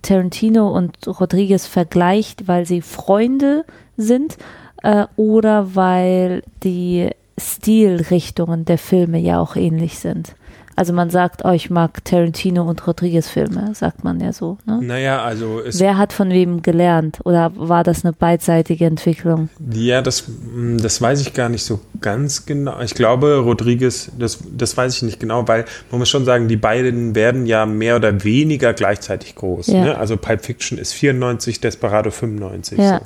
Tarantino 0.01 0.69
und 0.69 1.07
Rodriguez 1.07 1.65
vergleicht, 1.67 2.47
weil 2.47 2.65
sie 2.65 2.81
Freunde 2.81 3.65
sind 3.97 4.37
äh, 4.83 5.05
oder 5.15 5.75
weil 5.75 6.43
die 6.63 7.09
Stilrichtungen 7.37 8.65
der 8.65 8.77
Filme 8.77 9.19
ja 9.19 9.39
auch 9.39 9.55
ähnlich 9.55 9.99
sind? 9.99 10.35
Also 10.75 10.93
man 10.93 11.09
sagt, 11.09 11.43
oh, 11.43 11.51
ich 11.51 11.69
mag 11.69 12.03
Tarantino 12.05 12.63
und 12.63 12.85
Rodriguez 12.87 13.27
Filme, 13.27 13.73
sagt 13.75 14.03
man 14.03 14.19
ja 14.19 14.31
so. 14.31 14.57
Ne? 14.65 14.79
Naja, 14.81 15.21
also 15.21 15.59
es 15.59 15.79
Wer 15.79 15.97
hat 15.97 16.13
von 16.13 16.29
wem 16.29 16.61
gelernt 16.61 17.19
oder 17.25 17.51
war 17.55 17.83
das 17.83 18.05
eine 18.05 18.13
beidseitige 18.13 18.85
Entwicklung? 18.85 19.49
Ja, 19.73 20.01
das, 20.01 20.25
mh, 20.27 20.81
das 20.81 21.01
weiß 21.01 21.21
ich 21.21 21.33
gar 21.33 21.49
nicht 21.49 21.65
so 21.65 21.79
ganz 22.01 22.45
genau. 22.45 22.79
Ich 22.81 22.95
glaube, 22.95 23.39
Rodriguez, 23.39 24.11
das, 24.17 24.39
das 24.51 24.77
weiß 24.77 24.95
ich 24.95 25.01
nicht 25.01 25.19
genau, 25.19 25.47
weil 25.47 25.65
man 25.91 25.99
muss 25.99 26.09
schon 26.09 26.25
sagen, 26.25 26.47
die 26.47 26.57
beiden 26.57 27.13
werden 27.13 27.45
ja 27.45 27.65
mehr 27.65 27.95
oder 27.97 28.23
weniger 28.23 28.73
gleichzeitig 28.73 29.35
groß. 29.35 29.67
Ja. 29.67 29.83
Ne? 29.83 29.97
Also 29.97 30.17
Pulp 30.17 30.45
Fiction 30.45 30.77
ist 30.77 30.93
94, 30.93 31.59
Desperado 31.59 32.09
95. 32.11 32.77
Ja. 32.79 32.99
So. 32.99 33.05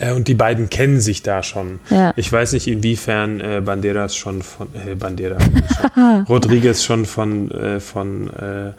Äh, 0.00 0.12
und 0.12 0.26
die 0.26 0.34
beiden 0.34 0.68
kennen 0.70 1.00
sich 1.00 1.22
da 1.22 1.42
schon. 1.42 1.78
Ja. 1.90 2.12
Ich 2.16 2.32
weiß 2.32 2.52
nicht, 2.54 2.66
inwiefern 2.66 3.40
äh, 3.40 3.60
Banderas 3.64 4.16
schon 4.16 4.42
von 4.42 4.66
äh, 4.74 4.94
Banderas, 4.96 5.42
schon, 5.94 6.22
Rodriguez 6.28 6.82
schon 6.82 7.04
von, 7.06 7.50
äh, 7.52 7.78
von 7.80 8.28
äh, 8.30 8.72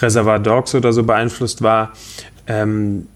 Reservoir 0.00 0.38
Dogs 0.38 0.74
oder 0.74 0.92
so 0.92 1.02
beeinflusst 1.02 1.62
war. 1.62 1.92
Ähm, 2.46 3.06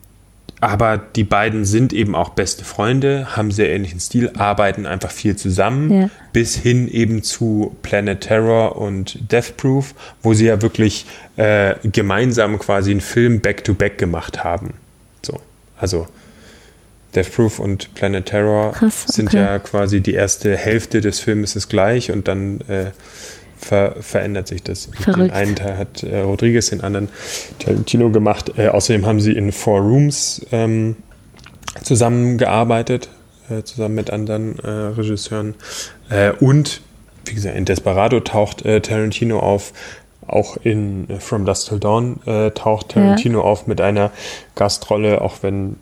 aber 0.61 0.97
die 0.97 1.25
beiden 1.25 1.67
sind 1.67 1.93
eben 1.93 2.15
auch 2.15 2.31
beste 2.31 2.65
Freunde, 2.65 3.37
haben 3.37 3.51
sehr 3.51 3.71
ähnlichen 3.71 4.01
Stil, 4.01 4.31
arbeiten 4.39 4.87
einfach 4.87 5.11
viel 5.11 5.37
zusammen, 5.37 5.91
Ja. 5.93 6.11
bis 6.33 6.57
hin 6.57 6.89
eben 6.89 7.23
zu 7.23 7.77
Planet 7.83 8.21
Terror 8.23 8.77
und 8.77 9.31
Death 9.31 9.59
Proof, 9.59 9.95
wo 10.23 10.33
sie 10.33 10.47
ja 10.47 10.63
wirklich 10.63 11.05
äh, 11.37 11.75
gemeinsam 11.83 12.59
quasi 12.59 12.93
einen 12.93 13.03
Film 13.03 13.41
back-to-back 13.41 13.99
gemacht 13.99 14.43
haben. 14.43 14.75
So, 15.23 15.39
also 15.77 16.07
Death 17.15 17.33
Proof 17.33 17.59
und 17.59 17.95
Planet 17.95 18.27
Terror 18.27 18.73
Krass, 18.73 19.05
sind 19.07 19.29
okay. 19.29 19.39
ja 19.39 19.59
quasi 19.59 20.01
die 20.01 20.15
erste 20.15 20.57
Hälfte 20.57 21.01
des 21.01 21.21
Films 21.21 21.57
ist 21.57 21.69
gleich 21.69 22.11
und 22.11 22.29
dann 22.29 22.61
äh, 22.69 22.91
ver 23.57 23.97
verändert 24.01 24.49
sich 24.49 24.63
das. 24.63 24.91
Den 25.07 25.31
einen 25.31 25.57
Teil 25.57 25.79
hat 25.79 26.03
äh, 26.03 26.21
Rodriguez, 26.21 26.71
den 26.71 26.83
anderen 26.83 27.09
Tarantino 27.59 28.11
gemacht. 28.11 28.53
Äh, 28.57 28.69
außerdem 28.69 29.07
haben 29.07 29.21
sie 29.21 29.33
in 29.33 29.53
Four 29.53 29.81
Rooms 29.81 30.45
ähm, 30.53 30.97
zusammengearbeitet, 31.83 33.09
äh, 33.49 33.63
zusammen 33.63 33.95
mit 33.95 34.11
anderen 34.11 34.59
äh, 34.59 34.69
Regisseuren. 34.69 35.55
Äh, 36.11 36.33
und, 36.33 36.83
wie 37.25 37.35
gesagt, 37.35 37.57
in 37.57 37.65
Desperado 37.65 38.21
taucht 38.21 38.65
Tarantino 38.65 39.39
auf. 39.41 39.73
Auch 40.27 40.57
in 40.63 41.07
From 41.19 41.45
Dusk 41.45 41.69
Till 41.69 41.81
Dawn 41.81 42.19
äh, 42.25 42.51
taucht 42.51 42.91
Tarantino 42.91 43.43
auf 43.43 43.67
mit 43.67 43.83
einer 43.83 44.11
Gastrolle, 44.55 45.21
auch 45.21 45.43
wenn 45.43 45.77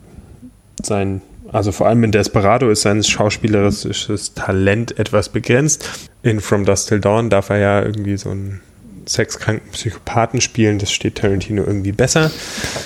sein, 0.85 1.21
also 1.51 1.71
vor 1.71 1.87
allem 1.87 2.03
in 2.03 2.11
Desperado 2.11 2.69
ist 2.69 2.81
sein 2.81 3.03
schauspielerisches 3.03 4.33
Talent 4.33 4.97
etwas 4.97 5.29
begrenzt. 5.29 6.09
In 6.21 6.39
From 6.39 6.65
Dusk 6.65 6.87
Till 6.87 6.99
Dawn 6.99 7.29
darf 7.29 7.49
er 7.49 7.57
ja 7.57 7.81
irgendwie 7.81 8.17
so 8.17 8.29
einen 8.29 8.61
sexkranken 9.05 9.71
Psychopathen 9.71 10.41
spielen, 10.41 10.79
das 10.79 10.91
steht 10.91 11.15
Tarantino 11.15 11.63
irgendwie 11.63 11.91
besser. 11.91 12.31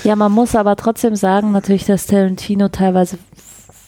Ja, 0.04 0.16
man 0.16 0.32
muss 0.32 0.56
aber 0.56 0.76
trotzdem 0.76 1.16
sagen, 1.16 1.52
natürlich, 1.52 1.86
dass 1.86 2.08
Tarantino 2.08 2.70
teilweise 2.70 3.20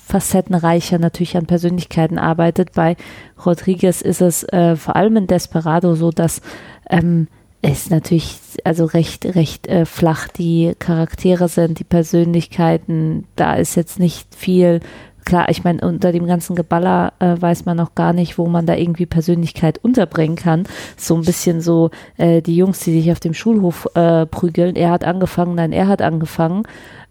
facettenreicher 0.08 0.98
natürlich 0.98 1.38
an 1.38 1.46
Persönlichkeiten 1.46 2.18
arbeitet. 2.18 2.74
Bei 2.74 2.98
Rodriguez 3.46 4.02
ist 4.02 4.22
es 4.22 4.44
äh, 4.44 4.76
vor 4.76 4.96
allem 4.96 5.18
in 5.18 5.28
Desperado 5.28 5.96
so, 5.96 6.12
dass 6.12 6.42
ähm, 6.90 7.28
es 7.62 7.90
natürlich 7.90 8.38
also 8.64 8.86
recht 8.86 9.26
recht 9.26 9.68
äh, 9.68 9.86
flach 9.86 10.28
die 10.30 10.74
Charaktere 10.80 11.50
sind, 11.50 11.80
die 11.80 11.84
Persönlichkeiten. 11.84 13.26
Da 13.36 13.56
ist 13.56 13.76
jetzt 13.76 14.00
nicht 14.00 14.34
viel. 14.34 14.80
Klar, 15.26 15.50
ich 15.50 15.64
meine, 15.64 15.82
unter 15.82 16.12
dem 16.12 16.26
ganzen 16.26 16.56
Geballer 16.56 17.14
äh, 17.20 17.36
weiß 17.40 17.66
man 17.66 17.78
noch 17.78 17.94
gar 17.94 18.14
nicht, 18.14 18.38
wo 18.38 18.48
man 18.48 18.66
da 18.66 18.76
irgendwie 18.76 19.06
Persönlichkeit 19.06 19.78
unterbringen 19.84 20.38
kann. 20.38 20.64
So 20.96 21.16
ein 21.16 21.24
bisschen 21.24 21.62
so 21.62 21.92
äh, 22.18 22.42
die 22.42 22.56
Jungs, 22.56 22.80
die 22.80 22.94
sich 22.94 23.12
auf 23.12 23.20
dem 23.20 23.34
Schulhof 23.34 23.88
äh, 23.94 24.26
prügeln. 24.26 24.76
Er 24.76 24.92
hat 24.92 25.04
angefangen, 25.04 25.56
nein, 25.56 25.74
er 25.74 25.88
hat 25.88 26.02
angefangen. 26.02 26.64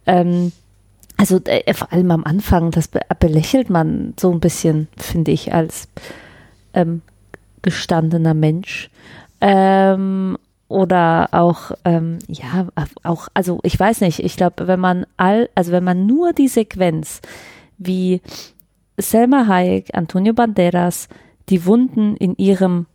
Ähm, 0.06 0.52
also 1.18 1.38
äh, 1.44 1.74
vor 1.74 1.92
allem 1.92 2.10
am 2.10 2.24
Anfang, 2.24 2.70
das 2.70 2.88
be 2.88 3.00
belächelt 3.20 3.68
man 3.68 4.14
so 4.18 4.32
ein 4.32 4.40
bisschen, 4.40 4.88
finde 4.96 5.30
ich, 5.30 5.52
als 5.52 5.88
ähm, 6.72 7.02
gestandener 7.62 8.34
Mensch. 8.34 8.90
Ähm, 9.40 10.36
oder 10.68 11.28
auch, 11.32 11.72
ähm, 11.84 12.18
ja, 12.28 12.68
auch, 13.02 13.28
also 13.32 13.58
ich 13.62 13.78
weiß 13.78 14.02
nicht, 14.02 14.20
ich 14.20 14.36
glaube, 14.36 14.66
wenn 14.66 14.80
man 14.80 15.06
all, 15.16 15.48
also 15.54 15.72
wenn 15.72 15.84
man 15.84 16.06
nur 16.06 16.32
die 16.32 16.48
Sequenz, 16.48 17.22
wie 17.78 18.20
Selma 18.98 19.46
Hayek, 19.46 19.90
Antonio 19.94 20.34
Banderas, 20.34 21.08
die 21.48 21.64
Wunden 21.64 22.16
in 22.16 22.36
ihrem 22.36 22.86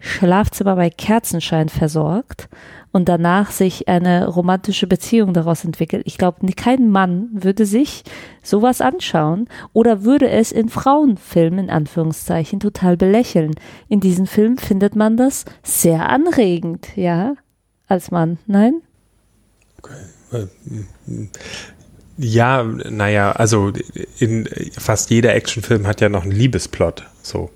Schlafzimmer 0.00 0.76
bei 0.76 0.90
Kerzenschein 0.90 1.68
versorgt 1.68 2.48
und 2.90 3.08
danach 3.08 3.50
sich 3.50 3.86
eine 3.86 4.26
romantische 4.26 4.86
Beziehung 4.86 5.32
daraus 5.32 5.64
entwickelt. 5.64 6.02
Ich 6.06 6.18
glaube, 6.18 6.44
kein 6.54 6.90
Mann 6.90 7.28
würde 7.32 7.66
sich 7.66 8.02
sowas 8.42 8.80
anschauen 8.80 9.48
oder 9.72 10.02
würde 10.02 10.28
es 10.28 10.52
in 10.52 10.68
Frauenfilmen 10.68 11.66
in 11.66 11.70
Anführungszeichen 11.70 12.58
total 12.60 12.96
belächeln. 12.96 13.54
In 13.88 14.00
diesem 14.00 14.26
Film 14.26 14.58
findet 14.58 14.96
man 14.96 15.16
das 15.16 15.44
sehr 15.62 16.08
anregend, 16.08 16.96
ja, 16.96 17.34
als 17.86 18.10
Mann. 18.10 18.38
Nein? 18.46 18.80
Ja, 22.16 22.62
naja, 22.62 23.32
also 23.32 23.72
in 24.18 24.48
fast 24.76 25.10
jeder 25.10 25.34
Actionfilm 25.34 25.86
hat 25.86 26.00
ja 26.00 26.08
noch 26.08 26.22
einen 26.22 26.32
Liebesplot, 26.32 27.06
so. 27.22 27.50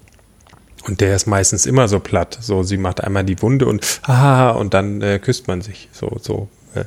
Und 0.86 1.00
der 1.00 1.16
ist 1.16 1.26
meistens 1.26 1.66
immer 1.66 1.88
so 1.88 1.98
platt. 1.98 2.38
So, 2.40 2.62
sie 2.62 2.76
macht 2.76 3.02
einmal 3.02 3.24
die 3.24 3.40
Wunde 3.40 3.66
und 3.66 3.84
haha, 4.06 4.50
und 4.50 4.74
dann 4.74 5.00
äh, 5.00 5.18
küsst 5.18 5.48
man 5.48 5.62
sich. 5.62 5.88
So, 5.92 6.18
so, 6.20 6.48
äh, 6.74 6.84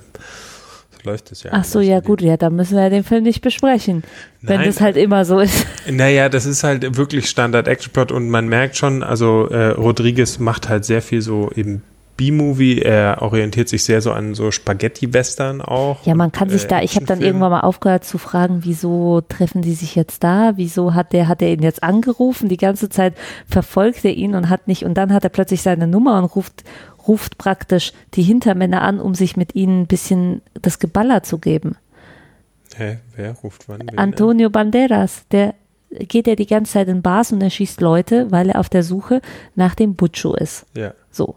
so 0.92 1.10
läuft 1.10 1.32
es 1.32 1.44
ja. 1.44 1.52
Ach 1.54 1.64
so, 1.64 1.80
ja 1.80 2.00
gut, 2.00 2.22
ja, 2.22 2.38
dann 2.38 2.56
müssen 2.56 2.78
wir 2.78 2.90
den 2.90 3.04
Film 3.04 3.24
nicht 3.24 3.42
besprechen, 3.42 4.04
wenn 4.42 4.58
Nein. 4.58 4.68
das 4.68 4.82
halt 4.82 4.98
immer 4.98 5.26
so 5.26 5.40
ist. 5.40 5.66
Naja, 5.90 6.30
das 6.30 6.46
ist 6.46 6.64
halt 6.64 6.98
wirklich 6.98 7.30
Standard-Action-Plot 7.30 8.12
und 8.12 8.30
man 8.30 8.48
merkt 8.48 8.78
schon, 8.78 9.04
also 9.04 9.48
äh, 9.48 9.70
Rodriguez 9.70 10.38
macht 10.38 10.70
halt 10.70 10.86
sehr 10.86 11.02
viel 11.02 11.22
so 11.22 11.50
eben 11.56 11.82
B-Movie, 12.18 12.82
er 12.82 13.22
orientiert 13.22 13.70
sich 13.70 13.84
sehr 13.84 14.02
so 14.02 14.12
an 14.12 14.34
so 14.34 14.52
Spaghetti-Western 14.52 15.62
auch. 15.62 16.06
Ja, 16.06 16.16
man 16.16 16.32
kann 16.32 16.50
sich 16.50 16.66
äh, 16.66 16.68
da, 16.68 16.82
ich 16.82 16.96
habe 16.96 17.06
dann 17.06 17.22
irgendwann 17.22 17.52
mal 17.52 17.62
aufgehört 17.62 18.04
zu 18.04 18.18
fragen, 18.18 18.60
wieso 18.64 19.22
treffen 19.22 19.62
die 19.62 19.74
sich 19.74 19.96
jetzt 19.96 20.24
da? 20.24 20.54
Wieso 20.56 20.94
hat 20.94 21.14
der, 21.14 21.28
hat 21.28 21.42
er 21.42 21.52
ihn 21.54 21.62
jetzt 21.62 21.84
angerufen? 21.84 22.50
Die 22.50 22.58
ganze 22.58 22.90
Zeit 22.90 23.14
verfolgt 23.48 24.04
er 24.04 24.14
ihn 24.14 24.36
und 24.36 24.50
hat 24.50 24.68
nicht, 24.68 24.84
und 24.84 24.96
dann 24.96 25.14
hat 25.14 25.24
er 25.24 25.30
plötzlich 25.30 25.62
seine 25.62 25.88
Nummer 25.88 26.18
und 26.18 26.26
ruft, 26.26 26.64
ruft 27.08 27.38
praktisch 27.38 27.94
die 28.16 28.24
Hintermänner 28.24 28.82
an, 28.82 29.00
um 29.00 29.16
sich 29.16 29.38
mit 29.38 29.56
ihnen 29.56 29.82
ein 29.84 29.88
bisschen 29.88 30.42
das 30.62 30.80
Geballer 30.80 31.24
zu 31.24 31.38
geben. 31.38 31.78
Hä, 32.76 32.98
wer 33.16 33.34
ruft 33.34 33.70
wann? 33.70 33.88
Antonio 33.96 34.50
Banderas, 34.50 35.26
der 35.32 35.54
geht 35.90 36.28
ja 36.28 36.36
die 36.36 36.48
ganze 36.48 36.74
Zeit 36.74 36.88
in 36.88 37.02
Bars 37.02 37.32
und 37.32 37.42
er 37.42 37.50
schießt 37.50 37.82
Leute, 37.82 38.32
weil 38.32 38.50
er 38.50 38.60
auf 38.60 38.70
der 38.70 38.84
Suche 38.84 39.22
nach 39.56 39.76
dem 39.76 39.96
Butcho 39.96 40.36
ist. 40.36 40.66
an? 40.76 40.82
Ja. 40.82 40.94
So. 41.12 41.36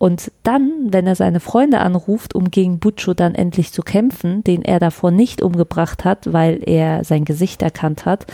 Und 0.00 0.32
dann, 0.44 0.86
wenn 0.86 1.06
er 1.06 1.14
seine 1.14 1.40
Freunde 1.40 1.80
anruft, 1.80 2.34
um 2.34 2.50
gegen 2.50 2.78
Butcho 2.78 3.12
dann 3.12 3.34
endlich 3.34 3.70
zu 3.70 3.82
kämpfen, 3.82 4.42
den 4.42 4.62
er 4.62 4.80
davor 4.80 5.10
nicht 5.10 5.42
umgebracht 5.42 6.06
hat, 6.06 6.32
weil 6.32 6.62
er 6.64 7.04
sein 7.04 7.26
Gesicht 7.26 7.60
erkannt 7.60 8.06
hat, 8.06 8.24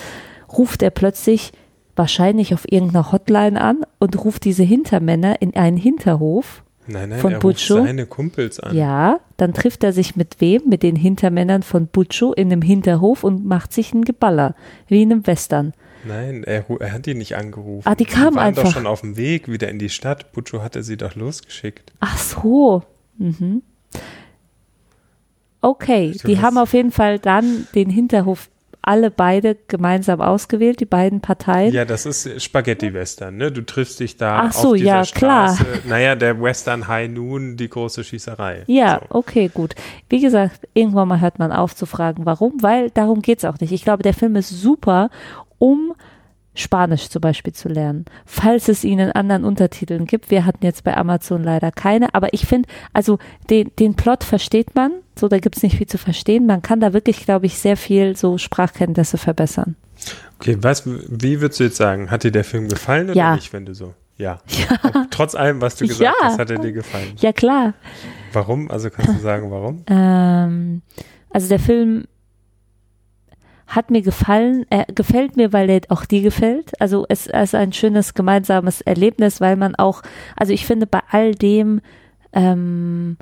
ruft 0.56 0.80
er 0.80 0.90
plötzlich 0.90 1.50
wahrscheinlich 1.96 2.54
auf 2.54 2.70
irgendeiner 2.70 3.10
Hotline 3.10 3.60
an 3.60 3.78
und 3.98 4.24
ruft 4.24 4.44
diese 4.44 4.62
Hintermänner 4.62 5.42
in 5.42 5.56
einen 5.56 5.76
Hinterhof. 5.76 6.62
Nein, 6.86 7.08
nein, 7.08 7.18
Von 7.18 7.32
er 7.32 7.40
Butcho? 7.40 7.74
ruft 7.78 7.86
seine 7.88 8.06
Kumpels 8.06 8.60
an. 8.60 8.76
Ja, 8.76 9.18
dann 9.36 9.52
trifft 9.52 9.82
er 9.82 9.92
sich 9.92 10.14
mit 10.14 10.40
wem? 10.40 10.68
Mit 10.68 10.84
den 10.84 10.94
Hintermännern 10.94 11.64
von 11.64 11.88
Butcho 11.88 12.32
in 12.32 12.52
einem 12.52 12.62
Hinterhof 12.62 13.24
und 13.24 13.44
macht 13.44 13.72
sich 13.72 13.92
einen 13.92 14.04
Geballer, 14.04 14.54
wie 14.86 15.02
in 15.02 15.10
einem 15.10 15.26
Western. 15.26 15.72
Nein, 16.04 16.44
er, 16.44 16.64
er 16.80 16.92
hat 16.92 17.06
ihn 17.06 17.18
nicht 17.18 17.36
angerufen. 17.36 17.88
Ah, 17.88 17.94
die 17.94 18.04
kamen 18.04 18.36
waren 18.36 18.54
doch 18.54 18.62
einfach. 18.62 18.72
schon 18.74 18.86
auf 18.86 19.00
dem 19.00 19.16
Weg 19.16 19.48
wieder 19.50 19.68
in 19.68 19.78
die 19.78 19.88
Stadt. 19.90 20.32
Butcho 20.32 20.62
hatte 20.62 20.82
sie 20.82 20.96
doch 20.96 21.14
losgeschickt. 21.14 21.92
Ach 22.00 22.18
so. 22.18 22.82
Mhm. 23.18 23.62
Okay, 25.60 26.12
Du 26.22 26.28
die 26.28 26.40
haben 26.40 26.58
auf 26.58 26.72
jeden 26.74 26.92
Fall 26.92 27.18
dann 27.18 27.66
den 27.74 27.90
Hinterhof 27.90 28.50
alle 28.82 29.10
beide 29.10 29.56
gemeinsam 29.66 30.20
ausgewählt, 30.20 30.78
die 30.78 30.84
beiden 30.84 31.20
Parteien. 31.20 31.72
Ja, 31.72 31.84
das 31.84 32.06
ist 32.06 32.40
Spaghetti-Western, 32.40 33.36
ne? 33.36 33.50
Du 33.50 33.62
triffst 33.62 33.98
dich 33.98 34.16
da 34.16 34.42
Ach 34.44 34.52
so, 34.52 34.68
auf 34.68 34.74
dieser 34.76 34.86
ja, 34.86 35.02
klar. 35.02 35.54
Straße. 35.56 35.66
Naja, 35.88 36.14
der 36.14 36.40
Western 36.40 36.86
High 36.86 37.10
Noon, 37.10 37.56
die 37.56 37.68
große 37.68 38.04
Schießerei. 38.04 38.62
Ja, 38.68 39.00
So. 39.08 39.16
okay, 39.18 39.50
gut. 39.52 39.74
Wie 40.08 40.20
gesagt, 40.20 40.68
irgendwann 40.72 41.08
mal 41.08 41.20
hört 41.20 41.40
man 41.40 41.50
auf 41.50 41.74
zu 41.74 41.84
fragen, 41.84 42.26
warum, 42.26 42.62
weil 42.62 42.90
darum 42.90 43.22
geht's 43.22 43.44
auch 43.44 43.58
nicht. 43.58 43.72
Ich 43.72 43.82
glaube, 43.82 44.04
der 44.04 44.14
Film 44.14 44.36
ist 44.36 44.50
super, 44.50 45.10
um 45.58 45.92
Spanisch 46.58 47.10
zum 47.10 47.20
Beispiel 47.20 47.52
zu 47.52 47.68
lernen, 47.68 48.06
falls 48.24 48.68
es 48.68 48.82
ihn 48.82 48.98
in 48.98 49.12
anderen 49.12 49.44
Untertiteln 49.44 50.06
gibt. 50.06 50.30
Wir 50.30 50.46
hatten 50.46 50.64
jetzt 50.64 50.84
bei 50.84 50.96
Amazon 50.96 51.44
leider 51.44 51.70
keine, 51.70 52.14
aber 52.14 52.32
ich 52.32 52.46
finde, 52.46 52.66
also 52.94 53.18
den, 53.50 53.70
den 53.78 53.94
Plot 53.94 54.24
versteht 54.24 54.74
man, 54.74 54.92
so 55.18 55.28
da 55.28 55.38
gibt's 55.38 55.62
nicht 55.62 55.76
viel 55.76 55.86
zu 55.86 55.98
verstehen. 55.98 56.46
Man 56.46 56.62
kann 56.62 56.80
da 56.80 56.94
wirklich, 56.94 57.26
glaube 57.26 57.44
ich, 57.44 57.58
sehr 57.58 57.76
viel 57.76 58.16
so 58.16 58.38
Sprachkenntnisse 58.38 59.18
verbessern. 59.18 59.76
Okay, 60.40 60.56
was, 60.62 60.86
wie 60.86 61.42
würdest 61.42 61.60
du 61.60 61.64
jetzt 61.64 61.76
sagen? 61.76 62.10
Hat 62.10 62.22
dir 62.24 62.32
der 62.32 62.44
Film 62.44 62.68
gefallen 62.68 63.06
oder 63.10 63.16
Ja. 63.18 63.34
nicht, 63.34 63.52
wenn 63.52 63.66
du 63.66 63.74
so? 63.74 63.92
Ja. 64.16 64.40
Ob, 64.82 65.10
trotz 65.10 65.34
allem, 65.34 65.60
was 65.60 65.76
du 65.76 65.86
gesagt 65.86 66.00
Ja. 66.18 66.26
hast, 66.26 66.38
hat 66.38 66.48
er 66.50 66.58
dir 66.58 66.72
gefallen. 66.72 67.12
Ja, 67.18 67.34
klar. 67.34 67.74
Warum? 68.32 68.70
Also 68.70 68.88
kannst 68.88 69.14
du 69.14 69.18
sagen, 69.18 69.50
warum? 69.50 69.82
Ähm, 69.88 70.80
also 71.28 71.48
der 71.48 71.58
Film 71.58 72.04
hat 73.66 73.90
mir 73.90 74.02
gefallen, 74.02 74.64
er 74.70 74.86
gefällt 74.86 75.36
mir, 75.36 75.52
weil 75.52 75.68
er 75.68 75.80
auch 75.88 76.04
dir 76.04 76.22
gefällt. 76.22 76.80
Also 76.80 77.04
es, 77.08 77.26
es 77.26 77.50
ist 77.50 77.54
ein 77.54 77.72
schönes 77.72 78.14
gemeinsames 78.14 78.80
Erlebnis, 78.80 79.40
weil 79.40 79.56
man 79.56 79.74
auch, 79.74 80.02
also 80.36 80.52
ich 80.52 80.66
finde 80.66 80.86
bei 80.86 81.00
all 81.10 81.34
dem, 81.34 81.80
ähm, 82.32 83.16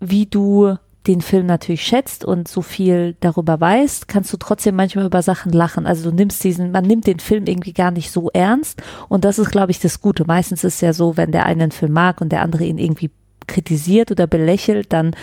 wie 0.00 0.26
du 0.26 0.76
den 1.06 1.20
Film 1.20 1.46
natürlich 1.46 1.82
schätzt 1.82 2.24
und 2.24 2.46
so 2.46 2.62
viel 2.62 3.16
darüber 3.20 3.60
weißt, 3.60 4.06
kannst 4.06 4.32
du 4.32 4.36
trotzdem 4.36 4.76
manchmal 4.76 5.06
über 5.06 5.22
Sachen 5.22 5.52
lachen. 5.52 5.86
Also 5.86 6.10
du 6.10 6.16
nimmst 6.16 6.42
diesen, 6.44 6.70
man 6.70 6.84
nimmt 6.84 7.06
den 7.06 7.18
Film 7.18 7.46
irgendwie 7.46 7.72
gar 7.72 7.90
nicht 7.90 8.12
so 8.12 8.30
ernst 8.32 8.82
und 9.08 9.24
das 9.24 9.38
ist, 9.38 9.50
glaube 9.50 9.72
ich, 9.72 9.80
das 9.80 10.00
Gute. 10.00 10.24
Meistens 10.24 10.62
ist 10.64 10.76
es 10.76 10.80
ja 10.80 10.92
so, 10.92 11.16
wenn 11.16 11.32
der 11.32 11.46
eine 11.46 11.64
einen 11.64 11.72
Film 11.72 11.92
mag 11.92 12.20
und 12.20 12.30
der 12.30 12.42
andere 12.42 12.64
ihn 12.64 12.78
irgendwie 12.78 13.10
kritisiert 13.46 14.10
oder 14.10 14.26
belächelt, 14.26 14.92
dann 14.92 15.14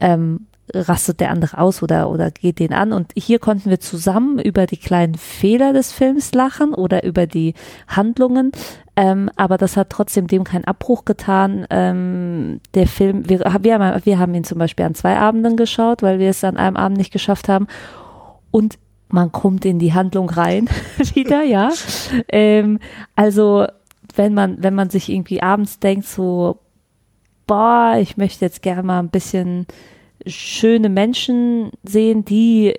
ähm, 0.00 0.46
rastet 0.72 1.20
der 1.20 1.30
andere 1.30 1.58
aus 1.58 1.82
oder, 1.82 2.10
oder 2.10 2.30
geht 2.30 2.58
den 2.58 2.72
an. 2.72 2.92
Und 2.92 3.12
hier 3.16 3.38
konnten 3.38 3.70
wir 3.70 3.80
zusammen 3.80 4.38
über 4.38 4.66
die 4.66 4.76
kleinen 4.76 5.14
Fehler 5.14 5.72
des 5.72 5.92
Films 5.92 6.32
lachen 6.32 6.72
oder 6.74 7.04
über 7.04 7.26
die 7.26 7.54
Handlungen. 7.88 8.52
Ähm, 8.96 9.30
aber 9.36 9.58
das 9.58 9.76
hat 9.76 9.90
trotzdem 9.90 10.26
dem 10.26 10.44
keinen 10.44 10.64
Abbruch 10.64 11.04
getan. 11.04 11.66
Ähm, 11.70 12.60
der 12.74 12.86
Film, 12.86 13.28
wir, 13.28 13.40
wir, 13.40 13.78
haben, 13.78 14.04
wir 14.04 14.18
haben 14.18 14.34
ihn 14.34 14.44
zum 14.44 14.58
Beispiel 14.58 14.86
an 14.86 14.94
zwei 14.94 15.18
Abenden 15.18 15.56
geschaut, 15.56 16.02
weil 16.02 16.18
wir 16.18 16.30
es 16.30 16.44
an 16.44 16.56
einem 16.56 16.76
Abend 16.76 16.96
nicht 16.96 17.12
geschafft 17.12 17.48
haben. 17.48 17.66
Und 18.50 18.78
man 19.08 19.32
kommt 19.32 19.64
in 19.64 19.78
die 19.78 19.92
Handlung 19.92 20.30
rein 20.30 20.68
wieder, 21.14 21.42
ja. 21.42 21.70
Ähm, 22.28 22.78
also 23.16 23.66
wenn 24.16 24.32
man, 24.32 24.62
wenn 24.62 24.74
man 24.74 24.90
sich 24.90 25.10
irgendwie 25.10 25.42
abends 25.42 25.78
denkt, 25.78 26.06
so, 26.06 26.58
boah, 27.46 27.96
ich 27.98 28.16
möchte 28.16 28.44
jetzt 28.44 28.62
gerne 28.62 28.82
mal 28.82 29.00
ein 29.00 29.10
bisschen 29.10 29.66
schöne 30.26 30.88
Menschen 30.88 31.70
sehen, 31.82 32.24
die 32.24 32.74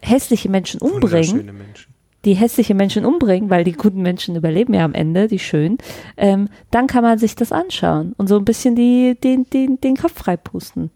hässliche 0.00 0.48
Menschen 0.48 0.80
umbringen. 0.80 1.46
Menschen. 1.56 1.94
Die 2.24 2.34
hässliche 2.34 2.74
Menschen 2.74 3.04
umbringen, 3.04 3.50
weil 3.50 3.64
die 3.64 3.72
guten 3.72 4.00
Menschen 4.00 4.34
überleben 4.34 4.72
ja 4.72 4.84
am 4.84 4.94
Ende, 4.94 5.28
die 5.28 5.38
schönen, 5.38 5.76
ähm, 6.16 6.48
dann 6.70 6.86
kann 6.86 7.02
man 7.02 7.18
sich 7.18 7.36
das 7.36 7.52
anschauen 7.52 8.14
und 8.16 8.28
so 8.28 8.38
ein 8.38 8.46
bisschen 8.46 8.74
die, 8.74 9.14
den, 9.22 9.44
den, 9.50 9.78
den 9.80 9.96
Kopf 9.96 10.14
freipusten. 10.14 10.90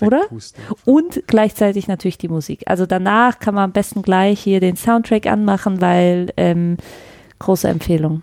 Oder? 0.00 0.22
Und 0.84 1.22
gleichzeitig 1.26 1.88
natürlich 1.88 2.18
die 2.18 2.28
Musik. 2.28 2.64
Also 2.66 2.84
danach 2.84 3.38
kann 3.38 3.54
man 3.54 3.64
am 3.64 3.72
besten 3.72 4.02
gleich 4.02 4.40
hier 4.40 4.60
den 4.60 4.76
Soundtrack 4.76 5.26
anmachen, 5.26 5.80
weil 5.80 6.32
ähm, 6.36 6.76
große 7.38 7.68
Empfehlung. 7.68 8.22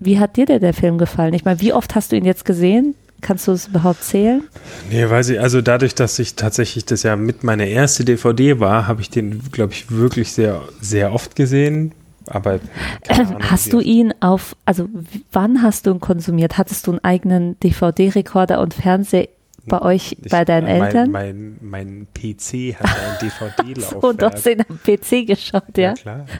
Wie 0.00 0.18
hat 0.18 0.36
dir 0.36 0.44
denn 0.44 0.60
der 0.60 0.74
Film 0.74 0.98
gefallen? 0.98 1.32
Ich 1.32 1.44
meine, 1.44 1.60
wie 1.60 1.72
oft 1.72 1.94
hast 1.94 2.12
du 2.12 2.16
ihn 2.16 2.26
jetzt 2.26 2.44
gesehen? 2.44 2.94
Kannst 3.24 3.48
du 3.48 3.52
es 3.52 3.68
überhaupt 3.68 4.04
zählen? 4.04 4.42
Nee, 4.90 5.08
weiß 5.08 5.30
ich, 5.30 5.40
also 5.40 5.62
dadurch, 5.62 5.94
dass 5.94 6.18
ich 6.18 6.34
tatsächlich 6.34 6.84
das 6.84 7.04
ja 7.04 7.16
mit 7.16 7.42
meiner 7.42 7.64
erste 7.64 8.04
DVD 8.04 8.60
war, 8.60 8.86
habe 8.86 9.00
ich 9.00 9.08
den, 9.08 9.40
glaube 9.50 9.72
ich, 9.72 9.90
wirklich 9.90 10.30
sehr, 10.32 10.60
sehr 10.82 11.10
oft 11.10 11.34
gesehen. 11.34 11.92
Aber 12.26 12.60
keine 13.02 13.28
Ahnung, 13.28 13.42
hast 13.50 13.72
du 13.72 13.80
ihn 13.80 14.12
auf, 14.20 14.54
also 14.66 14.90
wann 15.32 15.62
hast 15.62 15.86
du 15.86 15.92
ihn 15.92 16.00
konsumiert? 16.00 16.58
Hattest 16.58 16.86
du 16.86 16.90
einen 16.90 17.04
eigenen 17.04 17.58
DVD-Rekorder 17.60 18.60
und 18.60 18.74
Fernseher 18.74 19.28
bei 19.66 19.80
euch, 19.82 20.16
Ich- 20.22 20.30
bei 20.30 20.44
deinen 20.44 20.64
mein, 20.66 20.82
Eltern? 20.82 21.10
Mein, 21.10 21.56
mein 21.60 22.06
PC 22.14 22.74
hat 22.78 22.86
ein 22.86 23.18
DVD-Laufwerk. 23.68 24.02
und 24.02 24.22
du 24.22 24.30
hast 24.32 24.46
ihn 24.46 24.62
am 24.68 24.78
PC 24.78 25.26
geschaut, 25.26 25.76
ja? 25.76 25.82
Ja, 25.90 25.92
klar. 25.94 26.24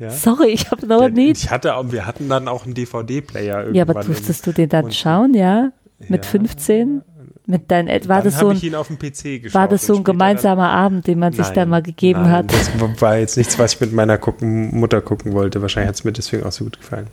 Ja. 0.00 0.10
Sorry, 0.10 0.48
ich 0.48 0.70
habe 0.72 0.86
noch 0.88 1.08
nie. 1.08 1.30
Ich 1.30 1.50
hatte, 1.52 1.72
wir 1.90 2.04
hatten 2.04 2.28
dann 2.28 2.48
auch 2.48 2.64
einen 2.64 2.74
DVD-Player 2.74 3.58
irgendwann. 3.58 3.74
Ja, 3.76 3.82
aber 3.84 4.02
durftest 4.02 4.44
du 4.44 4.52
den 4.52 4.68
dann 4.68 4.86
und- 4.86 4.94
schauen, 4.94 5.34
ja? 5.34 5.70
Mit 6.08 6.24
Ja. 6.24 6.30
15? 6.32 7.02
Mit 7.46 7.70
deinen 7.70 7.86
Eltern? 7.86 8.08
War 8.08 8.16
dann 8.16 8.24
das 8.24 8.34
so 8.34 8.40
habe 8.40 8.50
ein, 8.50 8.56
ich 8.56 8.64
ihn 8.64 8.74
auf 8.74 8.88
dem 8.88 8.98
PC 8.98 9.40
geschaut. 9.40 9.54
war 9.54 9.68
das 9.68 9.86
so 9.86 9.94
ein 9.94 10.02
gemeinsamer 10.02 10.68
Abend, 10.70 11.06
den 11.06 11.20
man 11.20 11.32
Dann, 11.32 11.44
sich 11.44 11.54
da 11.54 11.64
mal 11.64 11.80
gegeben 11.82 12.22
nein, 12.22 12.32
hat? 12.32 12.52
Das 12.52 12.70
war 13.00 13.18
jetzt 13.18 13.36
nichts, 13.36 13.56
was 13.58 13.74
ich 13.74 13.80
mit 13.82 13.92
meiner 13.92 14.18
gucken, 14.18 14.76
Mutter 14.76 15.00
gucken 15.00 15.32
wollte. 15.32 15.62
Wahrscheinlich 15.62 15.88
hat 15.88 15.94
es 15.94 16.02
mir 16.04 16.12
deswegen 16.12 16.42
auch 16.42 16.52
so 16.52 16.64
gut 16.64 16.78
gefallen. 16.80 17.06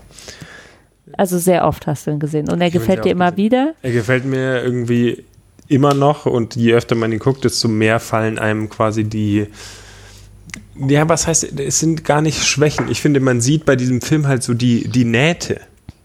Also 1.18 1.38
sehr 1.38 1.66
oft 1.66 1.88
hast 1.88 2.08
du 2.08 2.12
ihn 2.12 2.20
gesehen. 2.20 2.50
Und 2.50 2.62
er 2.62 2.68
Ich 2.68 2.74
gefällt 2.74 3.06
dir 3.06 3.12
immer 3.12 3.32
gesehen. 3.32 3.46
wieder? 3.46 3.74
Er 3.82 3.92
gefällt 3.92 4.26
mir 4.26 4.62
irgendwie 4.64 5.24
immer 5.68 5.94
noch 5.94 6.26
und 6.26 6.56
je 6.56 6.74
öfter 6.74 6.96
man 6.96 7.12
ihn 7.12 7.20
guckt, 7.20 7.44
desto 7.46 7.68
mehr 7.68 8.00
fallen 8.00 8.38
einem 8.40 8.70
quasi 8.70 9.04
die. 9.04 9.48
Ja, 10.76 11.08
was 11.08 11.28
heißt, 11.28 11.60
es 11.60 11.80
sind 11.80 12.04
gar 12.06 12.22
nicht 12.22 12.44
Schwächen. 12.46 12.90
Ich 12.90 13.02
finde, 13.02 13.20
man 13.20 13.40
sieht 13.42 13.66
bei 13.66 13.76
diesem 13.76 14.02
Film 14.02 14.28
halt 14.28 14.44
so 14.44 14.54
die, 14.54 14.88
die 14.88 15.06
Nähte. 15.06 15.62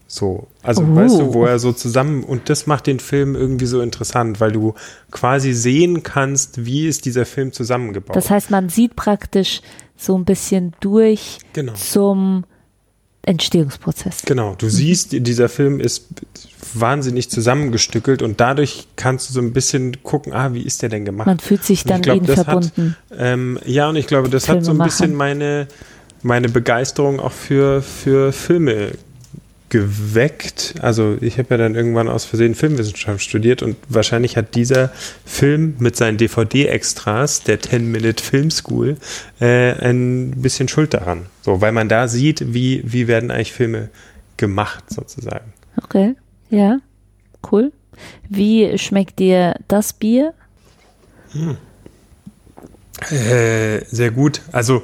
So. 0.08 0.46
Also, 0.62 0.82
Oh. 0.82 0.94
weißt 0.94 1.18
du, 1.18 1.34
wo 1.34 1.44
er 1.46 1.58
so 1.58 1.72
zusammen, 1.72 2.22
und 2.22 2.48
das 2.48 2.66
macht 2.66 2.86
den 2.86 3.00
Film 3.00 3.34
irgendwie 3.34 3.66
so 3.66 3.80
interessant, 3.80 4.40
weil 4.40 4.52
du 4.52 4.74
quasi 5.10 5.52
sehen 5.52 6.02
kannst, 6.04 6.64
wie 6.64 6.86
ist 6.86 7.06
dieser 7.06 7.26
Film 7.26 7.52
zusammengebaut. 7.52 8.14
Das 8.14 8.30
heißt, 8.30 8.50
man 8.50 8.68
sieht 8.68 8.94
praktisch 8.94 9.62
so 9.96 10.16
ein 10.16 10.24
bisschen 10.24 10.74
durch 10.80 11.38
Genau. 11.54 11.72
zum 11.74 12.44
Entstehungsprozess. 13.26 14.22
Genau, 14.24 14.54
du 14.56 14.68
siehst, 14.68 15.12
dieser 15.12 15.48
Film 15.48 15.80
ist 15.80 16.06
wahnsinnig 16.74 17.28
zusammengestückelt 17.28 18.22
und 18.22 18.40
dadurch 18.40 18.86
kannst 18.96 19.28
du 19.28 19.34
so 19.34 19.40
ein 19.40 19.52
bisschen 19.52 20.02
gucken, 20.02 20.32
ah, 20.32 20.54
wie 20.54 20.62
ist 20.62 20.82
der 20.82 20.88
denn 20.88 21.04
gemacht? 21.04 21.26
Man 21.26 21.38
fühlt 21.38 21.64
sich 21.64 21.84
dann 21.84 22.02
glaub, 22.02 22.24
verbunden. 22.24 22.96
Hat, 23.10 23.18
ähm, 23.18 23.58
ja, 23.64 23.88
und 23.88 23.96
ich 23.96 24.06
glaube, 24.06 24.28
das 24.28 24.48
hat 24.48 24.64
so 24.64 24.70
ein 24.70 24.78
bisschen 24.78 25.14
meine, 25.14 25.66
meine 26.22 26.48
Begeisterung 26.48 27.20
auch 27.20 27.32
für, 27.32 27.82
für 27.82 28.32
Filme 28.32 28.92
geweckt. 29.68 30.74
Also 30.80 31.16
ich 31.20 31.38
habe 31.38 31.48
ja 31.50 31.56
dann 31.56 31.74
irgendwann 31.74 32.08
aus 32.08 32.24
Versehen 32.24 32.54
Filmwissenschaft 32.54 33.20
studiert 33.20 33.62
und 33.62 33.76
wahrscheinlich 33.88 34.36
hat 34.36 34.54
dieser 34.54 34.90
Film 35.24 35.76
mit 35.78 35.96
seinen 35.96 36.18
DVD-Extras, 36.18 37.42
der 37.42 37.60
10-Minute 37.60 38.22
Film 38.22 38.50
School, 38.50 38.96
äh, 39.40 39.72
ein 39.72 40.30
bisschen 40.36 40.68
Schuld 40.68 40.94
daran. 40.94 41.26
So, 41.42 41.60
weil 41.60 41.72
man 41.72 41.88
da 41.88 42.06
sieht, 42.06 42.54
wie, 42.54 42.82
wie 42.84 43.08
werden 43.08 43.30
eigentlich 43.30 43.52
Filme 43.52 43.88
gemacht, 44.36 44.84
sozusagen. 44.88 45.52
Okay, 45.82 46.14
ja, 46.50 46.78
cool. 47.50 47.72
Wie 48.28 48.78
schmeckt 48.78 49.18
dir 49.18 49.56
das 49.68 49.92
Bier? 49.92 50.32
Äh, 53.10 53.84
sehr 53.86 54.10
gut. 54.10 54.42
Also 54.52 54.82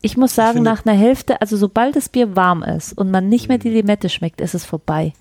Ich 0.00 0.16
muss 0.16 0.34
sagen, 0.34 0.58
finde- 0.58 0.70
nach 0.70 0.86
einer 0.86 0.96
Hälfte, 0.96 1.40
also 1.40 1.56
sobald 1.56 1.96
das 1.96 2.08
Bier 2.08 2.36
warm 2.36 2.62
ist 2.62 2.96
und 2.96 3.10
man 3.10 3.28
nicht 3.28 3.48
mehr 3.48 3.58
die 3.58 3.70
Limette 3.70 4.08
schmeckt, 4.08 4.40
ist 4.40 4.54
es 4.54 4.64
vorbei. 4.64 5.12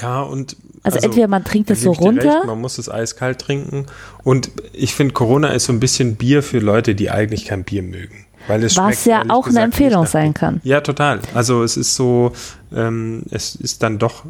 Ja, 0.00 0.22
und. 0.22 0.56
Also 0.82 0.98
entweder 0.98 1.26
man 1.28 1.42
trinkt 1.44 1.70
es 1.70 1.82
so 1.82 1.92
ich 1.92 2.00
runter. 2.00 2.36
Recht, 2.36 2.46
man 2.46 2.60
muss 2.60 2.78
es 2.78 2.88
eiskalt 2.88 3.40
trinken. 3.40 3.86
Und 4.22 4.50
ich 4.72 4.94
finde, 4.94 5.14
Corona 5.14 5.48
ist 5.48 5.64
so 5.66 5.72
ein 5.72 5.80
bisschen 5.80 6.16
Bier 6.16 6.42
für 6.42 6.58
Leute, 6.60 6.94
die 6.94 7.10
eigentlich 7.10 7.44
kein 7.46 7.64
Bier 7.64 7.82
mögen. 7.82 8.24
Weil 8.46 8.62
es 8.62 8.76
Was 8.76 9.02
schmeckt, 9.02 9.06
ja 9.06 9.20
auch 9.34 9.44
eine 9.46 9.54
gesagt, 9.54 9.64
Empfehlung 9.64 10.00
nicht 10.02 10.04
nach 10.04 10.12
sein 10.12 10.34
kann. 10.34 10.60
Ja, 10.62 10.80
total. 10.80 11.20
Also 11.34 11.64
es 11.64 11.76
ist 11.76 11.96
so, 11.96 12.32
ähm, 12.72 13.24
es 13.30 13.56
ist 13.56 13.82
dann 13.82 13.98
doch, 13.98 14.24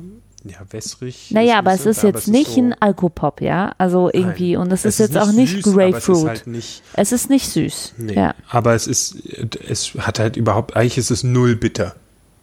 ja, 0.49 0.59
wässrig. 0.71 1.31
Naja, 1.31 1.59
aber 1.59 1.73
es 1.73 1.87
ist 1.87 2.03
jetzt 2.03 2.29
nicht 2.29 2.53
so, 2.53 2.61
ein 2.61 2.75
Alkopop, 2.81 3.41
ja? 3.41 3.75
Also 3.79 4.11
irgendwie, 4.13 4.53
Nein. 4.53 4.63
und 4.63 4.73
es 4.73 4.85
Es 4.85 4.99
ist 5.01 5.11
jetzt 5.13 5.19
auch 5.19 5.33
nicht 5.33 5.63
süß, 5.63 5.75
Grapefruit. 5.75 6.17
Es 6.17 6.23
ist 6.23 6.29
halt 6.29 6.47
nicht, 6.47 6.83
Es 6.95 7.13
ist 7.13 7.31
nicht 7.31 7.49
süß. 7.49 7.95
nee. 7.99 8.15
Ja. 8.15 8.35
Aber 8.49 8.75
es 8.75 8.87
ist, 8.87 9.17
es 9.69 9.95
hat 9.99 10.19
halt 10.19 10.37
überhaupt, 10.37 10.77
eigentlich 10.77 10.99
ist 10.99 11.11
es 11.11 11.23
null 11.25 11.57
bitter. 11.57 11.95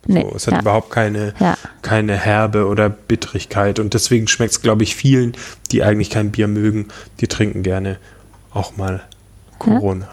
Nee, 0.05 0.21
So, 0.29 0.35
es 0.35 0.47
hat 0.47 0.55
ja. 0.55 0.59
überhaupt 0.61 0.91
keine, 0.91 1.33
Ja. 1.39 1.57
keine 1.81 2.17
Herbe 2.17 2.67
oder 2.67 2.89
Bittrigkeit. 2.89 3.79
Und 3.79 3.93
deswegen 3.93 4.27
schmeckt 4.27 4.51
es, 4.51 4.61
glaube 4.61 4.83
ich, 4.83 4.95
vielen, 4.95 5.33
die 5.71 5.83
eigentlich 5.83 6.09
kein 6.09 6.31
Bier 6.31 6.47
mögen, 6.47 6.89
die 7.21 7.27
trinken 7.27 7.63
gerne 7.63 7.97
auch 8.51 8.75
mal 8.75 9.01
Corona. 9.59 10.09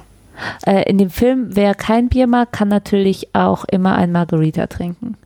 Äh, 0.64 0.88
in 0.88 0.97
dem 0.99 1.11
Film, 1.11 1.49
wer 1.51 1.74
kein 1.74 2.09
Bier 2.09 2.26
mag, 2.26 2.53
kann 2.53 2.68
natürlich 2.68 3.34
auch 3.34 3.64
immer 3.64 3.97
ein 3.97 4.12
Margarita 4.12 4.68
trinken. 4.68 5.16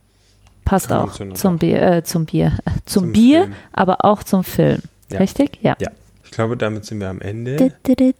Passt 0.65 0.91
auch 0.91 1.13
zum. 1.35 1.59
Bier, 1.59 1.81
äh, 1.81 2.03
zum 2.03 2.25
Bier, 2.25 2.47
äh, 2.65 2.71
zum, 2.85 3.03
Zum 3.03 3.11
Bier, 3.13 3.43
Film. 3.43 3.53
aber 3.71 4.03
auch 4.03 4.23
zum 4.23 4.43
Film. 4.43 4.81
Ja. 5.11 5.19
Richtig? 5.19 5.59
Ja. 5.61 5.75
Ja, 5.79 5.89
ich 6.23 6.31
glaube, 6.31 6.57
damit 6.57 6.85
sind 6.85 6.99
wir 6.99 7.09
am 7.09 7.21
Ende. 7.21 7.71
Genau. 7.83 8.13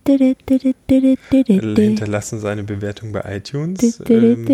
Hinterlassen 1.75 2.39
seine 2.39 2.63
Bewertung 2.63 3.11
bei 3.11 3.21
iTunes. 3.37 3.99
Ähm, 4.07 4.45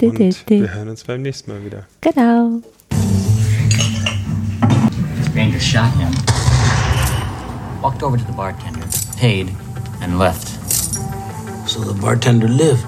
und 0.00 0.48
wir 0.48 0.74
hören 0.74 0.88
uns 0.88 1.04
beim 1.04 1.22
nächsten 1.22 1.50
Mal 1.52 1.64
wieder. 1.64 1.84
Genau. 2.00 2.60
Stranger 5.30 5.60
shot 5.60 5.92
him. 5.98 6.08
Walked 7.82 8.02
over 8.02 8.16
to 8.16 8.24
the 8.26 8.32
bartender, 8.32 8.86
paid, 9.20 9.48
and 10.02 10.18
left. 10.18 10.48
So 11.68 11.84
the 11.84 11.94
bartender 12.00 12.48
lived. 12.48 12.84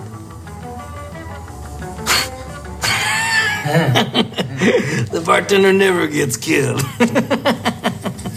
the 5.11 5.23
bartender 5.25 5.73
never 5.73 6.07
gets 6.07 6.37
killed. 6.37 6.81